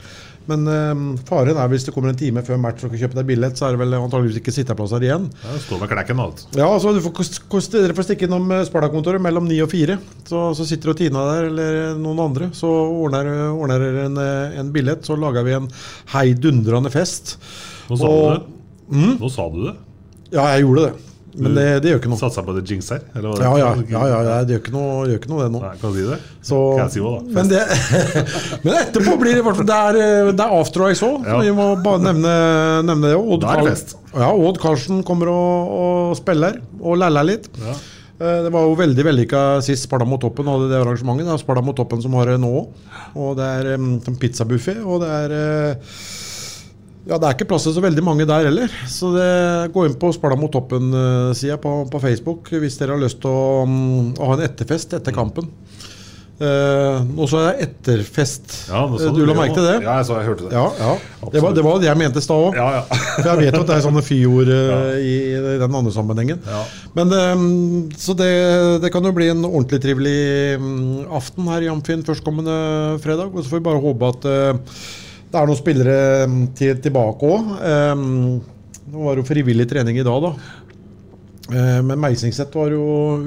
Men 0.50 0.64
øh, 0.66 1.02
faren 1.30 1.60
er 1.62 1.68
hvis 1.70 1.84
det 1.86 1.92
kommer 1.94 2.10
en 2.10 2.18
time 2.18 2.42
før 2.44 2.58
match 2.58 2.82
og 2.82 2.90
ikke 2.90 3.04
kjøpe 3.04 3.20
deg 3.20 3.28
billett, 3.30 3.56
så 3.60 3.68
er 3.68 3.76
det 3.76 3.82
vel 3.84 3.94
antageligvis 4.00 4.40
ikke 4.42 4.54
sitteplasser 4.56 5.04
igjen. 5.06 5.28
Ja, 5.44 5.52
det 5.54 5.62
står 5.62 5.84
med 5.84 5.92
klekken 5.92 6.20
og 6.24 6.32
alt. 6.32 6.46
Ja, 6.58 6.68
altså 6.74 6.94
du 6.96 7.02
får, 7.06 7.70
Dere 7.76 7.96
får 7.96 8.08
stikke 8.10 8.26
innom 8.28 8.50
eh, 8.58 8.64
Sparta-kontoret 8.68 9.22
mellom 9.22 9.46
ni 9.48 9.60
og 9.62 9.70
fire. 9.72 10.00
Så, 10.26 10.42
så 10.58 10.66
sitter 10.68 10.92
og 10.96 10.98
Tina 11.00 11.28
der, 11.32 11.52
eller 11.52 12.00
noen 12.02 12.24
andre. 12.26 12.50
Så 12.58 12.68
ordner 12.68 13.30
dere 13.78 14.08
en, 14.10 14.18
en 14.64 14.74
billett, 14.74 15.06
så 15.06 15.16
lager 15.22 15.46
vi 15.46 15.54
en 15.62 15.70
heidundrende 16.16 16.92
fest. 16.98 17.38
Nå 17.92 18.00
sa 18.02 18.10
Og- 18.10 18.26
du 18.26 18.50
det. 18.98 19.14
Nå 19.22 19.30
sa 19.30 19.46
du 19.54 19.62
det. 19.70 19.76
Ja, 20.34 20.48
jeg 20.56 20.66
gjorde 20.66 20.88
det. 20.90 20.96
Men 21.40 21.54
det, 21.56 21.64
det 21.84 21.92
gjør 21.92 22.00
ikke 22.02 22.10
noe. 22.12 22.20
Satsa 22.20 22.42
på 22.44 22.54
det 22.58 22.64
jinx 22.68 22.88
her? 22.92 23.04
Eller 23.16 23.38
det? 23.38 23.44
Ja, 23.46 23.52
ja, 23.62 23.68
ja, 23.94 24.22
ja, 24.26 24.38
det 24.44 24.56
gjør 24.56 24.62
ikke 24.64 24.74
noe, 24.74 24.94
gjør 25.08 25.20
ikke 25.22 25.30
noe 25.32 25.44
det 25.46 25.52
nå. 25.54 25.60
Nei, 25.62 25.74
kan 25.80 25.94
du 25.94 26.00
si 26.00 26.06
det? 26.10 26.18
Så, 26.50 26.58
Kan 26.74 26.82
jeg 26.88 26.94
si 26.96 27.04
hva 27.06 27.12
da? 27.14 27.36
men, 27.38 27.52
det, 27.52 27.62
men 28.66 28.80
etterpå 28.82 29.14
blir 29.22 29.38
det 29.38 29.44
i 29.44 29.46
hvert 29.46 29.60
fall 29.60 29.70
Det 29.70 29.78
er, 29.92 30.00
eh, 30.02 30.32
det 30.34 30.46
er 30.48 30.56
after 30.58 30.86
eyes 30.88 31.04
òg, 31.06 31.28
Ja. 31.30 31.38
vi 31.46 31.54
må 31.56 31.68
bare 31.86 32.02
nevne, 32.10 32.34
nevne 32.90 33.14
det. 33.14 33.20
Odd, 33.22 33.46
Da 33.46 33.54
er 33.54 33.62
det 33.62 33.76
fest. 33.78 33.96
Ja, 34.18 34.32
Odd 34.34 34.60
Karlsen 34.66 35.04
kommer 35.08 35.32
og, 35.32 35.72
og 35.80 36.18
spiller 36.20 36.60
og 36.82 36.98
lærer 37.04 37.30
litt. 37.30 37.48
Ja. 37.62 37.78
Eh, 38.20 38.40
Det 38.50 38.52
var 38.58 38.66
jo 38.68 38.74
veldig 38.82 39.06
vellykka 39.12 39.44
sist 39.64 39.86
Sparta 39.88 40.10
mot 40.10 40.20
toppen 40.26 40.50
hadde 40.50 40.68
det 40.74 40.82
arrangementet. 40.82 41.30
Det 41.30 41.38
er 41.38 41.44
Sparta 41.46 41.64
mot 41.64 41.78
toppen 41.78 42.02
som 42.04 42.18
har 42.20 42.34
det 42.34 42.40
nå 42.42 42.50
òg. 42.66 42.90
Og 43.16 43.38
det 43.40 43.46
er 43.62 43.76
um, 43.78 43.94
pizzabuffé, 44.20 44.76
og 44.84 45.06
det 45.06 45.14
er 45.22 45.38
eh, 45.38 45.94
ja, 47.08 47.18
Det 47.18 47.26
er 47.26 47.38
ikke 47.38 47.48
plass 47.50 47.66
til 47.68 47.76
så 47.78 47.84
veldig 47.84 48.04
mange 48.06 48.28
der 48.30 48.50
heller. 48.50 48.74
Så 48.90 49.14
det, 49.16 49.30
gå 49.74 49.86
inn 49.88 49.96
på 50.00 50.12
Sparta 50.16 50.38
mot 50.40 50.52
toppen-sida 50.54 51.60
på, 51.62 51.76
på 51.90 52.02
Facebook 52.04 52.52
hvis 52.52 52.78
dere 52.82 52.98
har 52.98 53.02
lyst 53.02 53.22
til 53.24 53.32
å, 53.32 53.64
mm, 53.70 54.18
å 54.20 54.32
ha 54.32 54.38
en 54.38 54.46
etterfest 54.50 54.98
etter 55.00 55.16
kampen. 55.16 55.48
Uh, 56.40 57.04
og 57.20 57.26
så 57.28 57.40
er 57.42 57.48
det 57.50 57.66
etterfest. 57.66 58.54
Ja, 58.70 58.86
Eh, 58.88 59.10
du 59.12 59.26
la 59.28 59.34
merke 59.36 59.58
til 59.58 59.66
det? 59.66 59.74
Ja, 59.84 59.98
jeg, 60.00 60.06
så, 60.08 60.16
jeg 60.22 60.30
hørte 60.30 60.46
det. 60.46 60.54
Ja, 60.56 60.70
ja. 60.80 60.94
Det, 61.34 61.42
var, 61.44 61.56
det 61.58 61.66
var 61.66 61.82
det 61.82 61.90
jeg 61.90 62.00
mente 62.00 62.22
i 62.22 62.24
stad 62.24 62.46
òg. 62.46 62.56
Ja, 62.56 62.68
ja. 62.78 63.00
For 63.18 63.28
jeg 63.28 63.42
vet 63.42 63.58
jo 63.58 63.64
at 63.66 63.68
det 63.68 63.76
er 63.76 63.84
sånne 63.84 64.04
fyord 64.08 64.52
uh, 64.54 64.94
i, 65.04 65.18
i 65.34 65.58
den 65.60 65.76
andre 65.82 65.92
sammenhengen. 65.92 66.40
Ja. 66.48 66.62
Men 66.96 67.12
eh, 67.18 67.44
Så 68.00 68.16
det, 68.16 68.32
det 68.86 68.94
kan 68.96 69.04
jo 69.04 69.12
bli 69.16 69.28
en 69.34 69.44
ordentlig 69.50 69.82
trivelig 69.84 70.16
um, 70.64 71.04
aften 71.20 71.52
her 71.52 71.68
i 71.68 71.70
Amfin 71.74 72.08
førstkommende 72.08 72.56
fredag. 73.04 73.36
Og 73.36 73.44
så 73.44 73.52
får 73.52 73.60
vi 73.60 73.68
bare 73.68 73.84
håpe 73.84 74.14
at 74.16 74.32
eh, 74.32 74.80
det 75.30 75.38
er 75.42 75.50
noen 75.50 75.60
spillere 75.60 75.98
mm, 76.30 76.40
til, 76.58 76.80
tilbake 76.82 77.30
òg. 77.30 77.52
Nå 78.90 79.04
var 79.06 79.14
det 79.16 79.22
jo 79.22 79.30
frivillig 79.30 79.68
trening 79.70 80.00
i 80.02 80.06
dag, 80.08 80.24
da. 80.26 80.32
Eh, 81.50 81.80
Men 81.86 81.98
Meisingseth 82.02 82.54
var 82.58 82.70
jo 82.74 82.82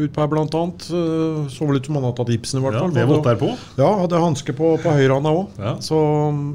utpå 0.05 0.22
her, 0.22 0.28
blant 0.30 0.55
annet. 0.55 0.84
Eh, 0.94 1.48
Så 1.50 1.66
vel 1.66 1.78
ut 1.80 1.86
som 1.86 1.98
han 1.98 2.05
hadde 2.07 2.18
tatt 2.20 2.32
gipsen, 2.34 2.61
i 2.61 2.62
hvert 2.62 2.76
Ja, 2.78 2.84
fall. 2.86 3.09
vått 3.11 3.24
der 3.26 3.38
på. 3.40 3.50
Ja, 3.78 3.88
hadde 4.03 4.20
hanske 4.22 4.55
på, 4.55 4.72
på 4.82 4.94
høyrehånda 4.94 5.32
òg. 5.34 5.59
Ja. 5.59 5.74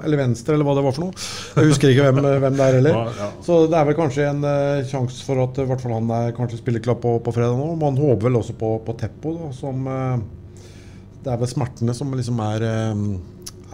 Eller 0.07 0.21
venstre, 0.21 0.55
eller 0.55 0.67
hva 0.67 0.75
det 0.77 0.83
var 0.87 0.95
for 0.95 1.07
noe. 1.07 1.13
Jeg 1.57 1.71
husker 1.71 1.91
ikke 1.91 2.07
hvem, 2.07 2.21
hvem 2.43 2.55
det 2.59 2.67
er 2.67 2.77
heller. 2.79 2.99
Ja, 2.99 3.15
ja. 3.19 3.29
Så 3.43 3.59
det 3.71 3.79
er 3.79 3.89
vel 3.89 3.99
kanskje 3.99 4.27
en 4.29 4.43
uh, 4.47 4.83
sjanse 4.87 5.23
for 5.27 5.43
at 5.43 5.59
i 5.63 5.67
hvert 5.67 5.83
fall 5.83 5.95
han 5.97 6.11
er 6.19 6.35
kanskje 6.37 6.59
spiller 6.61 6.83
klar 6.83 6.99
på, 7.03 7.17
på 7.23 7.35
fredag 7.35 7.59
nå. 7.59 7.73
Man 7.79 7.99
håper 7.99 8.27
vel 8.29 8.39
også 8.39 8.55
på, 8.59 8.77
på 8.87 8.95
Teppo, 8.99 9.35
da, 9.39 9.51
som 9.55 9.87
eh, 9.91 10.17
Det 11.23 11.33
er 11.33 11.41
vel 11.41 11.51
smertene 11.51 11.95
som 11.95 12.11
liksom 12.15 12.39
er, 12.47 12.63
eh, 12.63 12.95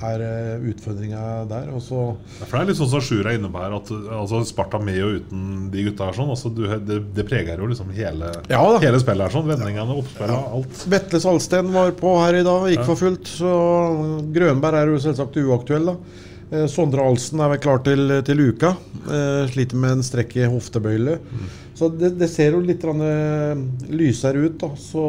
er 0.09 0.23
uh, 0.23 0.65
utfordringa 0.71 1.21
der. 1.49 1.69
Og 1.75 1.83
så 1.85 2.01
Ja, 2.39 2.47
For 2.47 2.57
det 2.57 2.61
er 2.61 2.71
litt 2.71 2.79
sånn 2.81 2.91
som 2.93 3.03
Sjur 3.05 3.27
er 3.29 3.37
inne 3.37 3.51
på 3.53 3.61
her, 3.63 3.77
at 3.77 3.91
altså, 4.19 4.41
Sparta 4.47 4.81
med 4.83 4.99
og 5.05 5.19
uten 5.21 5.45
de 5.73 5.87
gutta 5.89 6.09
her, 6.09 6.17
sånn, 6.17 6.33
altså, 6.33 6.51
du, 6.53 6.65
det, 6.87 6.99
det 7.15 7.27
preger 7.29 7.61
jo 7.63 7.69
liksom 7.71 7.93
hele, 7.95 8.33
Ja 8.51 8.61
hele 8.83 8.99
spillet 9.03 9.27
her. 9.27 9.35
sånn, 9.37 9.47
Vendingene, 9.49 9.99
oppspillet, 10.03 10.51
alt. 10.59 10.83
Vetle 10.93 11.23
Salsten 11.23 11.71
var 11.75 11.95
på 11.99 12.17
her 12.21 12.41
i 12.41 12.45
dag, 12.47 12.67
gikk 12.73 12.85
for 12.89 12.99
fullt. 12.99 13.33
Så 13.39 13.55
Grønberg 14.35 14.81
er 14.81 14.93
jo 14.93 15.01
selvsagt 15.03 15.39
uaktuell, 15.43 15.91
da. 15.93 15.97
Eh, 16.53 16.67
Sondre 16.69 17.01
Alsen 17.05 17.41
er 17.41 17.53
vel 17.55 17.61
klar 17.63 17.81
til, 17.85 18.11
til 18.27 18.43
uka. 18.51 18.75
Eh, 19.09 19.43
sliter 19.51 19.79
med 19.79 19.97
en 19.97 20.05
strekk 20.05 20.35
i 20.37 20.49
hoftebøyle. 20.49 21.17
Så 21.74 21.89
det, 21.89 22.11
det 22.19 22.28
ser 22.30 22.53
jo 22.53 22.61
litt 22.61 22.84
eh, 22.86 23.61
lysere 23.89 24.43
ut. 24.45 24.57
da 24.61 24.69
så, 24.78 25.03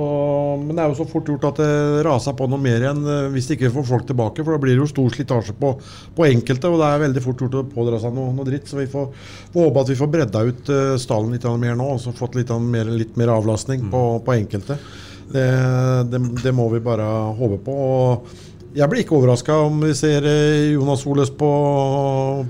Men 0.62 0.73
det 0.73 0.85
er 0.85 0.93
jo 0.93 0.99
så 1.03 1.07
fort 1.09 1.29
gjort 1.29 1.45
at 1.51 1.61
det 1.61 2.05
raser 2.07 2.37
på 2.39 2.49
noe 2.49 2.61
mer 2.61 2.81
igjen 2.81 3.03
eh, 3.05 3.27
hvis 3.35 3.51
de 3.51 3.59
ikke 3.59 3.73
får 3.75 3.89
folk 3.91 4.07
tilbake. 4.09 4.41
For 4.41 4.57
da 4.57 4.62
blir 4.62 4.73
det 4.73 4.81
jo 4.81 4.89
stor 4.89 5.12
slitasje 5.12 5.57
på, 5.61 5.75
på 6.17 6.29
enkelte, 6.31 6.71
og 6.73 6.81
det 6.81 6.89
er 6.89 7.05
veldig 7.05 7.25
fort 7.27 7.45
gjort 7.45 7.59
å 7.61 7.67
pådra 7.75 8.01
seg 8.01 8.17
noe, 8.17 8.33
noe 8.37 8.49
dritt. 8.49 8.71
Så 8.71 8.81
vi 8.81 8.89
får, 8.91 9.11
får 9.53 9.69
håpe 9.69 9.85
at 9.85 9.93
vi 9.93 9.99
får 10.01 10.12
bredda 10.17 10.45
ut 10.49 10.73
eh, 10.73 10.95
stallen 11.05 11.37
litt 11.37 11.49
mer 11.67 11.77
nå, 11.77 11.91
og 11.97 12.01
så 12.01 12.17
fått 12.17 12.41
litt, 12.41 12.55
mer, 12.65 12.89
litt 12.89 13.21
mer 13.21 13.35
avlastning 13.37 13.85
på, 13.93 14.07
på 14.25 14.39
enkelte. 14.39 14.81
Det, 15.35 15.45
det, 16.12 16.21
det 16.41 16.53
må 16.57 16.71
vi 16.73 16.81
bare 16.85 17.05
håpe 17.37 17.61
på. 17.69 17.77
og 17.93 18.43
jeg 18.75 18.91
blir 18.91 19.05
ikke 19.05 19.14
overraska 19.14 19.55
om 19.68 19.77
vi 19.85 19.93
ser 19.95 20.25
eh, 20.27 20.72
Jonas 20.75 21.05
Oles 21.07 21.31
på, 21.31 21.51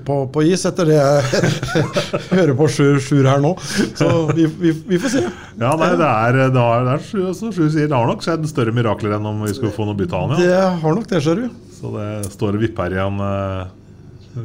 på, 0.07 0.17
på 0.33 0.43
is 0.47 0.65
etter 0.65 0.89
det 0.89 0.97
jeg 0.97 1.51
hører 2.37 2.53
på 2.57 2.67
Sjur, 2.71 2.97
Sjur 3.03 3.29
her 3.29 3.43
nå. 3.43 3.53
Så 3.97 4.09
vi, 4.33 4.47
vi, 4.61 4.73
vi 4.89 4.99
får 5.01 5.13
se. 5.17 5.23
Ja, 5.61 5.75
nei, 5.77 5.91
det 5.99 6.09
er, 6.09 6.39
det 6.55 6.65
har, 6.65 6.87
det 6.87 6.95
er 6.97 7.33
som 7.37 7.53
Sjur 7.53 7.69
sier, 7.69 7.89
det 7.91 7.97
har 7.97 8.09
nok 8.09 8.25
skjedd 8.25 8.47
større 8.49 8.73
mirakler 8.75 9.17
enn 9.19 9.29
om 9.29 9.45
vi 9.45 9.53
skulle 9.53 9.73
få 9.75 9.85
noe 9.85 9.97
bytte 9.99 10.17
av 10.17 10.33
han. 10.33 10.41
Det 10.41 10.61
har 10.81 10.97
nok 10.97 11.09
det, 11.11 11.21
ser 11.25 11.43
du. 11.43 11.49
Så 11.75 11.93
det 11.93 12.09
står 12.33 12.57
og 12.57 12.65
vipper 12.65 12.97
igjen 12.97 13.21
eh, 13.21 13.73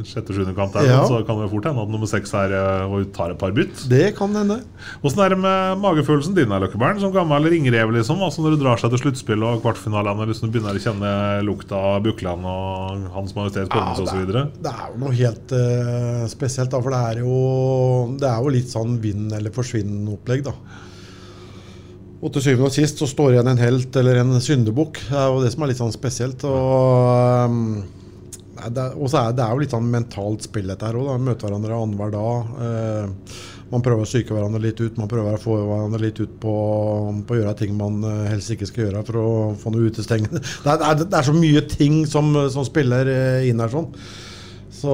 sjette-sjuende 0.07 0.55
kamp 0.57 0.73
der, 0.75 0.87
Ja. 0.89 1.01
så 1.09 1.21
kan 1.27 1.41
det 1.41 1.51
fort 1.51 1.67
hende 1.69 1.83
at 1.83 1.91
nummer 1.93 2.07
seks 2.09 2.33
er 2.35 2.53
eh, 2.55 2.91
og 2.91 3.13
tar 3.13 3.33
et 3.35 3.39
par 3.39 3.53
bytt. 3.53 3.85
Det 3.91 4.17
kan 4.17 4.35
hende. 4.35 4.61
Åssen 5.05 5.23
er 5.25 5.35
det 5.35 5.39
med 5.43 5.81
magefølelsen 5.83 6.35
din, 6.37 6.51
her, 6.51 6.61
Løkkeberg? 6.65 7.01
Som 7.03 7.13
gammel 7.13 7.49
ringrev, 7.51 7.93
liksom? 7.95 8.23
Altså 8.23 8.43
Når 8.43 8.57
du 8.57 8.65
drar 8.65 8.81
seg 8.81 8.91
til 8.95 9.03
sluttspill 9.05 9.43
og 9.47 9.63
kvartfinalene, 9.65 10.27
liksom 10.31 10.51
du 10.51 10.57
begynner 10.59 10.79
å 10.79 10.85
kjenne 10.85 11.15
lukta 11.47 11.77
av 11.77 12.03
Bukland 12.03 12.45
og 12.45 13.09
Hans 13.15 13.35
Majestet 13.37 13.71
Kongens 13.71 13.99
Ja, 13.99 14.07
osv.? 14.07 14.27
Det 14.63 14.75
er 14.75 14.87
jo 14.93 15.01
noe 15.05 15.17
helt 15.17 15.53
uh, 15.57 16.27
spesielt, 16.31 16.71
da, 16.71 16.81
for 16.81 16.91
det 16.95 17.03
er, 17.11 17.25
jo, 17.25 18.15
det 18.21 18.29
er 18.31 18.41
jo 18.41 18.55
litt 18.55 18.71
sånn 18.71 18.99
vinn 19.03 19.29
eller 19.33 19.51
forsvinn-opplegg, 19.55 20.45
da. 20.47 20.55
Og 22.21 22.35
til 22.35 22.43
syvende 22.45 22.69
og 22.69 22.75
sist 22.75 22.99
så 23.01 23.07
står 23.09 23.33
igjen 23.33 23.49
en 23.49 23.61
helt 23.63 23.97
eller 23.97 24.19
en 24.21 24.35
syndebukk. 24.45 24.99
Det 25.09 25.17
er 25.17 25.31
jo 25.33 25.41
det 25.41 25.53
som 25.55 25.63
er 25.65 25.71
litt 25.71 25.79
sånn 25.81 25.95
spesielt. 25.95 26.43
Og 26.45 27.49
um, 27.49 27.63
det, 27.81 28.00
og 28.59 29.07
så 29.09 29.21
er 29.21 29.35
det 29.37 29.45
er 29.45 29.55
jo 29.55 29.63
litt 29.63 29.73
sånn 29.75 29.91
mentalt 29.93 30.45
spill, 30.45 30.69
dette 30.69 30.87
her 30.89 30.99
òg. 30.99 31.13
Møte 31.23 31.47
hverandre 31.47 31.77
annenhver 31.77 32.13
dag. 32.15 32.51
eh, 32.67 33.37
Man 33.71 33.85
prøver 33.87 34.03
å 34.03 34.09
psyke 34.09 34.35
hverandre 34.35 34.61
litt 34.65 34.81
ut, 34.83 34.97
man 34.99 35.09
prøver 35.09 35.37
å 35.37 35.41
få 35.41 35.55
hverandre 35.61 36.01
litt 36.03 36.19
ut 36.19 36.33
på, 36.43 36.55
på 37.27 37.37
å 37.37 37.39
gjøre 37.39 37.55
ting 37.61 37.77
man 37.79 38.03
eh, 38.03 38.25
helst 38.33 38.51
ikke 38.51 38.67
skal 38.67 38.89
gjøre 38.89 39.05
for 39.07 39.21
å 39.21 39.29
få 39.61 39.71
noe 39.71 39.87
utestengende. 39.87 40.43
Det 40.65 40.75
er, 40.75 40.99
det 41.05 41.15
er, 41.15 41.29
så 41.29 41.37
mye 41.37 41.63
ting 41.71 42.03
som, 42.11 42.35
som 42.51 42.67
spiller 42.67 43.07
eh, 43.15 43.49
inn 43.51 43.63
her 43.63 43.71
sånn. 43.71 43.89
Så, 44.81 44.93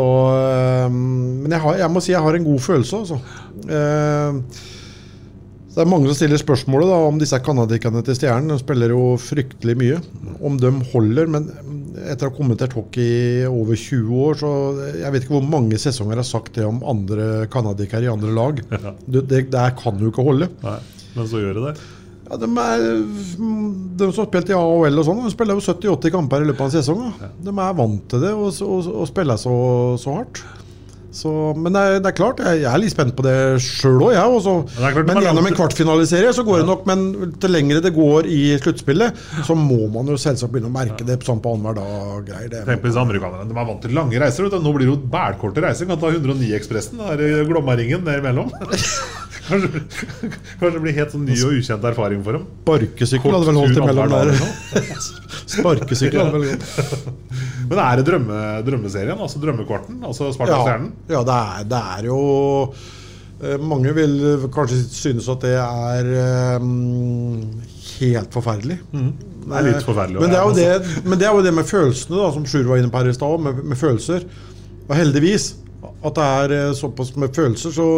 men 0.93 1.53
jeg, 1.53 1.63
har, 1.63 1.77
jeg 1.79 1.93
må 1.95 2.01
si 2.03 2.11
jeg 2.13 2.25
har 2.25 2.35
en 2.37 2.47
god 2.47 2.63
følelse, 2.65 3.05
altså. 3.05 3.19
Det 5.77 5.83
er 5.85 5.89
mange 5.91 6.09
som 6.09 6.17
stiller 6.17 6.41
spørsmålet 6.41 6.89
da, 6.89 6.97
om 7.05 7.19
disse 7.21 7.37
canadierne 7.45 8.01
til 8.03 8.17
Stjernen. 8.17 8.49
De 8.49 8.57
spiller 8.63 8.95
jo 8.95 9.11
fryktelig 9.21 9.75
mye. 9.77 9.99
Om 10.41 10.57
de 10.63 10.71
holder. 10.95 11.29
Men 11.29 11.51
etter 12.05 12.29
å 12.29 12.31
ha 12.31 12.37
kommentert 12.37 12.77
hockey 12.77 13.07
i 13.07 13.49
over 13.49 13.79
20 13.79 14.23
år, 14.27 14.39
så 14.41 14.51
jeg 15.01 15.13
vet 15.15 15.25
ikke 15.25 15.37
hvor 15.39 15.49
mange 15.49 15.79
sesonger 15.81 16.17
jeg 16.17 16.23
har 16.23 16.29
sagt 16.29 16.59
det 16.59 16.67
om 16.69 16.83
andre 16.87 17.47
canadikere 17.53 18.09
i 18.09 18.13
andre 18.13 18.35
lag. 18.37 18.63
Det, 19.07 19.23
det, 19.31 19.47
det 19.53 19.67
kan 19.79 19.99
jo 20.01 20.11
ikke 20.11 20.25
holde. 20.27 20.49
Nei, 20.63 20.79
men 21.15 21.29
så 21.31 21.41
gjør 21.41 21.59
det 21.59 21.65
det. 21.69 21.75
Ja, 22.27 22.37
de, 22.43 22.49
er, 22.59 22.85
de 24.01 24.09
som 24.11 24.25
har 24.25 24.29
spilt 24.29 24.51
i 24.51 24.57
AHL 24.57 24.99
og 24.99 25.07
sånn, 25.07 25.23
de 25.23 25.31
spiller 25.31 25.59
jo 25.59 25.63
70-80 25.63 26.15
kamper 26.15 26.43
i 26.43 26.49
løpet 26.49 26.65
av 26.65 26.71
en 26.71 26.75
sesong. 26.75 27.03
Ja. 27.23 27.29
De 27.47 27.53
er 27.55 27.77
vant 27.79 28.07
til 28.11 28.25
det 28.25 28.33
og, 28.35 28.49
og, 28.67 28.89
og 29.03 29.11
spiller 29.11 29.39
så, 29.39 29.55
så 30.03 30.17
hardt. 30.19 30.43
Så, 31.17 31.31
men 31.57 31.73
det 31.73 31.81
er, 31.83 31.99
det 32.05 32.11
er, 32.11 32.17
klart, 32.17 32.41
jeg, 32.45 32.61
jeg, 32.61 32.69
er 32.69 32.83
litt 32.83 32.93
spent 32.93 33.15
på 33.17 33.25
det 33.25 33.37
sjøl 33.65 34.03
òg, 34.05 34.13
jeg. 34.13 34.35
Også. 34.37 34.55
Men, 34.83 34.99
men 35.09 35.23
gjennom 35.25 35.49
en 35.49 35.57
kvartfinaliserie 35.57 36.33
så 36.37 36.45
går 36.47 36.61
det 36.61 36.69
nok. 36.69 36.85
Men 36.89 37.33
til 37.41 37.55
lengre 37.55 37.81
det 37.85 37.95
går 37.97 38.29
i 38.29 38.41
sluttspillet, 38.61 39.23
så 39.47 39.57
må 39.57 39.87
man 39.93 40.13
jo 40.13 40.19
selvsagt 40.21 40.53
begynne 40.53 40.69
å 40.69 40.77
merke 40.77 41.07
det 41.09 41.19
sånn 41.27 41.41
på 41.45 41.57
annenhver 41.57 41.81
dag. 41.81 42.27
Greier, 42.27 42.67
Tenk 42.69 42.85
på 42.85 42.91
disse 42.91 43.03
amerikanerne. 43.03 43.49
De 43.49 43.57
er 43.57 43.71
vant 43.73 43.85
til 43.87 43.97
lange 43.97 44.21
reiser. 44.21 44.51
Nå 44.53 44.75
blir 44.77 44.87
det 44.87 44.93
jo 44.93 44.99
bælkorte 45.17 45.65
reiser. 45.65 45.89
Kan 45.89 46.03
ta 46.03 46.13
109-ekspressen. 46.13 47.01
Glommaringen 47.49 48.05
der 48.07 48.21
imellom. 48.21 48.53
Kanskje, 49.47 49.81
kanskje 50.59 50.73
det 50.75 50.83
blir 50.83 50.97
helt 50.97 51.13
sånn 51.15 51.25
ny 51.29 51.37
og 51.47 51.55
ukjent 51.61 51.85
erfaring 51.87 52.23
for 52.27 52.39
dem. 52.39 52.47
Sparkesykkel 52.65 53.35
hadde 53.37 53.49
vel 53.49 53.61
holdt 53.61 53.81
imellom 53.81 54.15
der. 54.15 54.33
Sparkesykkel 55.57 56.23
hadde 56.23 56.35
vel 56.35 56.47
gått. 56.51 57.07
Men 57.71 57.81
er 57.83 58.01
det 58.01 58.07
drømme, 58.07 58.41
drømmeserien? 58.67 59.19
Altså 59.19 59.43
drømmekvarten? 59.43 60.01
Altså 60.07 60.31
Sparta-stjernen? 60.35 60.93
Ja, 61.09 61.19
ja 61.19 61.23
det, 61.27 61.37
er, 61.37 61.69
det, 61.71 61.83
er, 61.97 62.09
jo 62.11 62.19
eh, 63.43 63.57
Mange 63.75 63.95
vil 63.97 64.17
kanskje 64.55 64.81
synes 64.91 65.29
at 65.33 65.47
det 65.47 65.55
er 65.59 66.11
um, 66.63 67.43
helt 67.97 68.35
forferdelig. 68.35 68.81
Mm. 68.93 69.13
Det 69.47 69.61
er 69.61 69.69
litt 69.69 69.87
forferdelig. 69.87 70.23
Men 70.23 70.35
det 70.35 70.41
er 70.41 70.49
jo 70.49 70.57
det, 70.59 71.05
men 71.07 71.21
det, 71.21 71.29
er 71.29 71.39
jo 71.39 71.47
det 71.47 71.55
med 71.55 71.71
følelsene, 71.71 72.19
da, 72.19 72.33
som 72.35 72.47
Sjur 72.51 72.67
var 72.71 72.83
inne 72.83 72.91
på 72.91 73.03
her 73.03 73.11
i 73.11 73.15
stad, 73.15 73.47
med, 73.47 73.63
med 73.63 73.79
følelser. 73.79 74.27
Og 74.87 74.95
heldigvis 74.95 75.53
at 76.07 76.19
det 76.19 76.27
er 76.27 76.57
eh, 76.57 76.75
såpass 76.77 77.15
med 77.19 77.35
følelser, 77.35 77.75
så 77.75 77.89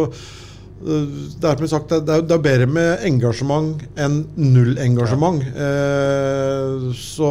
det 0.79 1.43
er, 1.43 1.67
sagt, 1.67 1.91
det, 1.91 2.07
er, 2.07 2.23
det 2.23 2.35
er 2.37 2.43
bedre 2.43 2.67
med 2.71 3.05
engasjement 3.09 3.81
enn 3.99 4.21
null 4.39 4.79
engasjement. 4.79 5.43
Eh, 5.43 6.89
så, 6.95 7.31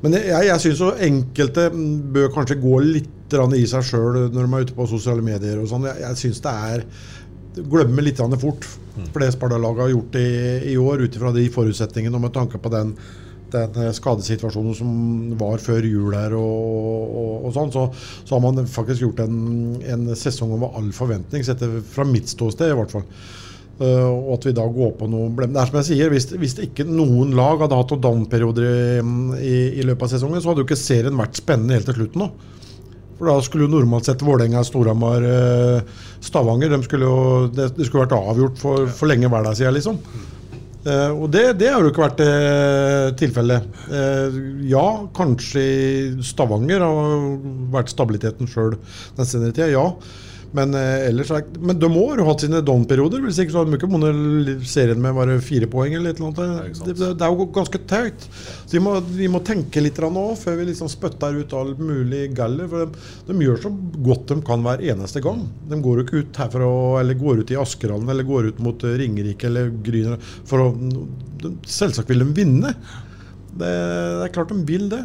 men 0.00 0.16
jeg, 0.16 0.46
jeg 0.48 0.64
syns 0.64 0.82
enkelte 1.10 1.68
bør 1.74 2.32
kanskje 2.32 2.60
gå 2.62 2.78
litt 2.86 3.16
i 3.30 3.66
seg 3.68 3.84
sjøl 3.86 4.16
når 4.32 4.46
de 4.46 4.46
er 4.48 4.64
ute 4.66 4.74
på 4.74 4.88
sosiale 4.90 5.22
medier. 5.22 5.60
og 5.60 5.68
sånn. 5.70 5.84
Jeg, 5.86 6.00
jeg 6.02 6.22
syns 6.24 6.44
det 6.46 6.54
er 6.72 6.86
Glemmer 7.70 8.04
litt 8.06 8.20
fort. 8.40 8.64
Mm. 8.94 9.08
For 9.10 9.20
det 9.20 9.32
Sparta-laget 9.34 9.82
har 9.84 9.90
gjort 9.90 10.16
i, 10.18 10.28
i 10.72 10.76
år, 10.78 11.02
ut 11.02 11.16
ifra 11.18 11.32
de 11.34 11.48
forutsetningene 11.52 12.16
og 12.16 12.24
med 12.24 12.34
tanke 12.34 12.60
på 12.62 12.70
den 12.72 12.94
den 13.54 13.82
eh, 13.84 13.92
skadesituasjonen 13.96 14.76
som 14.78 14.94
var 15.40 15.62
før 15.62 15.86
jul 15.86 16.16
her, 16.16 16.34
og, 16.38 17.12
og, 17.20 17.34
og 17.48 17.54
sånn, 17.56 17.74
så, 17.74 17.86
så, 18.22 18.36
har 18.36 18.42
man 18.44 18.64
faktisk 18.70 19.06
gjort 19.06 19.22
en, 19.26 19.38
en 19.82 20.08
sesong 20.18 20.56
over 20.56 20.78
all 20.78 20.90
forventning, 20.96 21.44
sett 21.46 21.64
fra 21.92 22.06
mitt 22.08 22.30
ståsted 22.30 22.72
i 22.72 22.78
hvert 22.78 22.98
fall. 22.98 23.06
Uh, 23.80 24.12
og 24.12 24.34
at 24.34 24.44
vi 24.44 24.52
da 24.52 24.66
går 24.68 24.90
på 24.98 25.06
noe 25.08 25.30
Det 25.40 25.56
er 25.56 25.68
som 25.70 25.78
jeg 25.78 25.86
sier, 25.86 26.10
hvis, 26.12 26.26
hvis 26.36 26.58
ikke 26.66 26.84
noen 26.84 27.30
lag 27.32 27.62
hadde 27.62 27.78
hatt 27.78 27.94
down-perioder 28.04 28.66
i, 28.66 28.80
i, 29.40 29.54
i, 29.80 29.84
løpet 29.88 30.04
av 30.04 30.10
sesongen, 30.12 30.42
så 30.42 30.50
hadde 30.50 30.60
jo 30.60 30.68
ikke 30.68 30.76
serien 30.76 31.16
vært 31.16 31.40
spennende 31.40 31.78
helt 31.78 31.88
til 31.88 31.96
slutten 32.02 32.26
nå. 32.26 32.28
For 33.16 33.30
da 33.30 33.38
skulle 33.44 33.64
jo 33.64 33.72
normalt 33.72 34.08
sett 34.08 34.20
Vålerenga, 34.24 34.60
Storhamar, 34.68 35.24
uh, 35.24 36.04
Stavanger 36.20 36.74
de 36.74 36.82
skulle 36.84 37.08
jo, 37.08 37.22
det, 37.56 37.70
det, 37.78 37.88
skulle 37.88 38.04
vært 38.04 38.18
avgjort 38.18 38.60
for, 38.60 38.84
for 38.98 39.08
lenge 39.08 39.32
hver 39.32 39.48
dag 39.48 39.56
siden, 39.56 39.78
liksom. 39.78 39.96
Uh, 40.80 41.12
og 41.12 41.26
det, 41.28 41.44
det, 41.60 41.68
har 41.68 41.84
jo 41.84 41.90
ikke 41.92 42.06
vært 42.06 42.22
uh, 42.24 43.10
tilfellet. 43.20 43.66
Uh, 43.90 44.38
ja, 44.70 44.84
kanskje 45.16 45.60
i 45.60 46.24
Stavanger 46.24 46.80
har 46.86 47.26
vært 47.74 47.92
stabiliteten 47.92 48.48
sjøl 48.48 48.78
den 49.18 49.28
senere 49.28 49.52
tida. 49.52 49.68
Ja. 49.74 49.86
Men 50.56 50.74
eh, 50.74 51.06
ellers 51.06 51.30
er, 51.30 51.44
Men 51.62 51.78
de 51.78 51.88
må 51.92 52.02
ha 52.10 52.24
hatt 52.26 52.42
sine 52.42 52.62
down-perioder. 52.66 53.22
Hvis 53.22 53.38
ikke 53.42 53.54
så 53.54 53.62
hadde 53.62 53.74
de 53.74 53.78
ikke 53.78 53.90
vunnet 53.90 54.64
serien 54.68 54.98
med 55.02 55.14
bare 55.14 55.36
fire 55.44 55.68
poeng. 55.70 55.94
eller 55.94 56.16
annet. 56.16 56.40
Det, 56.80 56.96
det, 56.98 57.10
det 57.20 57.26
er 57.26 57.34
jo 57.34 57.46
ganske 57.54 57.82
tøyt. 57.90 58.26
Så 58.64 58.74
vi 58.74 58.82
må, 58.82 58.96
vi 59.14 59.30
må 59.30 59.42
tenke 59.46 59.82
litt 59.82 60.00
nå 60.00 60.24
før 60.40 60.58
vi 60.58 60.70
liksom 60.70 60.90
spytter 60.90 61.38
ut 61.38 61.54
all 61.54 61.74
mulig 61.78 62.24
galler. 62.36 62.70
For 62.70 62.86
de, 62.86 63.04
de, 63.28 63.38
gjør 63.46 63.62
så 63.66 63.72
godt 64.08 64.26
de 64.32 64.40
kan 64.46 64.66
hver 64.66 64.82
eneste 64.94 65.22
gang. 65.24 65.44
De 65.70 65.78
går 65.84 66.00
jo 66.00 66.06
ikke 66.08 66.24
ut 66.24 66.42
herfra 66.42 66.72
eller 67.02 67.20
går 67.20 67.44
ut 67.44 67.54
i 67.54 67.60
Askerhallen 67.60 68.10
eller 68.10 68.26
går 68.26 68.50
ut 68.50 68.64
mot 68.64 68.88
Ringerike 69.00 69.46
eller 69.50 69.70
Gryner. 69.86 70.18
for 70.48 70.66
å 70.66 70.68
de, 70.74 71.54
Selvsagt 71.70 72.10
vil 72.10 72.24
de 72.24 72.34
vinne. 72.36 72.74
Det, 73.50 73.70
det 73.70 74.26
er 74.26 74.34
klart 74.34 74.50
de 74.50 74.60
vil 74.66 74.90
det. 74.90 75.04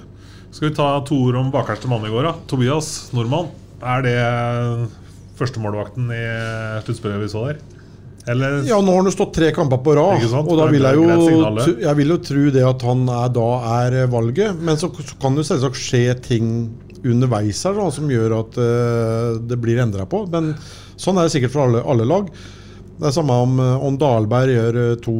Skal 0.55 0.69
vi 0.69 0.75
ta 0.77 0.89
to 1.05 1.17
ord 1.27 1.37
om 1.37 1.53
bakerste 1.53 1.89
mann 1.91 2.05
i 2.07 2.11
går, 2.13 2.29
da? 2.29 2.35
Tobias 2.49 3.11
Nordmann. 3.13 3.51
Er 3.85 4.05
det 4.05 4.19
førstemålvakten 5.39 6.11
i 6.15 6.25
sluttspillet 6.85 7.23
vi 7.23 7.31
så 7.31 7.47
der? 7.49 7.59
Eller? 8.25 8.63
Ja, 8.65 8.79
nå 8.81 8.89
har 8.89 9.03
han 9.03 9.09
jo 9.09 9.13
stått 9.13 9.35
tre 9.37 9.51
kamper 9.53 9.81
på 9.85 9.93
rad. 9.99 10.23
Og 10.39 10.55
da 10.57 10.65
vil 10.71 10.87
jeg 10.87 10.97
jo, 10.97 11.75
jeg 11.83 11.97
vil 11.99 12.13
jo 12.15 12.17
tro 12.25 12.45
det 12.55 12.63
at 12.65 12.85
han 12.87 13.03
er, 13.05 13.29
da 13.35 13.49
er 13.83 13.97
valget. 14.09 14.57
Men 14.65 14.81
så, 14.81 14.89
kan 15.21 15.37
det 15.37 15.45
selvsagt 15.45 15.77
skje 15.77 16.03
ting 16.25 16.49
underveis 17.05 17.61
her 17.67 17.77
da, 17.77 17.85
som 17.93 18.09
gjør 18.09 18.39
at 18.39 18.57
uh, 18.57 19.37
det 19.45 19.59
blir 19.61 19.81
endra 19.83 20.07
på. 20.09 20.23
Men 20.33 20.55
sånn 20.97 21.19
er 21.21 21.27
det 21.27 21.35
sikkert 21.35 21.53
for 21.53 21.67
alle, 21.67 21.83
alle 21.85 22.07
lag. 22.09 22.31
Det 22.95 23.09
er 23.09 23.15
samme 23.15 23.35
om, 23.43 23.57
om 23.59 23.97
Dahlberg 23.99 24.53
gjør 24.53 24.77
eh, 24.79 24.95
to 25.03 25.15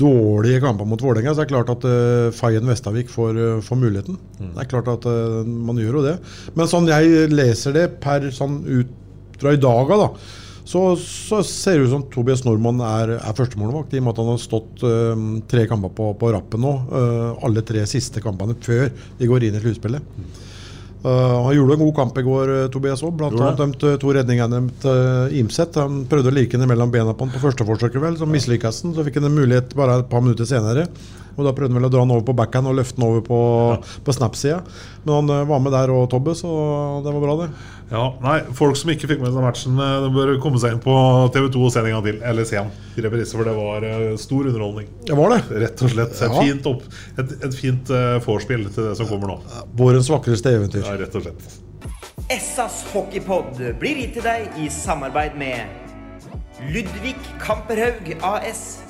dårlige 0.00 0.62
kamper 0.64 0.88
mot 0.88 1.02
Vålerenga, 1.02 1.34
så 1.34 1.42
er 1.42 1.48
det 1.48 1.52
klart 1.52 1.72
at 1.74 1.84
uh, 1.86 2.32
Fayen 2.34 2.68
Vestavik 2.70 3.10
får, 3.12 3.36
uh, 3.36 3.62
får 3.64 3.78
muligheten. 3.78 4.16
Mm. 4.38 4.52
Det 4.54 4.62
er 4.62 4.70
klart 4.70 4.88
at 4.88 5.06
uh, 5.06 5.42
man 5.44 5.78
gjør 5.80 6.00
jo 6.00 6.04
det. 6.08 6.14
Men 6.56 6.70
sånn 6.70 6.88
jeg 6.88 7.28
leser 7.32 7.76
det 7.76 7.86
per 8.02 8.30
sånn 8.34 8.62
ut 8.64 8.94
fra 9.40 9.54
i 9.56 9.60
dag 9.60 9.92
da, 9.92 10.08
så, 10.70 10.82
så, 11.00 11.40
ser 11.46 11.78
det 11.78 11.88
ut 11.88 11.94
som 11.94 12.04
Tobias 12.12 12.44
Nordmann 12.46 12.80
er, 12.84 13.16
er 13.18 13.36
førstemålvakt, 13.36 13.94
i 13.94 14.00
og 14.00 14.06
med 14.06 14.14
at 14.14 14.22
han 14.22 14.32
har 14.32 14.42
stått 14.42 14.84
uh, 14.86 15.14
tre 15.52 15.66
kamper 15.70 15.92
på, 15.96 16.12
på 16.20 16.32
rappen 16.34 16.64
nå. 16.64 16.76
alle 17.44 17.64
tre 17.66 17.84
siste 17.90 18.22
kampene 18.24 18.56
før 18.64 18.88
de 19.20 19.28
går 19.28 19.48
inn 19.48 19.60
i 19.60 19.64
sluttspillet. 19.64 20.16
Mm. 20.16 20.30
Uh, 21.00 21.46
han 21.46 21.54
gjorde 21.56 21.78
en 21.78 21.80
god 21.80 21.94
kamp 21.96 22.18
i 22.20 22.24
går, 22.26 22.50
uh, 22.52 22.66
Tobias 22.72 23.00
òg. 23.06 23.14
Blant 23.16 23.38
annet 23.40 23.80
de 23.80 23.94
to 24.02 24.12
redningene 24.12 24.60
til 24.82 24.90
uh, 24.92 25.38
Imset. 25.40 25.78
Han 25.80 26.02
prøvde 26.10 26.28
å 26.28 26.36
like 26.36 26.60
ned 26.60 26.68
mellom 26.68 26.92
bena 26.92 27.14
på 27.16 27.24
han 27.24 27.32
på 27.32 27.40
første 27.40 27.64
forsøket, 27.64 28.02
vel. 28.02 28.18
Så 28.20 28.28
mislykkes 28.28 28.82
han. 28.84 28.92
Så 28.96 29.06
fikk 29.06 29.16
han 29.20 29.30
en 29.30 29.38
mulighet 29.38 29.72
bare 29.78 30.02
et 30.02 30.10
par 30.12 30.24
minutter 30.24 30.48
senere. 30.48 30.84
Og 31.36 31.44
Da 31.46 31.52
prøvde 31.56 31.72
han 31.72 31.80
vel 31.80 31.88
å 31.88 31.92
dra 31.92 32.04
han 32.04 32.14
over 32.14 32.24
på 32.26 32.36
backhand 32.36 32.70
og 32.70 32.78
løfte 32.78 33.00
han 33.00 33.06
over 33.08 33.22
på, 33.26 33.40
ja. 33.74 33.76
på 34.06 34.14
snap-sida. 34.16 34.60
Men 35.04 35.14
han 35.14 35.32
uh, 35.32 35.44
var 35.48 35.62
med 35.64 35.74
der 35.74 35.92
og 35.94 36.08
Tobbe, 36.12 36.34
så 36.38 36.50
det 37.04 37.14
var 37.14 37.24
bra, 37.24 37.36
det. 37.42 37.48
Ja, 37.90 38.04
nei, 38.22 38.36
Folk 38.54 38.78
som 38.78 38.92
ikke 38.92 39.08
fikk 39.10 39.22
med 39.22 39.32
seg 39.34 39.42
matchen, 39.42 39.78
eh, 39.82 39.94
de 40.04 40.10
bør 40.14 40.34
komme 40.42 40.60
seg 40.62 40.76
inn 40.76 40.82
på 40.84 40.94
TV2 41.34 41.64
og 41.66 41.72
se 41.74 41.82
en 41.82 41.88
gang 41.94 42.04
til. 42.06 42.20
Eller 42.32 42.46
se 42.48 42.60
den 42.60 42.70
i 42.96 43.06
reprise, 43.06 43.34
for 43.36 43.48
det 43.48 43.56
var 43.56 43.86
uh, 43.86 44.12
stor 44.20 44.50
underholdning. 44.50 44.90
Det 45.08 45.16
var 45.18 45.34
det 45.34 45.62
Rett 45.64 45.86
og 45.86 45.94
slett. 45.94 46.14
Et 46.26 46.36
fint, 46.36 46.70
opp, 46.70 46.84
et, 47.16 47.34
et 47.48 47.56
fint 47.56 47.94
uh, 47.94 48.20
vorspiel 48.26 48.68
til 48.68 48.90
det 48.90 48.94
som 49.00 49.10
kommer 49.10 49.34
nå. 49.34 49.40
Vårens 49.80 50.10
vakreste 50.12 50.54
eventyr. 50.58 50.84
Ja, 50.84 50.98
rett 51.00 51.18
og 51.18 51.26
slett. 51.26 51.58
Essas 52.30 52.84
hockeypod 52.92 53.58
blir 53.80 54.04
gitt 54.04 54.14
til 54.18 54.26
deg 54.26 54.60
i 54.60 54.68
samarbeid 54.70 55.34
med 55.40 56.70
Ludvig 56.70 57.16
Kamperhaug 57.42 58.12
AS. 58.20 58.89